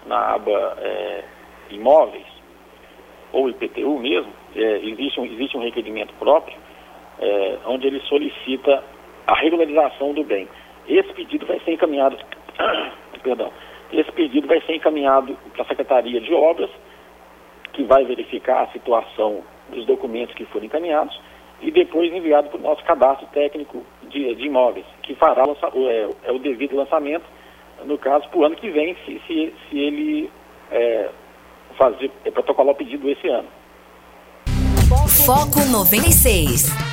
na 0.06 0.34
aba 0.34 0.76
é, 0.78 1.24
Imóveis, 1.70 2.26
ou 3.32 3.50
IPTU 3.50 3.98
mesmo, 3.98 4.32
é, 4.54 4.78
existe, 4.86 5.18
um, 5.18 5.24
existe 5.24 5.56
um 5.56 5.62
requerimento 5.62 6.14
próprio, 6.20 6.56
é, 7.18 7.58
onde 7.66 7.88
ele 7.88 8.00
solicita 8.02 8.84
a 9.26 9.34
regularização 9.34 10.12
do 10.12 10.24
bem. 10.24 10.48
Esse 10.88 11.12
pedido 11.14 11.46
vai 11.46 11.58
ser 11.60 11.72
encaminhado, 11.72 12.16
perdão, 13.22 13.52
esse 13.92 14.10
pedido 14.12 14.46
vai 14.46 14.60
ser 14.62 14.76
encaminhado 14.76 15.36
para 15.52 15.62
a 15.62 15.66
Secretaria 15.66 16.20
de 16.20 16.32
Obras, 16.32 16.70
que 17.72 17.82
vai 17.84 18.04
verificar 18.04 18.62
a 18.62 18.66
situação 18.68 19.42
dos 19.70 19.84
documentos 19.84 20.34
que 20.34 20.44
foram 20.46 20.66
encaminhados 20.66 21.18
e 21.60 21.70
depois 21.70 22.12
enviado 22.12 22.48
para 22.48 22.58
o 22.58 22.62
nosso 22.62 22.84
cadastro 22.84 23.26
técnico 23.28 23.84
de, 24.08 24.34
de 24.34 24.46
imóveis, 24.46 24.86
que 25.02 25.14
fará 25.14 25.44
o, 25.44 25.88
é, 25.88 26.08
é, 26.24 26.32
o 26.32 26.38
devido 26.38 26.76
lançamento, 26.76 27.24
no 27.84 27.98
caso, 27.98 28.28
para 28.28 28.38
o 28.38 28.44
ano 28.44 28.56
que 28.56 28.70
vem, 28.70 28.96
se, 29.04 29.20
se, 29.26 29.54
se 29.68 29.78
ele 29.78 30.30
é, 30.70 31.10
fazer, 31.76 32.10
é, 32.24 32.30
protocolar 32.30 32.74
o 32.74 32.76
pedido 32.76 33.08
esse 33.10 33.28
ano. 33.28 33.48
Foco 35.26 35.60
96. 35.70 36.85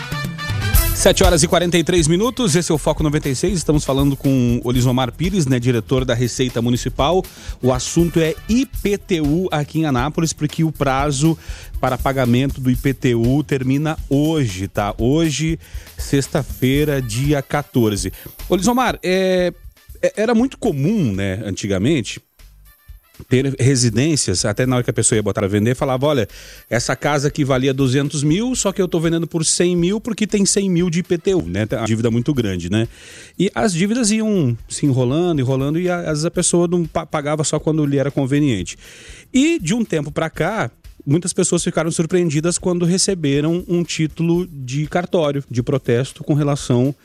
7 1.04 1.22
horas 1.22 1.44
e 1.44 1.50
43 1.50 2.08
minutos, 2.08 2.56
esse 2.56 2.72
é 2.72 2.74
o 2.74 2.78
Foco 2.78 3.04
96. 3.04 3.58
Estamos 3.58 3.84
falando 3.84 4.16
com 4.16 4.62
o 4.64 4.72
Lisomar 4.72 5.12
Pires, 5.12 5.46
né, 5.46 5.60
diretor 5.60 6.06
da 6.06 6.14
Receita 6.14 6.62
Municipal. 6.62 7.22
O 7.62 7.74
assunto 7.74 8.22
é 8.22 8.34
IPTU 8.48 9.50
aqui 9.52 9.80
em 9.80 9.86
Anápolis, 9.86 10.32
porque 10.32 10.64
o 10.64 10.72
prazo 10.72 11.38
para 11.82 11.98
pagamento 11.98 12.62
do 12.62 12.72
IPTU 12.72 13.44
termina 13.44 13.98
hoje, 14.10 14.70
tá? 14.70 14.96
Hoje, 14.98 15.60
sexta-feira, 15.98 17.02
dia 17.02 17.42
14. 17.42 18.14
Ô 18.48 18.56
Lisomar, 18.56 18.98
é, 19.04 19.52
é, 20.02 20.14
era 20.16 20.34
muito 20.34 20.58
comum, 20.58 21.12
né, 21.12 21.42
antigamente, 21.44 22.22
ter 23.30 23.56
residências, 23.60 24.44
até 24.44 24.66
na 24.66 24.76
hora 24.76 24.84
que 24.84 24.90
a 24.90 24.94
pessoa 24.94 25.18
ia 25.18 25.24
botar 25.24 25.44
a 25.44 25.48
vender, 25.48 25.76
falava, 25.76 26.08
olha, 26.08 26.28
essa 26.70 26.96
casa 26.96 27.28
aqui 27.28 27.44
valia 27.44 27.74
200 27.74 28.24
mil, 28.24 28.56
só 28.56 28.72
que 28.72 28.82
eu 28.82 28.86
estou 28.86 29.00
vendendo 29.00 29.28
por 29.28 29.46
100 29.46 29.76
mil 29.76 30.02
porque 30.02 30.26
tem 30.26 30.46
100 30.46 30.70
mil 30.70 30.90
de 30.90 31.00
IPTU, 31.00 31.44
né? 31.44 31.68
A 31.80 31.86
dívida 31.86 32.10
muito 32.10 32.34
grande, 32.34 32.72
né? 32.72 32.88
E 33.38 33.52
as 33.54 33.74
dívidas 33.74 34.10
iam 34.10 34.58
se 34.68 34.86
enrolando, 34.86 35.40
enrolando, 35.40 35.80
e 35.80 35.90
às 35.90 36.06
vezes 36.06 36.26
a 36.26 36.32
pessoa 36.32 36.68
não 36.68 36.86
pagava 36.86 37.44
só 37.44 37.60
quando 37.60 37.86
lhe 37.86 37.98
era 37.98 38.10
conveniente. 38.10 38.78
E 39.32 39.60
de 39.60 39.76
um 39.76 39.86
tempo 39.86 40.12
para 40.12 40.30
cá, 40.30 40.72
muitas 41.06 41.34
pessoas 41.34 41.64
ficaram 41.64 41.92
surpreendidas 41.92 42.58
quando 42.58 42.84
receberam 42.84 43.64
um 43.68 43.84
título 43.84 44.48
de 44.48 44.88
cartório, 44.88 45.44
de 45.50 45.62
protesto 45.62 46.24
com 46.24 46.34
relação 46.34 46.96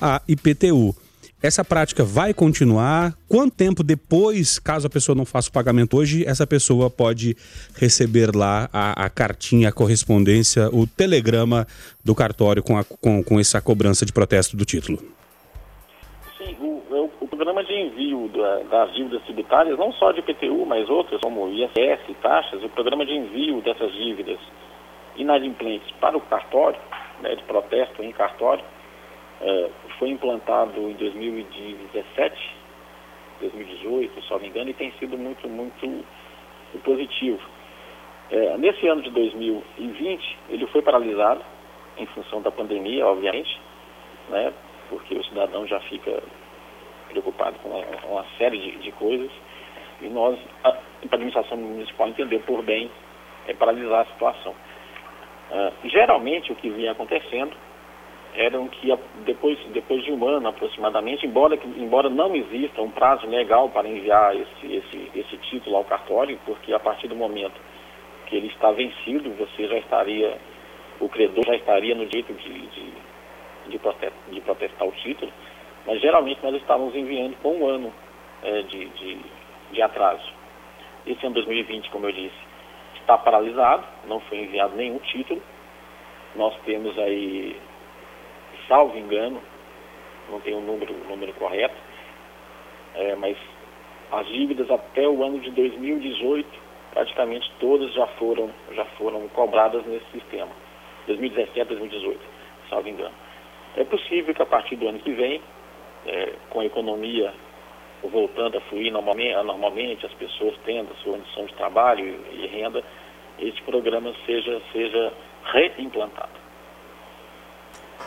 a 0.00 0.22
IPTU. 0.28 0.94
Essa 1.42 1.62
prática 1.62 2.02
vai 2.02 2.32
continuar? 2.32 3.12
Quanto 3.28 3.54
tempo 3.54 3.82
depois, 3.82 4.58
caso 4.58 4.86
a 4.86 4.90
pessoa 4.90 5.14
não 5.14 5.26
faça 5.26 5.50
o 5.50 5.52
pagamento 5.52 5.98
hoje, 5.98 6.24
essa 6.26 6.46
pessoa 6.46 6.88
pode 6.88 7.36
receber 7.78 8.34
lá 8.34 8.70
a, 8.72 9.04
a 9.04 9.10
cartinha, 9.10 9.68
a 9.68 9.72
correspondência, 9.72 10.70
o 10.72 10.86
telegrama 10.86 11.66
do 12.02 12.14
cartório 12.14 12.62
com, 12.62 12.78
a, 12.78 12.84
com, 12.84 13.22
com 13.22 13.38
essa 13.38 13.60
cobrança 13.60 14.06
de 14.06 14.14
protesto 14.14 14.56
do 14.56 14.64
título? 14.64 14.98
Sim, 16.38 16.56
o, 16.58 16.82
o, 16.90 17.10
o 17.20 17.28
programa 17.28 17.62
de 17.64 17.74
envio 17.74 18.28
da, 18.28 18.62
das 18.62 18.94
dívidas 18.94 19.22
tributárias, 19.24 19.78
não 19.78 19.92
só 19.92 20.12
de 20.12 20.20
IPTU, 20.20 20.64
mas 20.64 20.88
outras, 20.88 21.20
como 21.20 21.48
ISS 21.48 22.16
taxas, 22.22 22.64
o 22.64 22.68
programa 22.70 23.04
de 23.04 23.12
envio 23.12 23.60
dessas 23.60 23.92
dívidas 23.92 24.38
inadimplentes 25.16 25.90
para 26.00 26.16
o 26.16 26.20
cartório, 26.22 26.80
né, 27.20 27.34
de 27.34 27.42
protesto 27.42 28.02
em 28.02 28.10
cartório, 28.12 28.64
é, 29.40 29.70
foi 29.98 30.10
implantado 30.10 30.80
em 30.88 30.94
2017, 30.94 32.56
2018, 33.40 34.22
se 34.22 34.30
não 34.30 34.38
me 34.38 34.48
engano, 34.48 34.70
e 34.70 34.74
tem 34.74 34.92
sido 34.92 35.18
muito, 35.18 35.48
muito 35.48 36.04
positivo. 36.82 37.40
É, 38.30 38.56
nesse 38.58 38.86
ano 38.88 39.02
de 39.02 39.10
2020, 39.10 40.38
ele 40.50 40.66
foi 40.68 40.82
paralisado 40.82 41.42
em 41.98 42.06
função 42.06 42.42
da 42.42 42.50
pandemia, 42.50 43.06
obviamente, 43.06 43.60
né, 44.28 44.52
porque 44.88 45.14
o 45.14 45.24
cidadão 45.24 45.66
já 45.66 45.80
fica 45.80 46.22
preocupado 47.08 47.58
com 47.60 47.68
uma, 47.68 47.84
uma 48.06 48.26
série 48.38 48.58
de, 48.58 48.78
de, 48.78 48.92
coisas, 48.92 49.30
e 50.00 50.08
nós, 50.08 50.38
a, 50.64 50.70
a 50.70 50.78
administração 51.12 51.56
municipal 51.56 52.08
entendeu 52.08 52.40
por 52.40 52.62
bem 52.62 52.90
é, 53.46 53.54
paralisar 53.54 54.00
a 54.00 54.12
situação. 54.12 54.54
Uh, 55.50 55.88
geralmente, 55.88 56.50
o 56.50 56.56
que 56.56 56.68
vinha 56.68 56.90
acontecendo 56.90 57.56
eram 58.36 58.68
que 58.68 58.92
depois, 59.24 59.58
depois 59.72 60.04
de 60.04 60.12
um 60.12 60.26
ano 60.28 60.48
aproximadamente, 60.48 61.26
embora, 61.26 61.58
embora 61.76 62.10
não 62.10 62.36
exista 62.36 62.82
um 62.82 62.90
prazo 62.90 63.26
legal 63.26 63.70
para 63.70 63.88
enviar 63.88 64.36
esse, 64.36 64.74
esse, 64.74 65.10
esse 65.14 65.36
título 65.38 65.76
ao 65.76 65.84
cartório, 65.84 66.38
porque 66.44 66.72
a 66.72 66.78
partir 66.78 67.08
do 67.08 67.16
momento 67.16 67.54
que 68.26 68.36
ele 68.36 68.48
está 68.48 68.70
vencido, 68.72 69.30
você 69.30 69.66
já 69.66 69.78
estaria, 69.78 70.36
o 71.00 71.08
credor 71.08 71.44
já 71.46 71.56
estaria 71.56 71.94
no 71.94 72.06
direito 72.06 72.34
de, 72.34 72.66
de, 72.66 72.92
de, 73.68 73.78
protestar, 73.78 74.12
de 74.30 74.40
protestar 74.42 74.86
o 74.86 74.92
título, 74.92 75.32
mas 75.86 76.00
geralmente 76.00 76.42
nós 76.42 76.54
estávamos 76.56 76.94
enviando 76.94 77.36
com 77.40 77.56
um 77.56 77.66
ano 77.66 77.92
é, 78.42 78.62
de, 78.62 78.86
de, 78.86 79.18
de 79.72 79.82
atraso. 79.82 80.30
Esse 81.06 81.24
ano 81.24 81.36
2020, 81.36 81.88
como 81.90 82.06
eu 82.06 82.12
disse, 82.12 82.36
está 83.00 83.16
paralisado, 83.16 83.84
não 84.06 84.20
foi 84.20 84.38
enviado 84.38 84.76
nenhum 84.76 84.98
título. 84.98 85.40
Nós 86.34 86.54
temos 86.66 86.98
aí 86.98 87.56
salvo 88.68 88.96
engano, 88.98 89.40
não 90.30 90.40
tenho 90.40 90.58
o 90.58 90.60
número, 90.60 90.92
número 91.08 91.32
correto, 91.34 91.76
é, 92.94 93.14
mas 93.16 93.36
as 94.12 94.26
dívidas 94.28 94.70
até 94.70 95.06
o 95.08 95.22
ano 95.24 95.40
de 95.40 95.50
2018, 95.50 96.48
praticamente 96.92 97.50
todas 97.58 97.92
já 97.92 98.06
foram, 98.18 98.50
já 98.72 98.84
foram 98.96 99.28
cobradas 99.28 99.84
nesse 99.86 100.06
sistema. 100.12 100.50
2017, 101.06 101.68
2018, 101.68 102.20
salvo 102.68 102.88
engano. 102.88 103.14
É 103.76 103.84
possível 103.84 104.34
que 104.34 104.42
a 104.42 104.46
partir 104.46 104.76
do 104.76 104.88
ano 104.88 104.98
que 104.98 105.12
vem, 105.12 105.40
é, 106.06 106.32
com 106.50 106.60
a 106.60 106.64
economia 106.64 107.32
voltando 108.02 108.58
a 108.58 108.60
fluir 108.62 108.92
normalmente, 108.92 109.34
normalmente, 109.42 110.06
as 110.06 110.12
pessoas 110.14 110.54
tendo 110.64 110.92
a 110.92 110.96
sua 110.96 111.14
condição 111.14 111.46
de 111.46 111.54
trabalho 111.54 112.04
e 112.32 112.46
renda, 112.46 112.82
esse 113.38 113.60
programa 113.62 114.14
seja, 114.24 114.60
seja 114.72 115.12
reimplantado. 115.44 116.45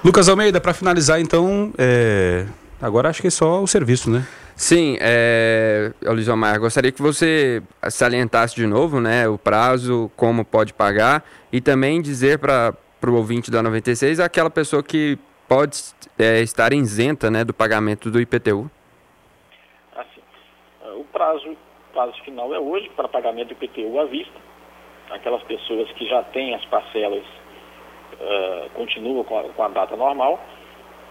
Lucas 0.03 0.29
Almeida, 0.29 0.61
para 0.61 0.73
finalizar 0.73 1.19
então, 1.19 1.73
é... 1.77 2.45
agora 2.81 3.09
acho 3.09 3.21
que 3.21 3.27
é 3.27 3.31
só 3.31 3.61
o 3.61 3.67
serviço, 3.67 4.09
né? 4.09 4.25
Sim, 4.55 4.97
é, 4.99 5.93
Luiz 6.01 6.27
Omar, 6.27 6.59
gostaria 6.59 6.91
que 6.91 7.01
você 7.01 7.63
salientasse 7.89 8.55
de 8.55 8.67
novo 8.67 8.99
né, 8.99 9.25
o 9.25 9.37
prazo, 9.37 10.11
como 10.17 10.43
pode 10.43 10.73
pagar 10.73 11.23
e 11.49 11.61
também 11.61 12.01
dizer 12.01 12.39
para 12.39 12.73
o 13.07 13.13
ouvinte 13.13 13.49
da 13.49 13.63
96 13.63 14.19
aquela 14.19 14.49
pessoa 14.49 14.83
que 14.83 15.17
pode 15.47 15.79
é, 16.17 16.41
estar 16.41 16.73
isenta 16.73 17.31
né, 17.31 17.45
do 17.45 17.53
pagamento 17.53 18.11
do 18.11 18.19
IPTU. 18.19 18.69
Assim, 19.95 20.21
o 20.97 21.05
prazo, 21.05 21.55
prazo 21.93 22.21
final 22.25 22.53
é 22.53 22.59
hoje 22.59 22.89
para 22.97 23.07
pagamento 23.07 23.55
do 23.55 23.63
IPTU 23.63 23.97
à 23.97 24.05
vista. 24.05 24.39
Aquelas 25.09 25.41
pessoas 25.43 25.89
que 25.93 26.05
já 26.05 26.21
têm 26.23 26.53
as 26.53 26.65
parcelas 26.65 27.23
continua 28.73 29.23
com 29.23 29.39
a, 29.39 29.43
com 29.43 29.63
a, 29.63 29.69
data 29.69 29.95
normal. 29.95 30.39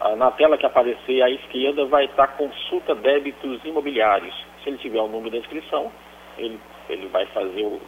Ah, 0.00 0.14
na 0.14 0.30
tela 0.30 0.56
que 0.58 0.66
aparecer 0.66 1.22
à 1.22 1.30
esquerda 1.30 1.86
vai 1.86 2.04
estar 2.04 2.28
consulta 2.36 2.94
débitos 2.94 3.64
imobiliários. 3.64 4.36
Se 4.62 4.68
ele 4.68 4.78
tiver 4.78 5.00
o 5.00 5.08
número 5.08 5.30
da 5.30 5.38
inscrição, 5.38 5.90
ele, 6.38 6.60
ele 6.88 7.08
vai 7.08 7.26
fazer 7.26 7.64
o, 7.64 7.80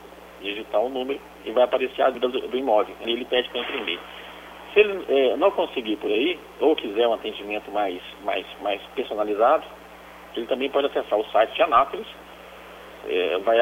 digitar 0.42 0.80
o 0.80 0.88
número 0.88 1.20
e 1.44 1.50
vai 1.52 1.64
aparecer 1.64 2.02
a 2.02 2.10
vida 2.10 2.28
do, 2.28 2.56
imóvel. 2.56 2.94
E 3.04 3.10
ele 3.10 3.24
pede 3.24 3.48
para 3.50 3.60
imprimir. 3.60 3.98
Se 4.72 4.80
ele 4.80 5.04
é, 5.08 5.36
não 5.36 5.50
conseguir 5.50 5.96
por 5.96 6.10
aí, 6.10 6.38
ou 6.60 6.76
quiser 6.76 7.06
um 7.08 7.14
atendimento 7.14 7.70
mais, 7.70 8.00
mais, 8.24 8.46
mais 8.60 8.80
personalizado, 8.94 9.64
ele 10.36 10.46
também 10.46 10.70
pode 10.70 10.86
acessar 10.86 11.18
o 11.18 11.24
site 11.26 11.54
de 11.54 11.62
Anápolis, 11.62 12.06
é, 13.08 13.38
vai, 13.38 13.58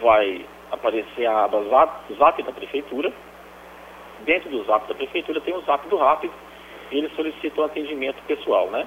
vai 0.00 0.46
aparecer 0.72 1.26
a 1.26 1.44
aba 1.44 1.62
Zap, 1.64 2.14
Zap 2.14 2.42
da 2.42 2.52
Prefeitura. 2.52 3.12
Dentro 4.20 4.50
do 4.50 4.64
Zap 4.64 4.86
da 4.88 4.94
Prefeitura 4.94 5.40
tem 5.40 5.54
o 5.54 5.60
Zap 5.62 5.88
do 5.88 5.96
Rápido, 5.96 6.32
e 6.90 6.98
ele 6.98 7.08
solicita 7.10 7.60
um 7.60 7.64
atendimento 7.64 8.20
pessoal, 8.26 8.68
né? 8.70 8.86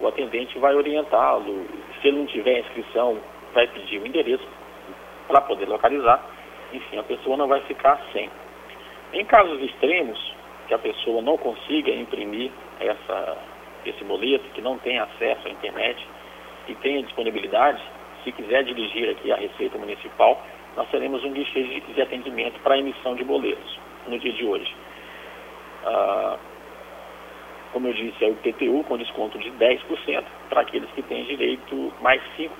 O 0.00 0.06
atendente 0.06 0.58
vai 0.58 0.74
orientá-lo, 0.74 1.66
se 2.00 2.08
ele 2.08 2.18
não 2.18 2.26
tiver 2.26 2.60
inscrição, 2.60 3.18
vai 3.54 3.66
pedir 3.68 4.00
o 4.00 4.06
endereço 4.06 4.46
para 5.28 5.40
poder 5.42 5.68
localizar 5.68 6.24
enfim, 6.72 6.98
a 6.98 7.02
pessoa 7.02 7.36
não 7.36 7.48
vai 7.48 7.60
ficar 7.62 8.00
sem. 8.12 8.30
Em 9.12 9.24
casos 9.24 9.60
extremos, 9.62 10.18
que 10.68 10.74
a 10.74 10.78
pessoa 10.78 11.20
não 11.20 11.36
consiga 11.36 11.90
imprimir 11.90 12.50
essa, 12.80 13.36
esse 13.84 14.02
boleto, 14.04 14.44
que 14.54 14.60
não 14.60 14.78
tem 14.78 14.98
acesso 14.98 15.46
à 15.46 15.50
internet 15.50 16.06
e 16.68 16.74
tenha 16.76 17.02
disponibilidade, 17.02 17.82
se 18.24 18.32
quiser 18.32 18.64
dirigir 18.64 19.10
aqui 19.10 19.32
à 19.32 19.36
Receita 19.36 19.76
Municipal, 19.78 20.40
nós 20.76 20.88
teremos 20.90 21.22
um 21.24 21.32
guichê 21.32 21.62
de, 21.62 22.00
atendimento 22.00 22.58
para 22.60 22.78
emissão 22.78 23.14
de 23.14 23.24
boletos 23.24 23.78
no 24.06 24.18
dia 24.18 24.32
de 24.32 24.44
hoje. 24.44 24.74
Ah, 25.84 26.38
como 27.72 27.88
eu 27.88 27.94
disse, 27.94 28.24
é 28.24 28.28
o 28.28 28.34
PTU 28.36 28.84
com 28.84 28.96
desconto 28.96 29.38
de 29.38 29.50
10% 29.50 30.24
para 30.48 30.60
aqueles 30.60 30.90
que 30.92 31.02
têm 31.02 31.24
direito 31.24 31.92
mais 32.00 32.22
5%. 32.38 32.50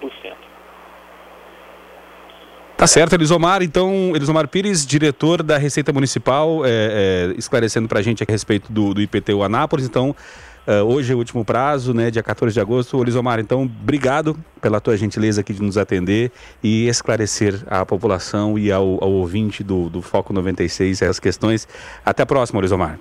Tá 2.83 2.87
certo, 2.89 3.13
Elisomar. 3.13 3.63
Então, 3.63 4.11
Elisomar 4.13 4.49
Pires, 4.49 4.85
diretor 4.85 5.41
da 5.41 5.57
Receita 5.57 5.93
Municipal, 5.93 6.67
é, 6.67 7.31
é, 7.31 7.35
esclarecendo 7.39 7.87
para 7.87 8.01
a 8.01 8.03
gente 8.03 8.25
a 8.25 8.27
respeito 8.29 8.73
do, 8.73 8.93
do 8.93 9.01
IPTU 9.01 9.45
Anápolis. 9.45 9.87
Então, 9.87 10.17
Uh, 10.65 10.85
hoje 10.85 11.13
é 11.13 11.15
o 11.17 11.19
último 11.19 11.45
prazo, 11.45 11.93
né? 11.93 12.09
Dia 12.09 12.23
14 12.23 12.55
de 12.55 12.61
agosto. 12.61 12.97
Olisomar, 12.97 13.41
então, 13.41 13.63
obrigado 13.63 14.37
pela 14.61 14.81
tua 14.81 14.97
gentileza 14.97 15.41
aqui 15.41 15.53
de 15.53 15.61
nos 15.61 15.77
atender 15.77 16.31
e 16.63 16.87
esclarecer 16.87 17.65
à 17.67 17.85
população 17.85 18.57
e 18.57 18.71
ao, 18.71 19.03
ao 19.03 19.11
ouvinte 19.11 19.65
do, 19.65 19.91
do 19.91 20.01
Foco 20.01 20.33
96 20.33 21.03
essas 21.03 21.19
questões. 21.19 21.67
Até 22.07 22.23
a 22.23 22.27
próxima, 22.27 22.61
Olisomar. 22.61 22.97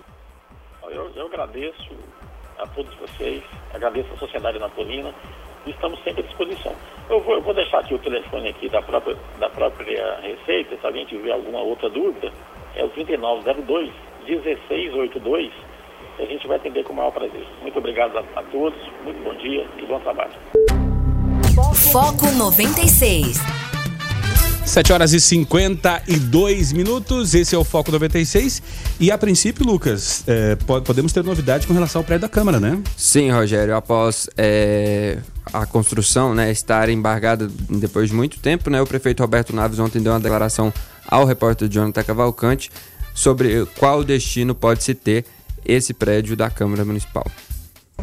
Eu, 0.89 1.11
eu 1.15 1.27
agradeço 1.27 1.91
a 2.57 2.65
todos 2.65 2.91
vocês, 2.95 3.43
agradeço 3.71 4.11
a 4.11 4.17
Sociedade 4.17 4.57
Napolina 4.57 5.13
estamos 5.69 6.01
sempre 6.03 6.23
à 6.23 6.25
disposição. 6.25 6.73
Eu 7.09 7.19
vou, 7.21 7.35
eu 7.35 7.41
vou 7.41 7.53
deixar 7.53 7.79
aqui 7.79 7.93
o 7.93 7.99
telefone 7.99 8.49
aqui 8.49 8.69
da 8.69 8.81
própria, 8.81 9.15
da 9.39 9.49
própria 9.49 10.19
Receita, 10.21 10.77
se 10.77 10.85
alguém 10.85 11.05
tiver 11.05 11.31
alguma 11.31 11.61
outra 11.61 11.89
dúvida, 11.89 12.31
é 12.75 12.83
o 12.83 12.89
3902 12.89 13.91
1682 14.25 15.51
e 16.19 16.23
a 16.23 16.25
gente 16.25 16.47
vai 16.47 16.57
atender 16.57 16.83
com 16.83 16.93
o 16.93 16.95
maior 16.95 17.11
prazer. 17.11 17.45
Muito 17.61 17.77
obrigado 17.77 18.17
a, 18.17 18.21
a 18.39 18.43
todos, 18.43 18.79
muito 19.03 19.23
bom 19.23 19.33
dia 19.35 19.65
e 19.77 19.85
bom 19.85 19.99
trabalho. 19.99 20.33
Foco 21.91 22.31
96. 22.37 23.70
7 24.65 24.93
horas 24.93 25.11
e 25.11 25.19
52 25.19 26.71
minutos, 26.71 27.33
esse 27.33 27.53
é 27.53 27.57
o 27.57 27.63
Foco 27.63 27.91
96. 27.91 28.61
E 28.99 29.11
a 29.11 29.17
princípio, 29.17 29.65
Lucas, 29.65 30.23
é, 30.27 30.55
podemos 30.85 31.11
ter 31.11 31.23
novidade 31.23 31.67
com 31.67 31.73
relação 31.73 31.99
ao 31.99 32.05
prédio 32.05 32.21
da 32.21 32.29
Câmara, 32.29 32.59
né? 32.59 32.81
Sim, 32.95 33.31
Rogério. 33.31 33.75
Após 33.75 34.29
é, 34.37 35.17
a 35.51 35.65
construção 35.65 36.33
né, 36.33 36.51
estar 36.51 36.87
embargada 36.89 37.49
depois 37.69 38.09
de 38.09 38.15
muito 38.15 38.39
tempo, 38.39 38.69
né, 38.69 38.81
o 38.81 38.87
prefeito 38.87 39.19
Roberto 39.21 39.53
Naves 39.53 39.79
ontem 39.79 40.01
deu 40.01 40.13
uma 40.13 40.19
declaração 40.19 40.73
ao 41.05 41.25
repórter 41.25 41.67
Jonathan 41.67 42.03
Cavalcante 42.03 42.71
sobre 43.13 43.65
qual 43.77 44.03
destino 44.03 44.55
pode 44.55 44.83
se 44.83 44.93
ter 44.93 45.25
esse 45.65 45.93
prédio 45.93 46.35
da 46.35 46.49
Câmara 46.49 46.85
Municipal. 46.85 47.25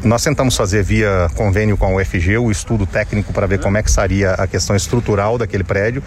Nós 0.05 0.23
tentamos 0.23 0.57
fazer 0.57 0.85
via 0.85 1.29
convênio 1.35 1.77
com 1.77 1.85
a 1.87 2.01
UFG 2.01 2.39
o 2.39 2.53
estudo 2.53 2.87
técnico 2.87 3.33
para 3.33 3.47
ver 3.47 3.59
como 3.59 3.77
é 3.77 3.83
que 3.83 3.91
seria 3.91 4.33
a 4.35 4.47
questão 4.47 4.77
estrutural 4.77 5.37
daquele 5.37 5.65
prédio. 5.65 6.03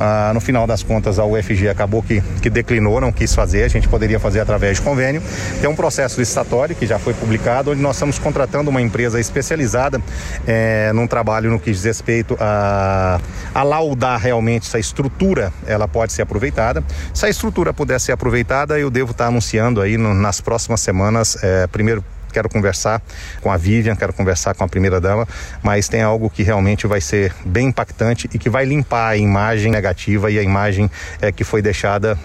Ah, 0.00 0.32
no 0.34 0.40
final 0.40 0.66
das 0.66 0.82
contas, 0.82 1.16
a 1.18 1.24
UFG 1.24 1.68
acabou 1.68 2.02
que, 2.02 2.20
que 2.42 2.50
declinou, 2.50 3.00
não 3.00 3.12
quis 3.12 3.32
fazer, 3.34 3.62
a 3.62 3.68
gente 3.68 3.88
poderia 3.88 4.18
fazer 4.18 4.40
através 4.40 4.78
de 4.78 4.82
convênio. 4.82 5.22
Tem 5.60 5.70
um 5.70 5.76
processo 5.76 6.18
licitatório 6.18 6.74
que 6.74 6.86
já 6.86 6.98
foi 6.98 7.14
publicado, 7.14 7.70
onde 7.70 7.80
nós 7.80 7.94
estamos 7.94 8.18
contratando 8.18 8.68
uma 8.68 8.82
empresa 8.82 9.20
especializada 9.20 10.02
é, 10.44 10.90
num 10.92 11.06
trabalho 11.06 11.48
no 11.50 11.60
que 11.60 11.70
diz 11.70 11.84
respeito 11.84 12.36
a, 12.40 13.20
a 13.54 13.62
laudar 13.62 14.18
realmente 14.20 14.66
se 14.66 14.76
a 14.76 14.80
estrutura 14.80 15.52
ela 15.66 15.86
pode 15.86 16.12
ser 16.12 16.22
aproveitada. 16.22 16.82
Se 17.14 17.24
a 17.24 17.28
estrutura 17.28 17.72
puder 17.72 18.00
ser 18.00 18.10
aproveitada, 18.10 18.76
eu 18.76 18.90
devo 18.90 19.12
estar 19.12 19.26
anunciando 19.26 19.80
aí 19.80 19.96
no, 19.96 20.12
nas 20.14 20.40
próximas 20.40 20.80
semanas, 20.80 21.38
é, 21.42 21.68
primeiro 21.68 22.04
quero 22.36 22.50
conversar 22.50 23.00
com 23.40 23.50
a 23.50 23.56
Vivian, 23.56 23.96
quero 23.96 24.12
conversar 24.12 24.54
com 24.54 24.62
a 24.62 24.68
primeira 24.68 25.00
dama, 25.00 25.26
mas 25.62 25.88
tem 25.88 26.02
algo 26.02 26.28
que 26.28 26.42
realmente 26.42 26.86
vai 26.86 27.00
ser 27.00 27.32
bem 27.46 27.68
impactante 27.68 28.28
e 28.34 28.38
que 28.38 28.50
vai 28.50 28.66
limpar 28.66 29.08
a 29.08 29.16
imagem 29.16 29.72
negativa 29.72 30.30
e 30.30 30.38
a 30.38 30.42
imagem 30.42 30.90
é, 31.22 31.32
que 31.32 31.44
foi 31.44 31.62
deixada 31.62 32.18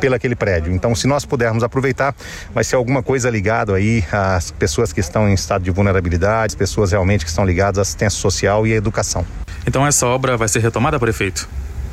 pelo 0.00 0.14
aquele 0.14 0.34
prédio. 0.34 0.72
Então, 0.72 0.94
se 0.94 1.06
nós 1.06 1.26
pudermos 1.26 1.62
aproveitar, 1.62 2.14
vai 2.54 2.64
ser 2.64 2.76
alguma 2.76 3.02
coisa 3.02 3.28
ligado 3.28 3.74
aí 3.74 4.02
às 4.10 4.50
pessoas 4.50 4.90
que 4.90 5.00
estão 5.00 5.28
em 5.28 5.34
estado 5.34 5.62
de 5.62 5.70
vulnerabilidade, 5.70 6.56
pessoas 6.56 6.92
realmente 6.92 7.22
que 7.22 7.30
estão 7.30 7.44
ligadas 7.44 7.78
à 7.78 7.82
assistência 7.82 8.18
social 8.18 8.66
e 8.66 8.72
à 8.72 8.76
educação. 8.76 9.26
Então, 9.66 9.86
essa 9.86 10.06
obra 10.06 10.36
vai 10.36 10.48
ser 10.48 10.60
retomada, 10.60 10.98
prefeito? 10.98 11.46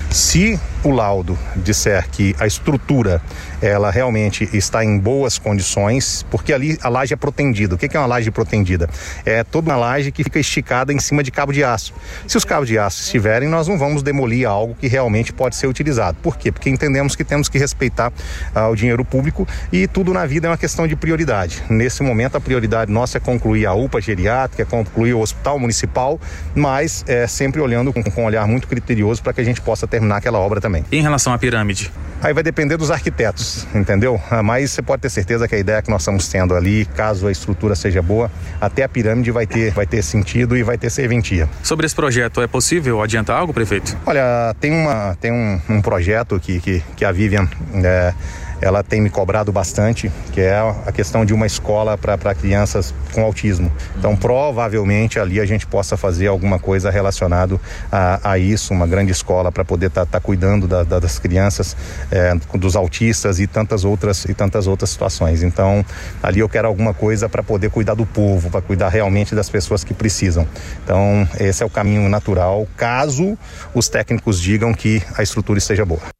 Se 0.09 0.59
o 0.83 0.89
laudo 0.89 1.37
disser 1.55 2.09
que 2.09 2.35
a 2.39 2.47
estrutura 2.47 3.21
ela 3.61 3.91
realmente 3.91 4.49
está 4.51 4.83
em 4.83 4.97
boas 4.97 5.37
condições, 5.37 6.25
porque 6.29 6.51
ali 6.51 6.77
a 6.81 6.89
laje 6.89 7.13
é 7.13 7.17
protendida. 7.17 7.75
O 7.75 7.77
que 7.77 7.95
é 7.95 7.99
uma 7.99 8.07
laje 8.07 8.31
protendida? 8.31 8.89
É 9.25 9.43
toda 9.43 9.69
uma 9.69 9.77
laje 9.77 10.11
que 10.11 10.23
fica 10.23 10.39
esticada 10.39 10.91
em 10.91 10.99
cima 10.99 11.23
de 11.23 11.31
cabo 11.31 11.53
de 11.53 11.63
aço. 11.63 11.93
Se 12.27 12.37
os 12.37 12.43
cabos 12.43 12.67
de 12.67 12.79
aço 12.79 13.01
estiverem, 13.01 13.47
nós 13.47 13.67
não 13.67 13.77
vamos 13.77 14.01
demolir 14.01 14.47
algo 14.47 14.75
que 14.75 14.87
realmente 14.87 15.31
pode 15.31 15.55
ser 15.55 15.67
utilizado. 15.67 16.17
Por 16.21 16.37
quê? 16.37 16.51
Porque 16.51 16.69
entendemos 16.69 17.15
que 17.15 17.23
temos 17.23 17.47
que 17.47 17.57
respeitar 17.57 18.11
ah, 18.55 18.67
o 18.67 18.75
dinheiro 18.75 19.05
público 19.05 19.47
e 19.71 19.87
tudo 19.87 20.13
na 20.13 20.25
vida 20.25 20.47
é 20.47 20.49
uma 20.49 20.57
questão 20.57 20.87
de 20.87 20.95
prioridade. 20.95 21.63
Nesse 21.69 22.01
momento, 22.01 22.35
a 22.35 22.41
prioridade 22.41 22.91
nossa 22.91 23.17
é 23.17 23.21
concluir 23.21 23.67
a 23.67 23.73
UPA 23.73 24.01
geriátrica, 24.01 24.63
é 24.63 24.65
concluir 24.65 25.13
o 25.13 25.19
hospital 25.19 25.59
municipal, 25.59 26.19
mas 26.55 27.03
é, 27.07 27.27
sempre 27.27 27.61
olhando 27.61 27.93
com, 27.93 28.03
com 28.03 28.23
um 28.23 28.25
olhar 28.25 28.47
muito 28.47 28.67
criterioso 28.67 29.21
para 29.21 29.33
que 29.33 29.41
a 29.41 29.43
gente 29.43 29.61
possa 29.61 29.85
ter 29.87 29.99
terminar 29.99 30.17
aquela 30.17 30.39
obra 30.39 30.61
também. 30.61 30.85
E 30.91 30.97
em 30.97 31.01
relação 31.01 31.33
à 31.33 31.37
pirâmide? 31.37 31.91
Aí 32.21 32.33
vai 32.33 32.43
depender 32.43 32.75
dos 32.75 32.91
arquitetos, 32.91 33.48
entendeu? 33.73 34.19
Ah, 34.29 34.43
mas 34.43 34.71
você 34.71 34.81
pode 34.81 35.01
ter 35.01 35.09
certeza 35.09 35.47
que 35.47 35.55
a 35.55 35.57
ideia 35.57 35.81
que 35.81 35.89
nós 35.89 36.01
estamos 36.01 36.27
tendo 36.27 36.55
ali, 36.55 36.85
caso 36.95 37.27
a 37.27 37.31
estrutura 37.31 37.75
seja 37.75 38.01
boa, 38.01 38.31
até 38.59 38.83
a 38.83 38.89
pirâmide 38.89 39.31
vai 39.31 39.45
ter, 39.45 39.71
vai 39.71 39.85
ter 39.85 40.01
sentido 40.01 40.57
e 40.57 40.63
vai 40.63 40.77
ter 40.77 40.89
serventia. 40.89 41.49
Sobre 41.63 41.85
esse 41.85 41.95
projeto, 41.95 42.41
é 42.41 42.47
possível 42.47 43.01
adiantar 43.01 43.37
algo, 43.37 43.53
prefeito? 43.53 43.97
Olha, 44.05 44.55
tem, 44.59 44.71
uma, 44.71 45.17
tem 45.19 45.31
um, 45.31 45.61
um 45.69 45.81
projeto 45.81 46.39
que, 46.39 46.59
que, 46.59 46.83
que 46.95 47.05
a 47.05 47.11
Vivian. 47.11 47.47
É, 47.83 48.13
ela 48.61 48.83
tem 48.83 49.01
me 49.01 49.09
cobrado 49.09 49.51
bastante, 49.51 50.11
que 50.31 50.41
é 50.41 50.57
a 50.85 50.91
questão 50.91 51.25
de 51.25 51.33
uma 51.33 51.45
escola 51.45 51.97
para 51.97 52.35
crianças 52.35 52.93
com 53.13 53.23
autismo. 53.23 53.71
Então, 53.97 54.15
provavelmente 54.15 55.19
ali 55.19 55.39
a 55.39 55.45
gente 55.45 55.65
possa 55.65 55.97
fazer 55.97 56.27
alguma 56.27 56.59
coisa 56.59 56.89
relacionado 56.89 57.59
a, 57.91 58.31
a 58.31 58.37
isso, 58.37 58.73
uma 58.73 58.87
grande 58.87 59.11
escola 59.11 59.51
para 59.51 59.65
poder 59.65 59.87
estar 59.87 60.05
tá, 60.05 60.13
tá 60.13 60.19
cuidando 60.19 60.67
da, 60.67 60.83
da, 60.83 60.99
das 60.99 61.19
crianças, 61.19 61.75
é, 62.11 62.33
dos 62.55 62.75
autistas 62.75 63.39
e 63.39 63.47
tantas 63.47 63.83
outras 63.85 64.25
e 64.25 64.33
tantas 64.33 64.67
outras 64.67 64.89
situações. 64.89 65.43
Então, 65.43 65.85
ali 66.21 66.39
eu 66.39 66.49
quero 66.49 66.67
alguma 66.67 66.93
coisa 66.93 67.29
para 67.29 67.43
poder 67.43 67.69
cuidar 67.69 67.93
do 67.93 68.05
povo, 68.05 68.49
para 68.49 68.61
cuidar 68.61 68.89
realmente 68.89 69.33
das 69.35 69.49
pessoas 69.49 69.83
que 69.83 69.93
precisam. 69.93 70.47
Então, 70.83 71.27
esse 71.39 71.63
é 71.63 71.65
o 71.65 71.69
caminho 71.69 72.07
natural, 72.09 72.67
caso 72.75 73.37
os 73.73 73.87
técnicos 73.87 74.39
digam 74.39 74.73
que 74.73 75.01
a 75.17 75.23
estrutura 75.23 75.57
esteja 75.57 75.85
boa. 75.85 76.18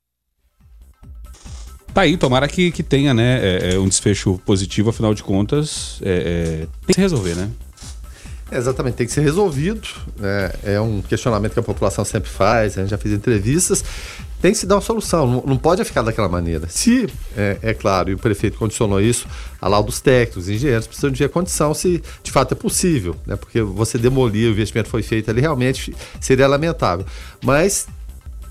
Tá 1.99 2.03
aí, 2.03 2.15
tomara 2.15 2.47
que, 2.47 2.71
que 2.71 2.81
tenha, 2.81 3.13
né, 3.13 3.41
é, 3.43 3.73
é 3.73 3.77
um 3.77 3.85
desfecho 3.85 4.39
positivo, 4.45 4.89
afinal 4.89 5.13
de 5.13 5.21
contas, 5.21 5.99
é, 6.01 6.11
é, 6.11 6.57
tem 6.57 6.67
que 6.87 6.93
se 6.93 7.01
resolver, 7.01 7.35
né? 7.35 7.49
Exatamente, 8.49 8.95
tem 8.95 9.05
que 9.05 9.11
ser 9.11 9.19
resolvido. 9.19 9.85
É, 10.21 10.75
é, 10.75 10.79
um 10.79 11.01
questionamento 11.01 11.51
que 11.51 11.59
a 11.59 11.63
população 11.63 12.05
sempre 12.05 12.29
faz, 12.29 12.77
a 12.77 12.81
gente 12.81 12.91
já 12.91 12.97
fez 12.97 13.13
entrevistas. 13.13 13.83
Tem 14.41 14.53
que 14.53 14.57
se 14.57 14.65
dar 14.65 14.75
uma 14.75 14.81
solução, 14.81 15.43
não, 15.45 15.57
pode 15.57 15.83
ficar 15.83 16.01
daquela 16.01 16.29
maneira. 16.29 16.69
Se, 16.69 17.05
é, 17.35 17.57
é, 17.61 17.73
claro, 17.73 18.09
e 18.09 18.13
o 18.13 18.17
prefeito 18.17 18.57
condicionou 18.57 19.01
isso 19.01 19.27
a 19.59 19.67
lá 19.67 19.81
dos 19.81 19.99
técnicos, 19.99 20.47
engenheiros, 20.47 20.87
precisam 20.87 21.11
de 21.11 21.27
condição 21.27 21.73
se 21.73 22.01
de 22.23 22.31
fato 22.31 22.53
é 22.53 22.55
possível, 22.55 23.13
né? 23.27 23.35
porque 23.35 23.61
você 23.61 23.97
demolir, 23.97 24.47
o 24.47 24.51
investimento 24.51 24.87
foi 24.87 25.03
feito 25.03 25.29
ali, 25.29 25.41
realmente 25.41 25.93
seria 26.21 26.47
lamentável. 26.47 27.05
Mas 27.43 27.89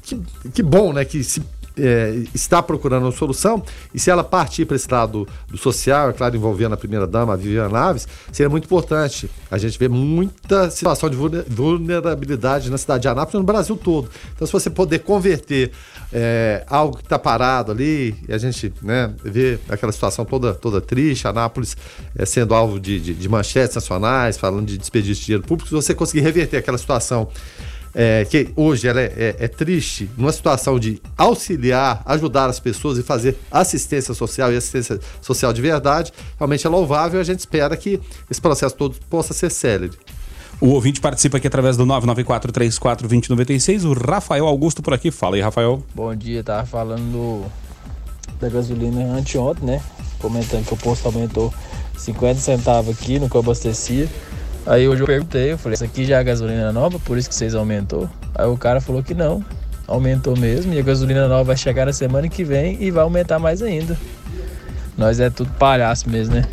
que, 0.03 0.21
que 0.53 0.63
bom 0.63 0.93
né, 0.93 1.03
que 1.07 1.25
se 1.25 1.43
é, 1.79 2.23
está 2.35 2.63
procurando 2.63 3.05
uma 3.05 3.13
solução, 3.13 3.63
e 3.95 3.99
se 3.99 4.11
ela 4.11 4.25
partir 4.25 4.65
para 4.65 4.77
esse 4.77 4.91
lado 4.91 5.27
do 5.49 5.57
social, 5.57 6.11
é 6.11 6.13
claro, 6.13 6.37
envolvendo 6.37 6.75
a 6.75 6.77
primeira-dama, 6.77 7.33
a 7.33 7.37
Viviane 7.37 7.73
Naves, 7.73 8.07
seria 8.33 8.49
muito 8.49 8.65
importante. 8.65 9.31
A 9.51 9.59
gente 9.59 9.79
vê 9.79 9.89
muita 9.89 10.71
situação 10.71 11.09
de 11.09 11.17
vulnerabilidade 11.17 12.71
na 12.71 12.79
cidade 12.79 13.03
de 13.03 13.09
Anápolis 13.09 13.35
e 13.35 13.39
no 13.39 13.45
Brasil 13.45 13.77
todo. 13.77 14.11
Então, 14.35 14.47
se 14.47 14.53
você 14.53 14.71
poder 14.71 15.01
converter 15.01 15.73
é, 16.13 16.65
algo 16.67 16.97
que 16.97 17.03
está 17.03 17.19
parado 17.19 17.73
ali, 17.73 18.17
e 18.29 18.33
a 18.33 18.39
gente 18.39 18.73
né, 18.83 19.13
vê 19.23 19.59
aquela 19.69 19.93
situação 19.93 20.25
toda, 20.25 20.55
toda 20.55 20.81
triste, 20.81 21.27
Anápolis 21.27 21.77
é, 22.17 22.25
sendo 22.25 22.55
alvo 22.55 22.81
de, 22.81 23.01
de, 23.01 23.15
de 23.15 23.29
manchetes 23.29 23.75
nacionais, 23.75 24.37
falando 24.37 24.67
de 24.67 24.79
desperdício 24.79 25.21
de 25.21 25.27
dinheiro 25.27 25.47
público, 25.47 25.69
se 25.69 25.75
você 25.75 25.95
conseguir 25.95 26.21
reverter 26.21 26.57
aquela 26.57 26.79
situação 26.79 27.29
é, 27.95 28.25
que 28.25 28.51
hoje 28.57 28.87
ela 28.89 29.01
é, 29.01 29.13
é, 29.17 29.37
é, 29.41 29.49
triste, 29.49 30.11
numa 30.17 30.33
situação 30.33 30.79
de 30.79 31.01
auxiliar, 31.17 32.03
ajudar 32.05 32.47
as 32.47 32.61
pessoas 32.61 32.99
e 32.99 33.03
fazer 33.03 33.37
assistência 33.51 34.15
social 34.15 34.53
e 34.53 34.57
assistência 34.57 34.99
social 35.21 35.53
de 35.53 35.61
verdade, 35.61 36.13
realmente 36.37 36.67
é 36.67 36.71
louvável 36.71 37.19
e 37.19 37.23
a 37.23 37.25
gente 37.25 37.41
espera 37.41 37.77
que 37.77 38.01
esse 38.31 38.41
processo 38.41 38.75
todo 38.75 38.97
possa 39.09 39.33
ser 39.35 39.51
célere. 39.51 39.93
O 40.61 40.71
ouvinte 40.71 41.01
participa 41.01 41.37
aqui 41.37 41.47
através 41.47 41.77
do 41.77 41.87
994-34-2096. 41.87 43.85
O 43.85 43.93
Rafael 43.93 44.45
Augusto 44.45 44.83
por 44.83 44.93
aqui. 44.93 45.13
Fala 45.13 45.37
aí, 45.37 45.41
Rafael. 45.41 45.81
Bom 45.95 46.13
dia, 46.17 46.43
tava 46.43 46.67
falando 46.67 47.45
da 48.41 48.49
gasolina 48.49 49.05
anteontem, 49.17 49.65
né? 49.65 49.81
Comentando 50.19 50.67
que 50.67 50.75
o 50.75 50.77
posto 50.77 51.07
aumentou 51.07 51.55
50 51.97 52.41
centavos 52.41 52.97
aqui 52.97 53.21
no 53.21 53.31
que 53.31 53.37
eu 53.37 53.41
abastecia. 53.41 54.09
Aí 54.69 54.87
hoje 54.87 55.03
eu 55.03 55.07
perguntei, 55.07 55.53
eu 55.53 55.57
falei, 55.57 55.77
isso 55.77 55.85
aqui 55.85 56.05
já 56.05 56.17
é 56.17 56.21
a 56.21 56.23
gasolina 56.23 56.71
nova, 56.71 56.99
por 56.99 57.17
isso 57.17 57.27
que 57.27 57.35
vocês 57.35 57.55
aumentou? 57.55 58.07
Aí 58.35 58.47
o 58.47 58.57
cara 58.57 58.83
falou 58.83 59.03
que 59.03 59.15
não, 59.15 59.43
aumentou 59.87 60.37
mesmo, 60.37 60.75
e 60.75 60.79
a 60.79 60.83
gasolina 60.83 61.27
nova 61.27 61.43
vai 61.43 61.57
chegar 61.57 61.87
na 61.87 61.93
semana 61.95 62.29
que 62.29 62.45
vem 62.45 62.77
e 62.79 62.91
vai 62.91 63.03
aumentar 63.03 63.39
mais 63.39 63.63
ainda. 63.63 63.99
Nós 64.95 65.21
é 65.21 65.31
tudo 65.31 65.51
palhaço 65.53 66.11
mesmo, 66.11 66.35
né? 66.35 66.45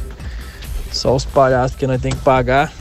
Só 0.94 1.14
os 1.14 1.26
palhaços 1.26 1.76
que 1.76 1.86
nós 1.86 2.02
tem 2.02 2.14
que 2.14 2.22
pagar. 2.22 2.72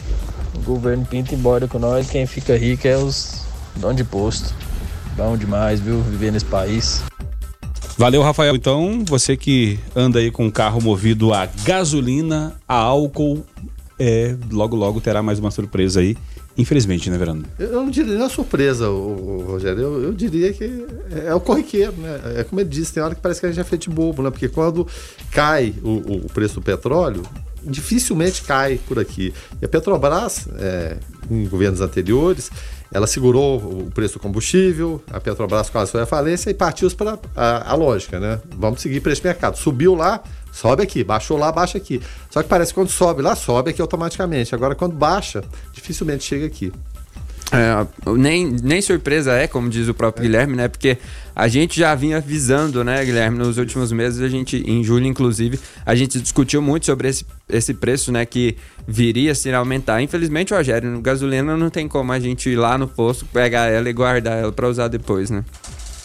O 0.54 0.60
governo 0.60 1.04
pinta 1.04 1.34
embora 1.34 1.66
com 1.66 1.80
nós, 1.80 2.08
quem 2.08 2.26
fica 2.26 2.56
rico 2.56 2.86
é 2.86 2.96
os 2.96 3.42
donos 3.74 3.96
de 3.96 4.04
posto. 4.04 4.54
Bom 5.16 5.36
demais, 5.36 5.80
viu? 5.80 6.00
Viver 6.00 6.30
nesse 6.30 6.44
país. 6.44 7.02
Valeu, 7.98 8.22
Rafael. 8.22 8.54
Então, 8.54 9.04
você 9.04 9.36
que 9.36 9.80
anda 9.96 10.20
aí 10.20 10.30
com 10.30 10.46
um 10.46 10.50
carro 10.50 10.80
movido 10.80 11.34
a 11.34 11.48
gasolina, 11.64 12.54
a 12.68 12.76
álcool 12.76 13.44
é, 13.98 14.36
logo 14.50 14.76
logo 14.76 15.00
terá 15.00 15.22
mais 15.22 15.38
uma 15.38 15.50
surpresa 15.50 16.00
aí. 16.00 16.16
Infelizmente, 16.56 17.10
né, 17.10 17.18
Verano? 17.18 17.44
Eu 17.58 17.72
não 17.72 17.90
diria 17.90 18.14
nem 18.14 18.24
a 18.24 18.28
surpresa, 18.28 18.88
o, 18.88 19.44
Rogério. 19.46 19.80
Eu, 19.80 20.02
eu, 20.04 20.12
diria 20.12 20.52
que 20.52 20.64
é, 21.10 21.26
é, 21.26 21.34
o 21.34 21.40
corriqueiro, 21.40 21.92
né? 21.92 22.20
É 22.36 22.44
como 22.44 22.60
ele 22.60 22.68
disse, 22.68 22.92
tem 22.92 23.02
hora 23.02 23.14
que 23.14 23.20
parece 23.20 23.40
que 23.40 23.46
a 23.46 23.48
gente 23.48 23.60
é 23.60 23.64
feito 23.64 23.90
bobo, 23.90 24.22
né? 24.22 24.30
Porque 24.30 24.48
quando 24.48 24.86
cai 25.32 25.74
o, 25.82 26.24
o 26.26 26.32
preço 26.32 26.54
do 26.54 26.62
petróleo, 26.62 27.22
dificilmente 27.64 28.42
cai 28.42 28.78
por 28.86 28.98
aqui. 28.98 29.34
E 29.60 29.64
a 29.64 29.68
Petrobras, 29.68 30.46
é, 30.58 30.96
em 31.30 31.46
governos 31.48 31.80
anteriores, 31.80 32.50
ela 32.92 33.06
segurou 33.06 33.56
o 33.56 33.90
preço 33.92 34.14
do 34.14 34.20
combustível, 34.20 35.02
a 35.10 35.18
Petrobras 35.18 35.68
quase 35.70 35.90
foi 35.90 36.02
à 36.02 36.06
falência 36.06 36.50
e 36.50 36.54
partiu 36.54 36.88
para 36.92 37.18
a, 37.34 37.72
a, 37.72 37.74
lógica, 37.74 38.20
né? 38.20 38.40
Vamos 38.56 38.80
seguir 38.80 39.02
esse 39.08 39.24
mercado. 39.24 39.56
Subiu 39.56 39.94
lá, 39.96 40.22
sobe 40.54 40.84
aqui, 40.84 41.02
baixou 41.02 41.36
lá, 41.36 41.50
baixa 41.50 41.76
aqui. 41.76 42.00
Só 42.30 42.42
que 42.42 42.48
parece 42.48 42.72
que 42.72 42.76
quando 42.76 42.88
sobe 42.88 43.20
lá, 43.20 43.34
sobe 43.34 43.70
aqui 43.70 43.82
automaticamente. 43.82 44.54
Agora, 44.54 44.74
quando 44.74 44.94
baixa, 44.94 45.42
dificilmente 45.72 46.22
chega 46.22 46.46
aqui. 46.46 46.72
É, 47.52 47.86
nem, 48.16 48.56
nem 48.62 48.80
surpresa 48.80 49.32
é, 49.32 49.46
como 49.46 49.68
diz 49.68 49.86
o 49.88 49.94
próprio 49.94 50.22
é. 50.22 50.26
Guilherme, 50.26 50.56
né? 50.56 50.68
Porque 50.68 50.96
a 51.36 51.46
gente 51.46 51.78
já 51.78 51.94
vinha 51.94 52.16
avisando, 52.16 52.82
né, 52.82 53.04
Guilherme, 53.04 53.36
nos 53.38 53.58
últimos 53.58 53.92
meses, 53.92 54.20
a 54.20 54.28
gente, 54.28 54.56
em 54.66 54.82
julho, 54.82 55.06
inclusive, 55.06 55.58
a 55.84 55.94
gente 55.94 56.20
discutiu 56.20 56.62
muito 56.62 56.86
sobre 56.86 57.08
esse, 57.08 57.26
esse 57.48 57.74
preço, 57.74 58.10
né, 58.10 58.24
que 58.24 58.56
viria 58.86 59.32
a 59.32 59.34
se 59.34 59.52
aumentar. 59.52 60.00
Infelizmente, 60.02 60.54
Rogério, 60.54 60.90
no 60.90 61.00
gasolina 61.00 61.56
não 61.56 61.68
tem 61.68 61.86
como 61.86 62.12
a 62.12 62.18
gente 62.18 62.48
ir 62.48 62.56
lá 62.56 62.78
no 62.78 62.88
posto, 62.88 63.26
pegar 63.26 63.66
ela 63.66 63.88
e 63.88 63.92
guardar 63.92 64.38
ela 64.38 64.52
para 64.52 64.68
usar 64.68 64.88
depois, 64.88 65.30
né? 65.30 65.44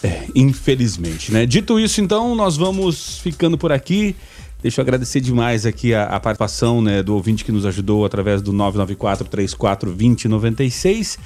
É, 0.04 0.26
infelizmente, 0.34 1.32
né? 1.32 1.46
Dito 1.46 1.80
isso, 1.80 2.00
então, 2.02 2.36
nós 2.36 2.56
vamos 2.58 3.20
ficando 3.20 3.58
por 3.58 3.72
aqui. 3.72 4.16
Deixa 4.62 4.82
eu 4.82 4.84
agradecer 4.84 5.22
demais 5.22 5.66
aqui 5.66 5.94
a, 5.94 6.04
a 6.04 6.20
participação 6.20 6.82
né, 6.82 7.02
do 7.02 7.16
ouvinte 7.16 7.46
que 7.46 7.52
nos 7.52 7.66
ajudou 7.66 8.04
através 8.04 8.42
do 8.42 8.52
994 8.52 9.26
34 9.28 9.90
2096. 9.92 11.18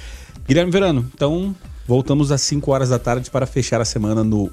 Guilherme 0.46 0.70
Verano, 0.70 1.10
então 1.12 1.54
voltamos 1.86 2.30
às 2.30 2.42
5 2.42 2.70
horas 2.70 2.90
da 2.90 2.98
tarde 2.98 3.30
para 3.30 3.44
fechar 3.44 3.80
a 3.80 3.84
semana 3.84 4.22
no 4.22 4.50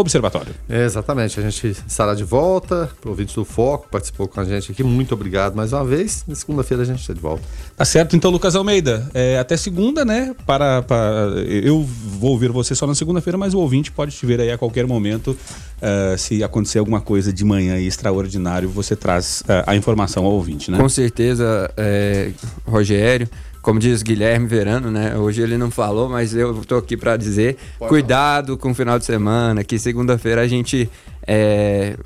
Observatório. 0.00 0.54
É, 0.66 0.84
exatamente, 0.84 1.38
a 1.38 1.42
gente 1.42 1.76
estará 1.86 2.14
de 2.14 2.24
volta. 2.24 2.88
O 3.04 3.10
ouvinte 3.10 3.34
do 3.34 3.44
Foco 3.44 3.86
participou 3.90 4.26
com 4.26 4.40
a 4.40 4.44
gente 4.44 4.72
aqui. 4.72 4.82
Muito 4.82 5.12
obrigado 5.12 5.54
mais 5.54 5.74
uma 5.74 5.84
vez. 5.84 6.24
Na 6.26 6.34
segunda-feira 6.34 6.82
a 6.82 6.86
gente 6.86 7.00
está 7.00 7.12
de 7.12 7.20
volta. 7.20 7.42
Tá 7.76 7.84
certo, 7.84 8.16
então, 8.16 8.30
Lucas 8.30 8.56
Almeida. 8.56 9.08
É, 9.12 9.38
até 9.38 9.58
segunda, 9.58 10.02
né? 10.02 10.34
Para, 10.46 10.80
para, 10.80 11.34
eu 11.46 11.82
vou 11.82 12.30
ouvir 12.30 12.50
você 12.50 12.74
só 12.74 12.86
na 12.86 12.94
segunda-feira, 12.94 13.36
mas 13.36 13.52
o 13.52 13.58
ouvinte 13.58 13.92
pode 13.92 14.16
te 14.16 14.24
ver 14.24 14.40
aí 14.40 14.50
a 14.50 14.56
qualquer 14.56 14.86
momento. 14.86 15.36
Uh, 15.80 16.16
se 16.16 16.42
acontecer 16.42 16.78
alguma 16.78 17.00
coisa 17.00 17.32
de 17.32 17.44
manhã 17.44 17.78
extraordinário, 17.78 18.70
você 18.70 18.96
traz 18.96 19.42
uh, 19.42 19.64
a 19.66 19.76
informação 19.76 20.24
ao 20.24 20.32
ouvinte, 20.32 20.70
né? 20.70 20.78
Com 20.78 20.88
certeza, 20.88 21.70
é, 21.76 22.32
Rogério 22.66 23.28
como 23.62 23.78
diz 23.78 24.02
Guilherme 24.02 24.46
Verano, 24.46 24.90
né? 24.90 25.16
Hoje 25.16 25.42
ele 25.42 25.56
não 25.56 25.70
falou, 25.70 26.08
mas 26.08 26.34
eu 26.34 26.54
tô 26.64 26.76
aqui 26.76 26.96
para 26.96 27.16
dizer: 27.16 27.56
Pode 27.78 27.88
cuidado 27.88 28.46
falar. 28.48 28.58
com 28.58 28.70
o 28.70 28.74
final 28.74 28.98
de 28.98 29.04
semana, 29.04 29.62
que 29.62 29.78
segunda-feira 29.78 30.40
a 30.40 30.48
gente 30.48 30.90
é, 31.26 31.96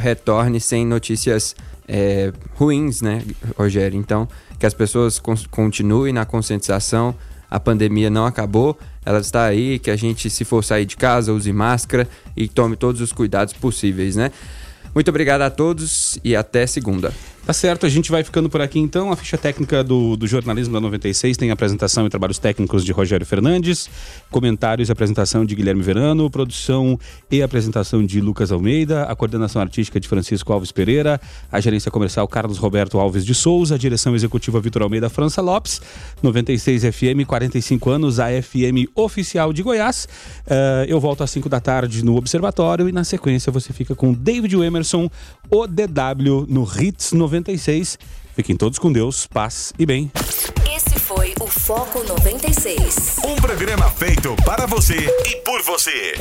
retorne 0.00 0.60
sem 0.60 0.86
notícias 0.86 1.56
é, 1.88 2.32
ruins, 2.54 3.02
né, 3.02 3.22
Rogério? 3.58 3.98
Então, 3.98 4.28
que 4.58 4.66
as 4.66 4.74
pessoas 4.74 5.20
continuem 5.50 6.12
na 6.12 6.24
conscientização. 6.24 7.14
A 7.50 7.58
pandemia 7.58 8.08
não 8.08 8.26
acabou, 8.26 8.78
ela 9.04 9.18
está 9.18 9.44
aí, 9.44 9.80
que 9.80 9.90
a 9.90 9.96
gente, 9.96 10.30
se 10.30 10.44
for 10.44 10.62
sair 10.62 10.84
de 10.84 10.96
casa, 10.96 11.32
use 11.32 11.52
máscara 11.52 12.08
e 12.36 12.46
tome 12.46 12.76
todos 12.76 13.00
os 13.00 13.12
cuidados 13.12 13.52
possíveis, 13.54 14.14
né? 14.14 14.30
Muito 14.94 15.08
obrigado 15.08 15.42
a 15.42 15.50
todos 15.50 16.18
e 16.22 16.36
até 16.36 16.64
segunda. 16.66 17.12
Tá 17.46 17.54
certo, 17.54 17.86
a 17.86 17.88
gente 17.88 18.10
vai 18.10 18.22
ficando 18.22 18.48
por 18.48 18.60
aqui 18.60 18.78
então. 18.78 19.10
A 19.10 19.16
ficha 19.16 19.36
técnica 19.36 19.82
do, 19.82 20.16
do 20.16 20.26
jornalismo 20.26 20.74
da 20.74 20.80
96 20.80 21.36
tem 21.36 21.50
apresentação 21.50 22.06
e 22.06 22.10
trabalhos 22.10 22.38
técnicos 22.38 22.84
de 22.84 22.92
Rogério 22.92 23.26
Fernandes, 23.26 23.90
comentários 24.30 24.88
e 24.88 24.92
apresentação 24.92 25.44
de 25.44 25.54
Guilherme 25.54 25.82
Verano, 25.82 26.30
produção 26.30 26.98
e 27.30 27.42
apresentação 27.42 28.04
de 28.04 28.20
Lucas 28.20 28.52
Almeida, 28.52 29.04
a 29.04 29.16
coordenação 29.16 29.60
artística 29.60 29.98
de 29.98 30.06
Francisco 30.06 30.52
Alves 30.52 30.70
Pereira, 30.70 31.20
a 31.50 31.58
gerência 31.60 31.90
comercial 31.90 32.28
Carlos 32.28 32.58
Roberto 32.58 32.98
Alves 32.98 33.24
de 33.24 33.34
Souza, 33.34 33.74
a 33.74 33.78
direção 33.78 34.14
executiva 34.14 34.60
Vitor 34.60 34.82
Almeida 34.82 35.08
França 35.08 35.40
Lopes, 35.40 35.80
96 36.22 36.84
FM, 36.94 37.26
45 37.26 37.90
anos, 37.90 38.20
a 38.20 38.28
FM 38.30 38.90
oficial 38.94 39.52
de 39.52 39.62
Goiás. 39.62 40.06
Uh, 40.46 40.84
eu 40.86 41.00
volto 41.00 41.24
às 41.24 41.30
5 41.30 41.48
da 41.48 41.58
tarde 41.58 42.04
no 42.04 42.16
Observatório 42.16 42.88
e 42.88 42.92
na 42.92 43.02
sequência 43.02 43.50
você 43.50 43.72
fica 43.72 43.94
com 43.94 44.12
David 44.12 44.54
Emerson, 44.54 45.10
o 45.50 45.66
DW 45.66 46.46
no 46.48 46.64
Hits 46.64 47.12
96. 47.12 47.98
Fiquem 48.34 48.56
todos 48.56 48.78
com 48.78 48.92
Deus, 48.92 49.26
paz 49.26 49.72
e 49.78 49.84
bem. 49.84 50.10
Esse 50.74 50.98
foi 50.98 51.34
o 51.40 51.46
Foco 51.46 52.04
96. 52.04 53.20
Um 53.24 53.36
programa 53.36 53.90
feito 53.90 54.34
para 54.44 54.66
você 54.66 54.96
e 55.26 55.36
por 55.44 55.62
você. 55.62 56.14